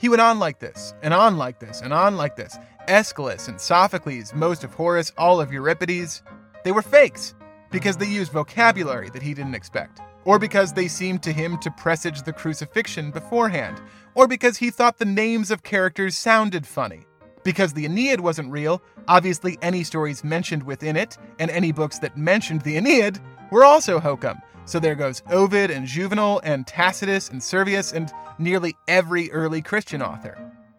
He 0.00 0.08
went 0.08 0.22
on 0.22 0.38
like 0.38 0.58
this, 0.60 0.94
and 1.02 1.12
on 1.12 1.36
like 1.36 1.60
this, 1.60 1.82
and 1.82 1.92
on 1.92 2.16
like 2.16 2.34
this. 2.34 2.56
Aeschylus 2.88 3.48
and 3.48 3.60
Sophocles, 3.60 4.32
most 4.34 4.64
of 4.64 4.72
Horace, 4.72 5.12
all 5.18 5.42
of 5.42 5.52
Euripides, 5.52 6.22
they 6.64 6.72
were 6.72 6.80
fakes 6.80 7.34
because 7.70 7.98
they 7.98 8.06
used 8.08 8.32
vocabulary 8.32 9.10
that 9.10 9.20
he 9.22 9.34
didn't 9.34 9.54
expect, 9.54 10.00
or 10.24 10.38
because 10.38 10.72
they 10.72 10.88
seemed 10.88 11.22
to 11.24 11.32
him 11.32 11.58
to 11.58 11.70
presage 11.72 12.22
the 12.22 12.32
crucifixion 12.32 13.10
beforehand, 13.10 13.80
or 14.14 14.26
because 14.26 14.56
he 14.56 14.70
thought 14.70 14.96
the 14.96 15.04
names 15.04 15.50
of 15.50 15.62
characters 15.64 16.16
sounded 16.16 16.66
funny. 16.66 17.02
Because 17.44 17.74
the 17.74 17.84
Aeneid 17.84 18.20
wasn't 18.20 18.50
real, 18.50 18.82
obviously 19.06 19.58
any 19.60 19.84
stories 19.84 20.24
mentioned 20.24 20.62
within 20.62 20.96
it, 20.96 21.18
and 21.38 21.50
any 21.50 21.72
books 21.72 21.98
that 21.98 22.16
mentioned 22.16 22.62
the 22.62 22.78
Aeneid, 22.78 23.18
were 23.50 23.64
also 23.66 24.00
hokum. 24.00 24.38
So 24.64 24.78
there 24.78 24.94
goes 24.94 25.22
Ovid 25.30 25.70
and 25.70 25.86
Juvenal 25.86 26.40
and 26.44 26.66
Tacitus 26.66 27.28
and 27.28 27.42
Servius 27.42 27.92
and 27.92 28.10
nearly 28.40 28.74
every 28.88 29.30
early 29.30 29.62
Christian 29.62 30.02
author. 30.02 30.36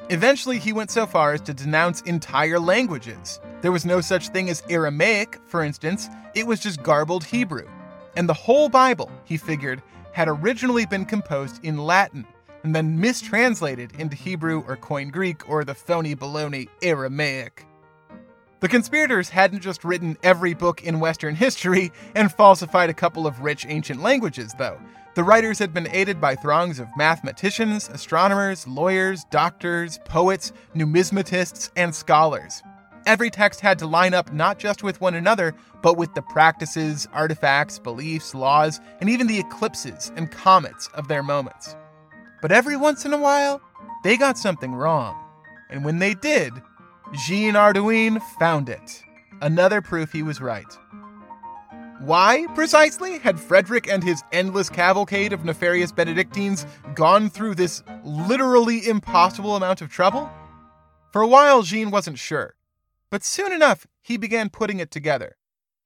Eventually, 0.09 0.59
he 0.59 0.73
went 0.73 0.91
so 0.91 1.05
far 1.05 1.33
as 1.33 1.41
to 1.41 1.53
denounce 1.53 2.01
entire 2.01 2.59
languages. 2.59 3.39
There 3.61 3.71
was 3.71 3.85
no 3.85 4.01
such 4.01 4.29
thing 4.29 4.49
as 4.49 4.63
Aramaic, 4.69 5.39
for 5.45 5.63
instance, 5.63 6.09
it 6.33 6.47
was 6.47 6.59
just 6.59 6.83
garbled 6.83 7.23
Hebrew. 7.23 7.67
And 8.17 8.27
the 8.27 8.33
whole 8.33 8.67
Bible, 8.67 9.09
he 9.23 9.37
figured, 9.37 9.81
had 10.11 10.27
originally 10.27 10.85
been 10.85 11.05
composed 11.05 11.63
in 11.63 11.77
Latin 11.77 12.25
and 12.63 12.75
then 12.75 12.99
mistranslated 12.99 13.93
into 13.97 14.15
Hebrew 14.15 14.63
or 14.67 14.75
Koine 14.75 15.11
Greek 15.11 15.47
or 15.49 15.63
the 15.63 15.73
phony 15.73 16.15
baloney 16.15 16.67
Aramaic. 16.81 17.65
The 18.59 18.67
conspirators 18.67 19.29
hadn't 19.29 19.61
just 19.61 19.83
written 19.83 20.17
every 20.21 20.53
book 20.53 20.83
in 20.83 20.99
Western 20.99 21.35
history 21.35 21.91
and 22.15 22.31
falsified 22.31 22.89
a 22.89 22.93
couple 22.95 23.25
of 23.25 23.39
rich 23.41 23.65
ancient 23.67 24.01
languages, 24.01 24.53
though. 24.57 24.77
The 25.13 25.23
writers 25.25 25.59
had 25.59 25.73
been 25.73 25.89
aided 25.91 26.21
by 26.21 26.35
throngs 26.35 26.79
of 26.79 26.87
mathematicians, 26.95 27.89
astronomers, 27.89 28.65
lawyers, 28.65 29.25
doctors, 29.25 29.99
poets, 30.05 30.53
numismatists, 30.73 31.69
and 31.75 31.93
scholars. 31.93 32.63
Every 33.05 33.29
text 33.29 33.59
had 33.59 33.77
to 33.79 33.87
line 33.87 34.13
up 34.13 34.31
not 34.31 34.57
just 34.57 34.83
with 34.83 35.01
one 35.01 35.15
another, 35.15 35.53
but 35.81 35.97
with 35.97 36.13
the 36.13 36.21
practices, 36.21 37.09
artifacts, 37.11 37.77
beliefs, 37.77 38.33
laws, 38.33 38.79
and 39.01 39.09
even 39.09 39.27
the 39.27 39.39
eclipses 39.39 40.13
and 40.15 40.31
comets 40.31 40.87
of 40.93 41.09
their 41.09 41.23
moments. 41.23 41.75
But 42.41 42.53
every 42.53 42.77
once 42.77 43.03
in 43.03 43.11
a 43.11 43.17
while, 43.17 43.59
they 44.05 44.15
got 44.15 44.37
something 44.37 44.71
wrong. 44.73 45.21
And 45.69 45.83
when 45.83 45.99
they 45.99 46.13
did, 46.13 46.53
Jean 47.25 47.55
Hardouin 47.55 48.21
found 48.39 48.69
it. 48.69 49.03
Another 49.41 49.81
proof 49.81 50.13
he 50.13 50.23
was 50.23 50.39
right. 50.39 50.77
Why, 52.01 52.47
precisely, 52.55 53.19
had 53.19 53.39
Frederick 53.39 53.87
and 53.87 54.03
his 54.03 54.23
endless 54.31 54.69
cavalcade 54.71 55.33
of 55.33 55.45
nefarious 55.45 55.91
Benedictines 55.91 56.65
gone 56.95 57.29
through 57.29 57.53
this 57.53 57.83
literally 58.03 58.87
impossible 58.87 59.55
amount 59.55 59.81
of 59.81 59.91
trouble? 59.91 60.27
For 61.11 61.21
a 61.21 61.27
while, 61.27 61.61
Jean 61.61 61.91
wasn't 61.91 62.17
sure. 62.17 62.55
But 63.11 63.23
soon 63.23 63.51
enough, 63.53 63.85
he 64.01 64.17
began 64.17 64.49
putting 64.49 64.79
it 64.79 64.89
together. 64.89 65.37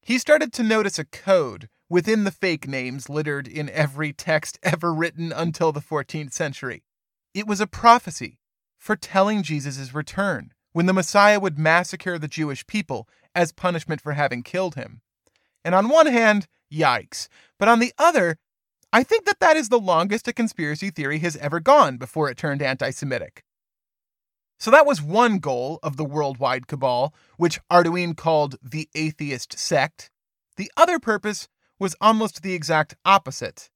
He 0.03 0.17
started 0.17 0.53
to 0.53 0.63
notice 0.63 0.97
a 0.97 1.03
code 1.03 1.67
within 1.89 2.23
the 2.23 2.31
fake 2.31 2.65
names 2.65 3.09
littered 3.09 3.45
in 3.49 3.69
every 3.71 4.13
text 4.13 4.57
ever 4.63 4.93
written 4.93 5.33
until 5.33 5.73
the 5.73 5.81
14th 5.81 6.31
century. 6.31 6.85
It 7.33 7.45
was 7.45 7.59
a 7.59 7.67
prophecy 7.67 8.39
foretelling 8.77 9.43
Jesus' 9.43 9.93
return, 9.93 10.53
when 10.71 10.85
the 10.85 10.93
Messiah 10.93 11.41
would 11.41 11.59
massacre 11.59 12.17
the 12.17 12.29
Jewish 12.29 12.65
people 12.67 13.05
as 13.33 13.51
punishment 13.51 13.99
for 13.99 14.13
having 14.13 14.43
killed 14.43 14.75
him. 14.75 15.01
And 15.65 15.73
on 15.75 15.89
one 15.89 16.05
hand, 16.05 16.47
yikes. 16.71 17.27
But 17.57 17.67
on 17.67 17.79
the 17.79 17.91
other, 17.97 18.37
I 18.93 19.03
think 19.03 19.25
that 19.25 19.39
that 19.39 19.57
is 19.57 19.67
the 19.67 19.79
longest 19.79 20.27
a 20.27 20.33
conspiracy 20.33 20.91
theory 20.91 21.17
has 21.19 21.35
ever 21.37 21.59
gone 21.59 21.97
before 21.97 22.29
it 22.29 22.37
turned 22.37 22.61
anti 22.61 22.91
Semitic. 22.91 23.43
So 24.59 24.71
that 24.71 24.85
was 24.85 25.01
one 25.01 25.39
goal 25.39 25.79
of 25.83 25.97
the 25.97 26.05
worldwide 26.05 26.67
cabal, 26.67 27.13
which 27.35 27.59
Hardouin 27.69 28.15
called 28.15 28.55
the 28.61 28.87
atheist 28.95 29.57
sect. 29.59 30.11
The 30.55 30.71
other 30.77 30.99
purpose 30.99 31.49
was 31.79 31.95
almost 31.99 32.41
the 32.41 32.53
exact 32.53 32.95
opposite. 33.03 33.69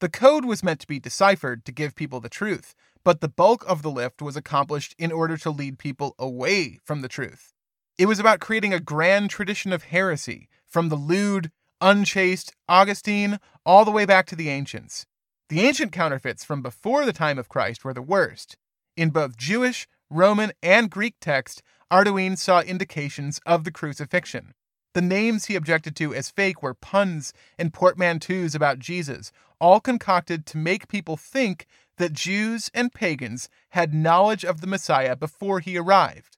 The 0.00 0.08
code 0.08 0.44
was 0.44 0.62
meant 0.62 0.80
to 0.80 0.86
be 0.86 1.00
deciphered 1.00 1.64
to 1.64 1.72
give 1.72 1.96
people 1.96 2.20
the 2.20 2.30
truth, 2.30 2.74
but 3.04 3.20
the 3.20 3.28
bulk 3.28 3.68
of 3.68 3.82
the 3.82 3.90
lift 3.90 4.22
was 4.22 4.36
accomplished 4.36 4.94
in 4.96 5.10
order 5.10 5.36
to 5.38 5.50
lead 5.50 5.78
people 5.78 6.14
away 6.18 6.78
from 6.84 7.02
the 7.02 7.08
truth. 7.08 7.52
It 7.98 8.06
was 8.06 8.20
about 8.20 8.38
creating 8.40 8.72
a 8.72 8.80
grand 8.80 9.28
tradition 9.28 9.72
of 9.72 9.84
heresy 9.84 10.48
from 10.68 10.88
the 10.88 10.96
lewd, 10.96 11.50
unchaste 11.80 12.52
Augustine 12.68 13.38
all 13.64 13.84
the 13.84 13.90
way 13.90 14.04
back 14.04 14.26
to 14.26 14.36
the 14.36 14.48
ancients. 14.48 15.06
The 15.48 15.60
ancient 15.60 15.92
counterfeits 15.92 16.44
from 16.44 16.60
before 16.62 17.06
the 17.06 17.12
time 17.12 17.38
of 17.38 17.48
Christ 17.48 17.84
were 17.84 17.94
the 17.94 18.02
worst. 18.02 18.56
In 18.96 19.10
both 19.10 19.36
Jewish, 19.38 19.86
Roman, 20.10 20.52
and 20.62 20.90
Greek 20.90 21.14
texts, 21.20 21.62
Hardouin 21.90 22.36
saw 22.36 22.60
indications 22.60 23.40
of 23.46 23.64
the 23.64 23.70
crucifixion. 23.70 24.52
The 24.92 25.00
names 25.00 25.46
he 25.46 25.54
objected 25.54 25.96
to 25.96 26.14
as 26.14 26.30
fake 26.30 26.62
were 26.62 26.74
puns 26.74 27.32
and 27.58 27.72
portmanteaus 27.72 28.54
about 28.54 28.78
Jesus, 28.78 29.32
all 29.60 29.80
concocted 29.80 30.44
to 30.46 30.58
make 30.58 30.88
people 30.88 31.16
think 31.16 31.66
that 31.96 32.12
Jews 32.12 32.70
and 32.74 32.92
pagans 32.92 33.48
had 33.70 33.94
knowledge 33.94 34.44
of 34.44 34.60
the 34.60 34.66
Messiah 34.66 35.16
before 35.16 35.60
he 35.60 35.78
arrived. 35.78 36.36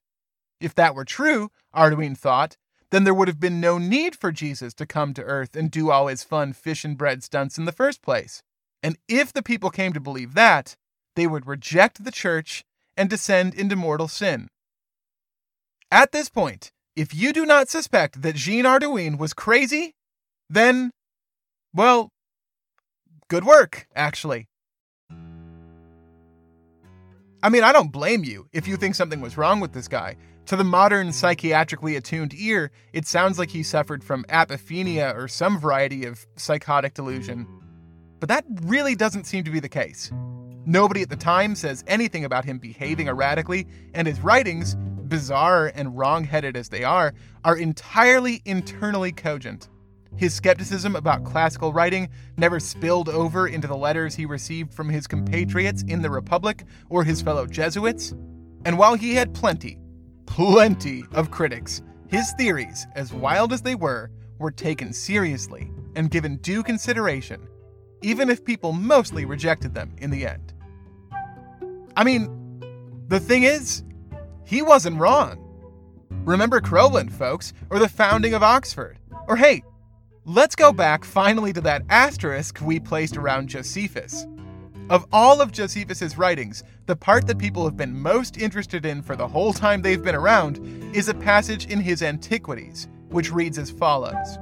If 0.61 0.73
that 0.75 0.95
were 0.95 1.05
true, 1.05 1.49
Hardouin 1.75 2.17
thought, 2.17 2.55
then 2.91 3.05
there 3.05 3.13
would 3.13 3.27
have 3.29 3.39
been 3.39 3.59
no 3.59 3.77
need 3.77 4.15
for 4.15 4.31
Jesus 4.31 4.73
to 4.75 4.85
come 4.85 5.13
to 5.13 5.23
earth 5.23 5.55
and 5.55 5.71
do 5.71 5.89
all 5.89 6.07
his 6.07 6.23
fun 6.23 6.53
fish 6.53 6.83
and 6.85 6.97
bread 6.97 7.23
stunts 7.23 7.57
in 7.57 7.65
the 7.65 7.71
first 7.71 8.01
place. 8.01 8.43
And 8.83 8.97
if 9.07 9.31
the 9.33 9.41
people 9.41 9.69
came 9.69 9.93
to 9.93 9.99
believe 9.99 10.33
that, 10.35 10.75
they 11.15 11.25
would 11.25 11.47
reject 11.47 12.03
the 12.03 12.11
church 12.11 12.63
and 12.97 13.09
descend 13.09 13.53
into 13.53 13.75
mortal 13.77 14.09
sin. 14.09 14.49
At 15.89 16.11
this 16.11 16.29
point, 16.29 16.71
if 16.95 17.13
you 17.13 17.31
do 17.31 17.45
not 17.45 17.69
suspect 17.69 18.21
that 18.21 18.35
Jean 18.35 18.65
Hardouin 18.65 19.17
was 19.17 19.33
crazy, 19.33 19.93
then, 20.49 20.91
well, 21.73 22.09
good 23.29 23.45
work, 23.45 23.87
actually. 23.95 24.47
I 27.43 27.49
mean, 27.49 27.63
I 27.63 27.71
don't 27.71 27.91
blame 27.91 28.23
you 28.23 28.47
if 28.51 28.67
you 28.67 28.75
think 28.75 28.95
something 28.95 29.21
was 29.21 29.37
wrong 29.37 29.61
with 29.61 29.71
this 29.71 29.87
guy. 29.87 30.17
To 30.51 30.57
the 30.57 30.65
modern 30.65 31.07
psychiatrically 31.13 31.95
attuned 31.95 32.33
ear, 32.37 32.71
it 32.91 33.07
sounds 33.07 33.39
like 33.39 33.51
he 33.51 33.63
suffered 33.63 34.03
from 34.03 34.25
apophenia 34.27 35.15
or 35.15 35.29
some 35.29 35.57
variety 35.57 36.03
of 36.03 36.27
psychotic 36.35 36.93
delusion. 36.93 37.47
But 38.19 38.27
that 38.27 38.43
really 38.65 38.93
doesn't 38.93 39.27
seem 39.27 39.45
to 39.45 39.49
be 39.49 39.61
the 39.61 39.69
case. 39.69 40.11
Nobody 40.65 41.03
at 41.03 41.09
the 41.09 41.15
time 41.15 41.55
says 41.55 41.85
anything 41.87 42.25
about 42.25 42.43
him 42.43 42.57
behaving 42.59 43.07
erratically, 43.07 43.65
and 43.93 44.05
his 44.09 44.19
writings, 44.19 44.75
bizarre 44.75 45.71
and 45.73 45.97
wrong 45.97 46.25
headed 46.25 46.57
as 46.57 46.67
they 46.67 46.83
are, 46.83 47.13
are 47.45 47.55
entirely 47.55 48.41
internally 48.43 49.13
cogent. 49.13 49.69
His 50.17 50.33
skepticism 50.33 50.97
about 50.97 51.23
classical 51.23 51.71
writing 51.71 52.09
never 52.35 52.59
spilled 52.59 53.07
over 53.07 53.47
into 53.47 53.69
the 53.69 53.77
letters 53.77 54.15
he 54.15 54.25
received 54.25 54.73
from 54.73 54.89
his 54.89 55.07
compatriots 55.07 55.83
in 55.83 56.01
the 56.01 56.09
Republic 56.09 56.65
or 56.89 57.05
his 57.05 57.21
fellow 57.21 57.47
Jesuits. 57.47 58.13
And 58.65 58.77
while 58.77 58.95
he 58.95 59.13
had 59.15 59.33
plenty, 59.33 59.77
plenty 60.25 61.03
of 61.13 61.31
critics. 61.31 61.81
His 62.07 62.33
theories, 62.37 62.87
as 62.95 63.13
wild 63.13 63.53
as 63.53 63.61
they 63.61 63.75
were, 63.75 64.11
were 64.39 64.51
taken 64.51 64.91
seriously 64.93 65.71
and 65.95 66.09
given 66.11 66.37
due 66.37 66.63
consideration, 66.63 67.47
even 68.01 68.29
if 68.29 68.43
people 68.43 68.73
mostly 68.73 69.25
rejected 69.25 69.73
them 69.73 69.93
in 69.99 70.09
the 70.09 70.25
end. 70.25 70.53
I 71.95 72.03
mean, 72.03 72.29
the 73.07 73.19
thing 73.19 73.43
is, 73.43 73.83
he 74.45 74.61
wasn't 74.61 74.99
wrong. 74.99 75.37
Remember 76.23 76.59
Crowland, 76.59 77.13
folks, 77.13 77.53
or 77.69 77.79
the 77.79 77.87
founding 77.89 78.33
of 78.33 78.43
Oxford. 78.43 78.97
Or 79.27 79.35
hey, 79.35 79.63
let's 80.25 80.55
go 80.55 80.71
back 80.73 81.05
finally 81.05 81.53
to 81.53 81.61
that 81.61 81.83
asterisk 81.89 82.59
we 82.61 82.79
placed 82.79 83.17
around 83.17 83.47
Josephus. 83.49 84.27
Of 84.91 85.07
all 85.13 85.39
of 85.39 85.53
Josephus's 85.53 86.17
writings, 86.17 86.65
the 86.85 86.97
part 86.97 87.25
that 87.27 87.37
people 87.37 87.63
have 87.63 87.77
been 87.77 87.97
most 87.97 88.37
interested 88.37 88.85
in 88.85 89.01
for 89.01 89.15
the 89.15 89.25
whole 89.25 89.53
time 89.53 89.81
they've 89.81 90.03
been 90.03 90.15
around 90.15 90.59
is 90.93 91.07
a 91.07 91.13
passage 91.13 91.67
in 91.67 91.79
his 91.79 92.03
Antiquities, 92.03 92.89
which 93.07 93.31
reads 93.31 93.57
as 93.57 93.71
follows 93.71 94.37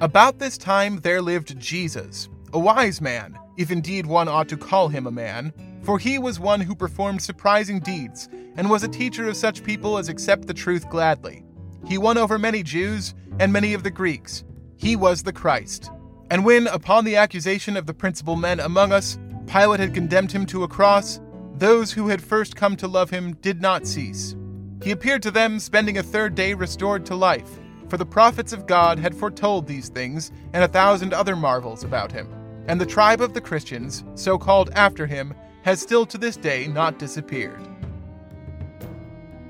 About 0.00 0.40
this 0.40 0.58
time 0.58 0.98
there 1.02 1.22
lived 1.22 1.60
Jesus, 1.60 2.28
a 2.52 2.58
wise 2.58 3.00
man, 3.00 3.38
if 3.56 3.70
indeed 3.70 4.04
one 4.04 4.26
ought 4.26 4.48
to 4.48 4.56
call 4.56 4.88
him 4.88 5.06
a 5.06 5.12
man, 5.12 5.52
for 5.84 5.96
he 5.96 6.18
was 6.18 6.40
one 6.40 6.60
who 6.60 6.74
performed 6.74 7.22
surprising 7.22 7.78
deeds, 7.78 8.28
and 8.56 8.68
was 8.68 8.82
a 8.82 8.88
teacher 8.88 9.28
of 9.28 9.36
such 9.36 9.62
people 9.62 9.96
as 9.96 10.08
accept 10.08 10.48
the 10.48 10.52
truth 10.54 10.90
gladly. 10.90 11.44
He 11.86 11.98
won 11.98 12.18
over 12.18 12.36
many 12.36 12.64
Jews 12.64 13.14
and 13.38 13.52
many 13.52 13.74
of 13.74 13.84
the 13.84 13.92
Greeks. 13.92 14.42
He 14.76 14.96
was 14.96 15.22
the 15.22 15.32
Christ. 15.32 15.88
And 16.32 16.44
when, 16.44 16.66
upon 16.66 17.04
the 17.04 17.14
accusation 17.14 17.76
of 17.76 17.86
the 17.86 17.94
principal 17.94 18.34
men 18.34 18.58
among 18.58 18.90
us, 18.90 19.18
Pilate 19.46 19.80
had 19.80 19.94
condemned 19.94 20.32
him 20.32 20.46
to 20.46 20.62
a 20.62 20.68
cross, 20.68 21.20
those 21.56 21.92
who 21.92 22.08
had 22.08 22.22
first 22.22 22.56
come 22.56 22.76
to 22.76 22.88
love 22.88 23.10
him 23.10 23.34
did 23.40 23.60
not 23.60 23.86
cease. 23.86 24.34
He 24.82 24.90
appeared 24.92 25.22
to 25.22 25.30
them, 25.30 25.58
spending 25.58 25.98
a 25.98 26.02
third 26.02 26.34
day 26.34 26.54
restored 26.54 27.04
to 27.06 27.14
life, 27.14 27.58
for 27.88 27.96
the 27.96 28.06
prophets 28.06 28.52
of 28.52 28.66
God 28.66 28.98
had 28.98 29.14
foretold 29.14 29.66
these 29.66 29.88
things 29.88 30.32
and 30.52 30.64
a 30.64 30.68
thousand 30.68 31.12
other 31.12 31.36
marvels 31.36 31.84
about 31.84 32.12
him. 32.12 32.28
And 32.66 32.80
the 32.80 32.86
tribe 32.86 33.20
of 33.20 33.34
the 33.34 33.40
Christians, 33.40 34.04
so 34.14 34.38
called 34.38 34.70
after 34.74 35.06
him, 35.06 35.34
has 35.62 35.80
still 35.80 36.06
to 36.06 36.18
this 36.18 36.36
day 36.36 36.66
not 36.68 36.98
disappeared. 36.98 37.60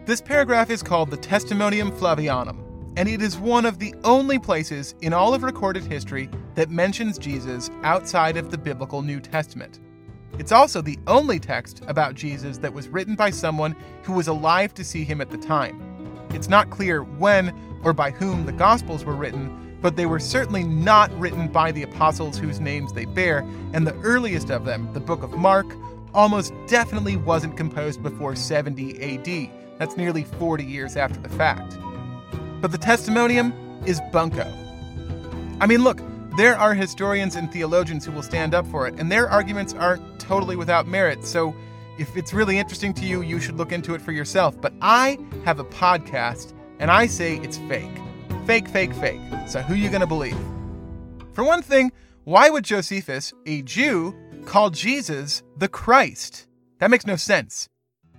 This 0.05 0.21
paragraph 0.21 0.71
is 0.71 0.83
called 0.83 1.11
the 1.11 1.17
Testimonium 1.17 1.93
Flavianum, 1.93 2.65
and 2.97 3.09
it 3.09 3.23
is 3.23 3.39
one 3.39 3.65
of 3.65 3.79
the 3.79 3.95
only 4.03 4.39
places 4.39 4.95
in 5.01 5.13
all 5.13 5.33
of 5.35 5.43
recorded 5.45 5.85
history 5.85 6.29
that 6.55 6.71
mentions 6.71 7.19
Jesus 7.19 7.71
outside 7.83 8.37
of 8.37 8.51
the 8.51 8.59
biblical 8.59 9.03
New 9.03 9.21
Testament. 9.21 9.81
It's 10.39 10.53
also 10.53 10.81
the 10.81 10.99
only 11.07 11.39
text 11.39 11.83
about 11.87 12.15
Jesus 12.15 12.59
that 12.59 12.73
was 12.73 12.89
written 12.89 13.15
by 13.15 13.31
someone 13.31 13.77
who 14.03 14.13
was 14.15 14.29
alive 14.29 14.75
to 14.75 14.85
see 14.85 15.05
him 15.05 15.21
at 15.21 15.31
the 15.31 15.37
time. 15.39 15.81
It's 16.31 16.49
not 16.49 16.71
clear 16.71 17.03
when 17.05 17.55
or 17.85 17.93
by 17.93 18.11
whom 18.11 18.47
the 18.47 18.53
Gospels 18.53 19.05
were 19.05 19.15
written, 19.17 19.77
but 19.83 19.97
they 19.97 20.07
were 20.07 20.21
certainly 20.21 20.63
not 20.65 21.13
written 21.19 21.49
by 21.49 21.73
the 21.73 21.83
apostles 21.83 22.39
whose 22.39 22.61
names 22.61 22.93
they 22.93 23.05
bear, 23.05 23.39
and 23.73 23.87
the 23.87 23.97
earliest 24.01 24.51
of 24.51 24.65
them, 24.65 24.91
the 24.95 25.01
Book 25.01 25.23
of 25.23 25.33
Mark, 25.33 25.67
almost 26.15 26.55
definitely 26.67 27.17
wasn't 27.17 27.57
composed 27.57 28.03
before 28.03 28.37
70 28.37 29.01
AD. 29.03 29.51
That's 29.79 29.97
nearly 29.97 30.25
40 30.25 30.65
years 30.65 30.97
after 30.97 31.21
the 31.21 31.29
fact. 31.29 31.77
But 32.61 32.71
the 32.71 32.79
testimonium 32.79 33.53
is 33.87 34.01
bunko. 34.13 34.51
I 35.61 35.67
mean, 35.67 35.83
look, 35.83 36.01
there 36.39 36.57
are 36.57 36.73
historians 36.73 37.37
and 37.37 37.53
theologians 37.53 38.07
who 38.07 38.13
will 38.13 38.23
stand 38.23 38.55
up 38.55 38.67
for 38.69 38.87
it, 38.87 38.95
and 38.97 39.13
their 39.13 39.29
arguments 39.29 39.75
are 39.75 39.99
totally 40.19 40.57
without 40.57 40.87
merit. 40.87 41.27
So 41.27 41.55
if 41.99 42.17
it's 42.17 42.33
really 42.33 42.59
interesting 42.59 42.95
to 42.95 43.05
you, 43.05 43.21
you 43.21 43.39
should 43.39 43.59
look 43.59 43.71
into 43.71 43.93
it 43.95 44.01
for 44.01 44.13
yourself. 44.13 44.59
But 44.59 44.73
I 44.81 45.19
have 45.45 45.59
a 45.61 45.65
podcast, 45.65 46.55
and 46.79 46.91
I 46.91 47.07
say 47.07 47.37
it's 47.41 47.59
fake. 47.59 47.91
Fake, 48.47 48.67
fake, 48.67 48.95
fake. 48.95 49.21
So 49.47 49.61
who 49.61 49.75
you 49.75 49.91
going 49.91 50.01
to 50.01 50.07
believe? 50.07 50.39
For 51.35 51.45
one 51.45 51.61
thing, 51.61 51.93
why 52.25 52.49
would 52.49 52.65
Josephus, 52.65 53.35
a 53.45 53.61
Jew, 53.61 54.15
call 54.47 54.71
Jesus 54.71 55.43
the 55.59 55.69
Christ? 55.69 56.47
That 56.79 56.91
makes 56.91 57.05
no 57.07 57.17
sense. 57.17 57.69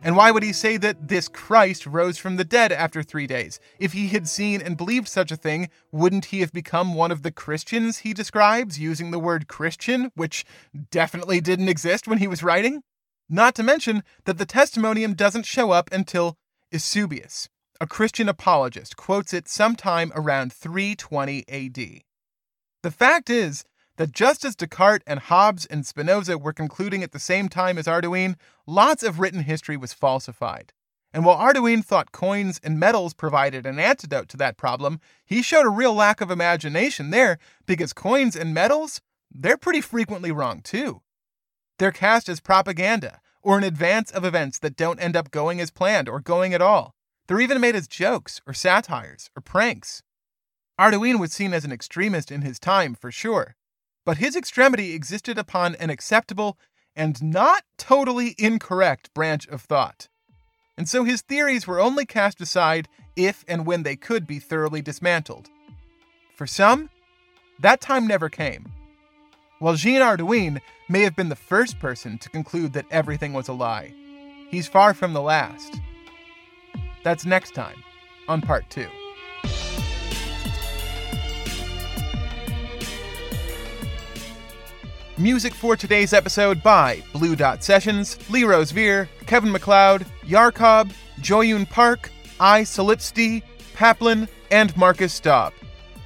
And 0.04 0.18
why 0.18 0.32
would 0.32 0.44
he 0.44 0.52
say 0.52 0.76
that 0.78 1.08
this 1.08 1.30
Christ 1.30 1.86
rose 1.86 2.18
from 2.18 2.36
the 2.36 2.44
dead 2.44 2.74
after 2.74 3.02
three 3.02 3.26
days? 3.26 3.62
If 3.80 3.94
he 3.94 4.10
had 4.10 4.28
seen 4.28 4.62
and 4.62 4.76
believed 4.76 5.08
such 5.08 5.32
a 5.32 5.38
thing, 5.38 5.70
wouldn't 5.94 6.26
he 6.26 6.42
have 6.42 6.52
become 6.52 6.94
one 6.94 7.10
of 7.10 7.24
the 7.24 7.32
Christians 7.32 8.00
he 8.00 8.14
describes, 8.14 8.78
using 8.78 9.12
the 9.12 9.20
word 9.20 9.48
Christian, 9.48 10.12
which 10.14 10.44
definitely 10.92 11.40
didn't 11.40 11.70
exist 11.70 12.06
when 12.06 12.18
he 12.18 12.28
was 12.28 12.44
writing? 12.44 12.84
Not 13.30 13.56
to 13.56 13.64
mention 13.64 14.04
that 14.26 14.38
the 14.38 14.46
testimonium 14.46 15.14
doesn't 15.14 15.46
show 15.46 15.72
up 15.72 15.88
until 15.94 16.38
Eusebius, 16.70 17.48
a 17.80 17.88
Christian 17.88 18.28
apologist, 18.28 18.98
quotes 18.98 19.34
it 19.34 19.48
sometime 19.48 20.12
around 20.16 20.52
320 20.52 21.46
AD. 21.48 21.76
The 22.84 22.92
fact 22.92 23.30
is 23.30 23.64
that 23.98 24.12
just 24.12 24.44
as 24.44 24.56
Descartes 24.56 25.04
and 25.06 25.20
Hobbes 25.20 25.66
and 25.68 25.86
Spinoza 25.86 26.38
were 26.38 26.54
concluding 26.54 27.04
at 27.04 27.12
the 27.12 27.20
same 27.20 27.48
time 27.48 27.78
as 27.78 27.86
Hardouin, 27.86 28.36
lots 28.66 29.04
of 29.04 29.20
written 29.20 29.42
history 29.44 29.78
was 29.78 29.94
falsified. 29.94 30.74
And 31.14 31.24
while 31.24 31.38
Hardouin 31.38 31.86
thought 31.86 32.12
coins 32.12 32.60
and 32.64 32.80
medals 32.80 33.14
provided 33.14 33.66
an 33.66 33.78
antidote 33.80 34.30
to 34.30 34.38
that 34.38 34.58
problem, 34.58 35.00
he 35.26 35.44
showed 35.44 35.66
a 35.66 35.70
real 35.70 35.94
lack 35.94 36.22
of 36.22 36.32
imagination 36.32 37.12
there 37.12 37.38
because 37.68 37.94
coins 37.94 38.36
and 38.36 38.54
medals, 38.54 39.00
they're 39.32 39.58
pretty 39.58 39.82
frequently 39.82 40.32
wrong 40.32 40.62
too. 40.62 41.02
They're 41.78 41.92
cast 41.92 42.30
as 42.30 42.40
propaganda 42.40 43.20
or 43.44 43.58
in 43.58 43.64
advance 43.64 44.10
of 44.10 44.26
events 44.26 44.58
that 44.60 44.76
don't 44.76 45.00
end 45.02 45.16
up 45.16 45.30
going 45.30 45.60
as 45.60 45.70
planned 45.70 46.10
or 46.10 46.20
going 46.20 46.54
at 46.54 46.62
all. 46.64 46.96
They're 47.28 47.42
even 47.42 47.62
made 47.62 47.76
as 47.76 47.88
jokes 47.88 48.42
or 48.48 48.54
satires 48.54 49.30
or 49.36 49.42
pranks. 49.42 50.02
Hardouin 50.80 51.20
was 51.20 51.32
seen 51.32 51.54
as 51.54 51.64
an 51.64 51.72
extremist 51.72 52.32
in 52.32 52.42
his 52.42 52.60
time, 52.60 52.96
for 52.96 53.12
sure, 53.12 53.56
but 54.06 54.18
his 54.18 54.36
extremity 54.36 54.94
existed 54.94 55.38
upon 55.38 55.76
an 55.76 55.90
acceptable 55.90 56.58
and 56.96 57.22
not 57.24 57.64
totally 57.78 58.36
incorrect 58.38 59.14
branch 59.14 59.48
of 59.48 59.62
thought. 59.62 60.08
And 60.78 60.88
so 60.90 61.04
his 61.04 61.22
theories 61.22 61.68
were 61.68 61.80
only 61.80 62.06
cast 62.06 62.42
aside 62.42 62.88
if 63.16 63.46
and 63.48 63.66
when 63.66 63.84
they 63.84 63.96
could 63.96 64.28
be 64.28 64.40
thoroughly 64.40 64.82
dismantled. 64.82 65.48
For 66.36 66.48
some, 66.48 66.90
that 67.60 67.80
time 67.82 68.08
never 68.08 68.30
came. 68.30 68.72
While 69.60 69.76
Jean 69.76 70.02
Hardouin 70.02 70.60
may 70.90 71.02
have 71.02 71.16
been 71.16 71.30
the 71.30 71.36
first 71.36 71.80
person 71.80 72.18
to 72.18 72.30
conclude 72.30 72.74
that 72.74 72.86
everything 72.92 73.34
was 73.34 73.48
a 73.48 73.54
lie, 73.54 73.94
he's 74.50 74.68
far 74.68 74.94
from 74.94 75.14
the 75.14 75.22
last. 75.22 75.76
That's 77.04 77.26
next 77.26 77.54
time 77.54 77.82
on 78.28 78.42
part 78.42 78.70
two. 78.70 78.90
Music 85.20 85.54
for 85.54 85.76
today's 85.76 86.12
episode 86.12 86.64
by 86.64 87.00
Blue 87.12 87.36
Dot 87.36 87.64
Sessions, 87.64 88.18
Rosevere, 88.30 89.08
Kevin 89.28 89.52
MacLeod, 89.52 90.08
Yarhkob, 90.26 90.92
Joohyun 91.22 91.70
Park, 91.70 92.10
I 92.40 92.62
Solipsky, 92.62 93.44
Paplin, 93.76 94.28
and 94.50 94.76
Marcus 94.76 95.14
Staub. 95.14 95.54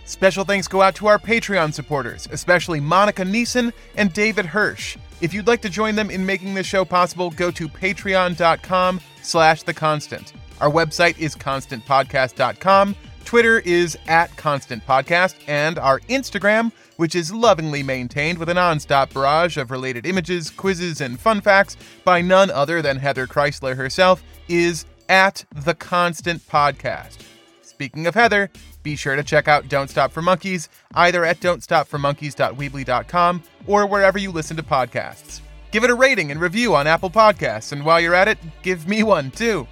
Special 0.03 0.43
thanks 0.43 0.67
go 0.67 0.81
out 0.81 0.93
to 0.95 1.07
our 1.07 1.17
Patreon 1.17 1.73
supporters, 1.73 2.27
especially 2.33 2.81
Monica 2.81 3.23
Neeson 3.23 3.71
and 3.95 4.11
David 4.11 4.45
Hirsch. 4.45 4.97
If 5.21 5.33
you'd 5.33 5.47
like 5.47 5.61
to 5.61 5.69
join 5.69 5.95
them 5.95 6.09
in 6.11 6.25
making 6.25 6.53
this 6.53 6.67
show 6.67 6.83
possible, 6.83 7.29
go 7.29 7.49
to 7.49 7.69
patreon.com 7.69 8.99
slash 9.23 9.63
the 9.63 9.73
constant. 9.73 10.33
Our 10.59 10.69
website 10.69 11.17
is 11.17 11.33
constantpodcast.com, 11.33 12.95
Twitter 13.23 13.59
is 13.59 13.97
at 14.07 14.31
constantpodcast, 14.35 15.35
and 15.47 15.79
our 15.79 15.99
Instagram 16.01 16.71
which 16.97 17.15
is 17.15 17.31
lovingly 17.31 17.81
maintained 17.83 18.37
with 18.37 18.49
a 18.49 18.53
nonstop 18.53 19.11
barrage 19.13 19.55
of 19.55 19.71
related 19.71 20.05
images, 20.05 20.49
quizzes, 20.49 20.99
and 20.99 21.17
fun 21.19 21.39
facts 21.39 21.77
by 22.03 22.19
none 22.21 22.49
other 22.51 22.81
than 22.81 22.97
Heather 22.97 23.27
Chrisler 23.27 23.77
herself, 23.77 24.21
is 24.49 24.85
at 25.09 25.45
the 25.55 25.73
Constant 25.73 26.41
Podcast. 26.47 27.19
Speaking 27.61 28.07
of 28.07 28.15
Heather, 28.15 28.49
be 28.83 28.95
sure 28.97 29.15
to 29.15 29.23
check 29.23 29.47
out 29.47 29.67
Don't 29.69 29.87
Stop 29.89 30.11
for 30.11 30.21
Monkeys 30.21 30.69
either 30.95 31.23
at 31.25 31.39
don'tstopformonkeys.weebly.com 31.39 33.43
or 33.67 33.85
wherever 33.87 34.17
you 34.17 34.31
listen 34.31 34.57
to 34.57 34.63
podcasts. 34.63 35.39
Give 35.71 35.83
it 35.85 35.89
a 35.89 35.95
rating 35.95 36.31
and 36.31 36.39
review 36.41 36.73
on 36.73 36.87
Apple 36.87 37.09
Podcasts, 37.09 37.71
and 37.73 37.83
while 37.85 38.01
you're 38.01 38.13
at 38.15 38.27
it, 38.27 38.37
give 38.63 38.85
me 38.87 39.03
one 39.03 39.29
too. 39.31 39.65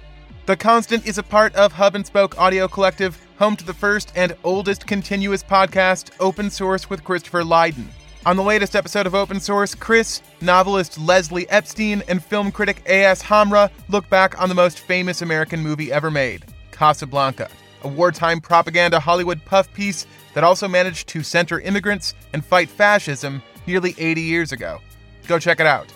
The 0.44 0.56
Constant 0.56 1.06
is 1.06 1.16
a 1.18 1.22
part 1.22 1.54
of 1.56 1.72
Hub 1.72 1.94
and 1.96 2.06
Spoke 2.06 2.38
Audio 2.38 2.68
Collective 2.68 3.18
home 3.36 3.54
to 3.56 3.64
the 3.66 3.74
first 3.74 4.12
and 4.16 4.34
oldest 4.44 4.86
continuous 4.86 5.42
podcast, 5.42 6.10
Open 6.20 6.48
Source 6.50 6.88
with 6.88 7.04
Christopher 7.04 7.44
Lydon. 7.44 7.86
On 8.24 8.34
the 8.34 8.42
latest 8.42 8.74
episode 8.74 9.06
of 9.06 9.14
Open 9.14 9.40
Source, 9.40 9.74
Chris, 9.74 10.22
novelist 10.40 10.98
Leslie 10.98 11.48
Epstein, 11.50 12.02
and 12.08 12.24
film 12.24 12.50
critic 12.50 12.82
A.S. 12.86 13.22
Hamrah 13.22 13.70
look 13.90 14.08
back 14.08 14.40
on 14.40 14.48
the 14.48 14.54
most 14.54 14.78
famous 14.80 15.20
American 15.22 15.60
movie 15.60 15.92
ever 15.92 16.10
made, 16.10 16.46
Casablanca, 16.72 17.50
a 17.84 17.88
wartime 17.88 18.40
propaganda 18.40 18.98
Hollywood 18.98 19.44
puff 19.44 19.70
piece 19.74 20.06
that 20.32 20.42
also 20.42 20.66
managed 20.66 21.06
to 21.08 21.22
center 21.22 21.60
immigrants 21.60 22.14
and 22.32 22.42
fight 22.44 22.70
fascism 22.70 23.42
nearly 23.66 23.94
80 23.98 24.22
years 24.22 24.50
ago. 24.52 24.78
Go 25.28 25.38
check 25.38 25.60
it 25.60 25.66
out. 25.66 25.92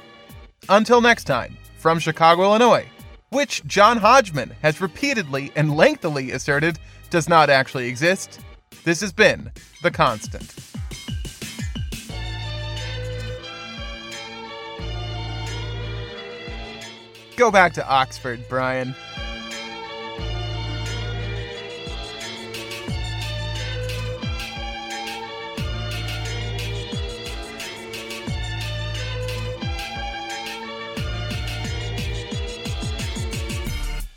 Until 0.68 1.00
next 1.00 1.24
time, 1.24 1.56
from 1.78 1.98
Chicago, 2.00 2.42
Illinois, 2.42 2.86
which 3.30 3.64
John 3.64 3.96
Hodgman 3.96 4.50
has 4.60 4.80
repeatedly 4.82 5.50
and 5.56 5.74
lengthily 5.74 6.32
asserted 6.32 6.78
does 7.10 7.28
not 7.28 7.50
actually 7.50 7.88
exist. 7.88 8.40
This 8.84 9.00
has 9.00 9.12
been 9.12 9.50
The 9.82 9.90
Constant. 9.90 10.54
Go 17.36 17.50
back 17.50 17.72
to 17.74 17.86
Oxford, 17.86 18.44
Brian. 18.48 18.94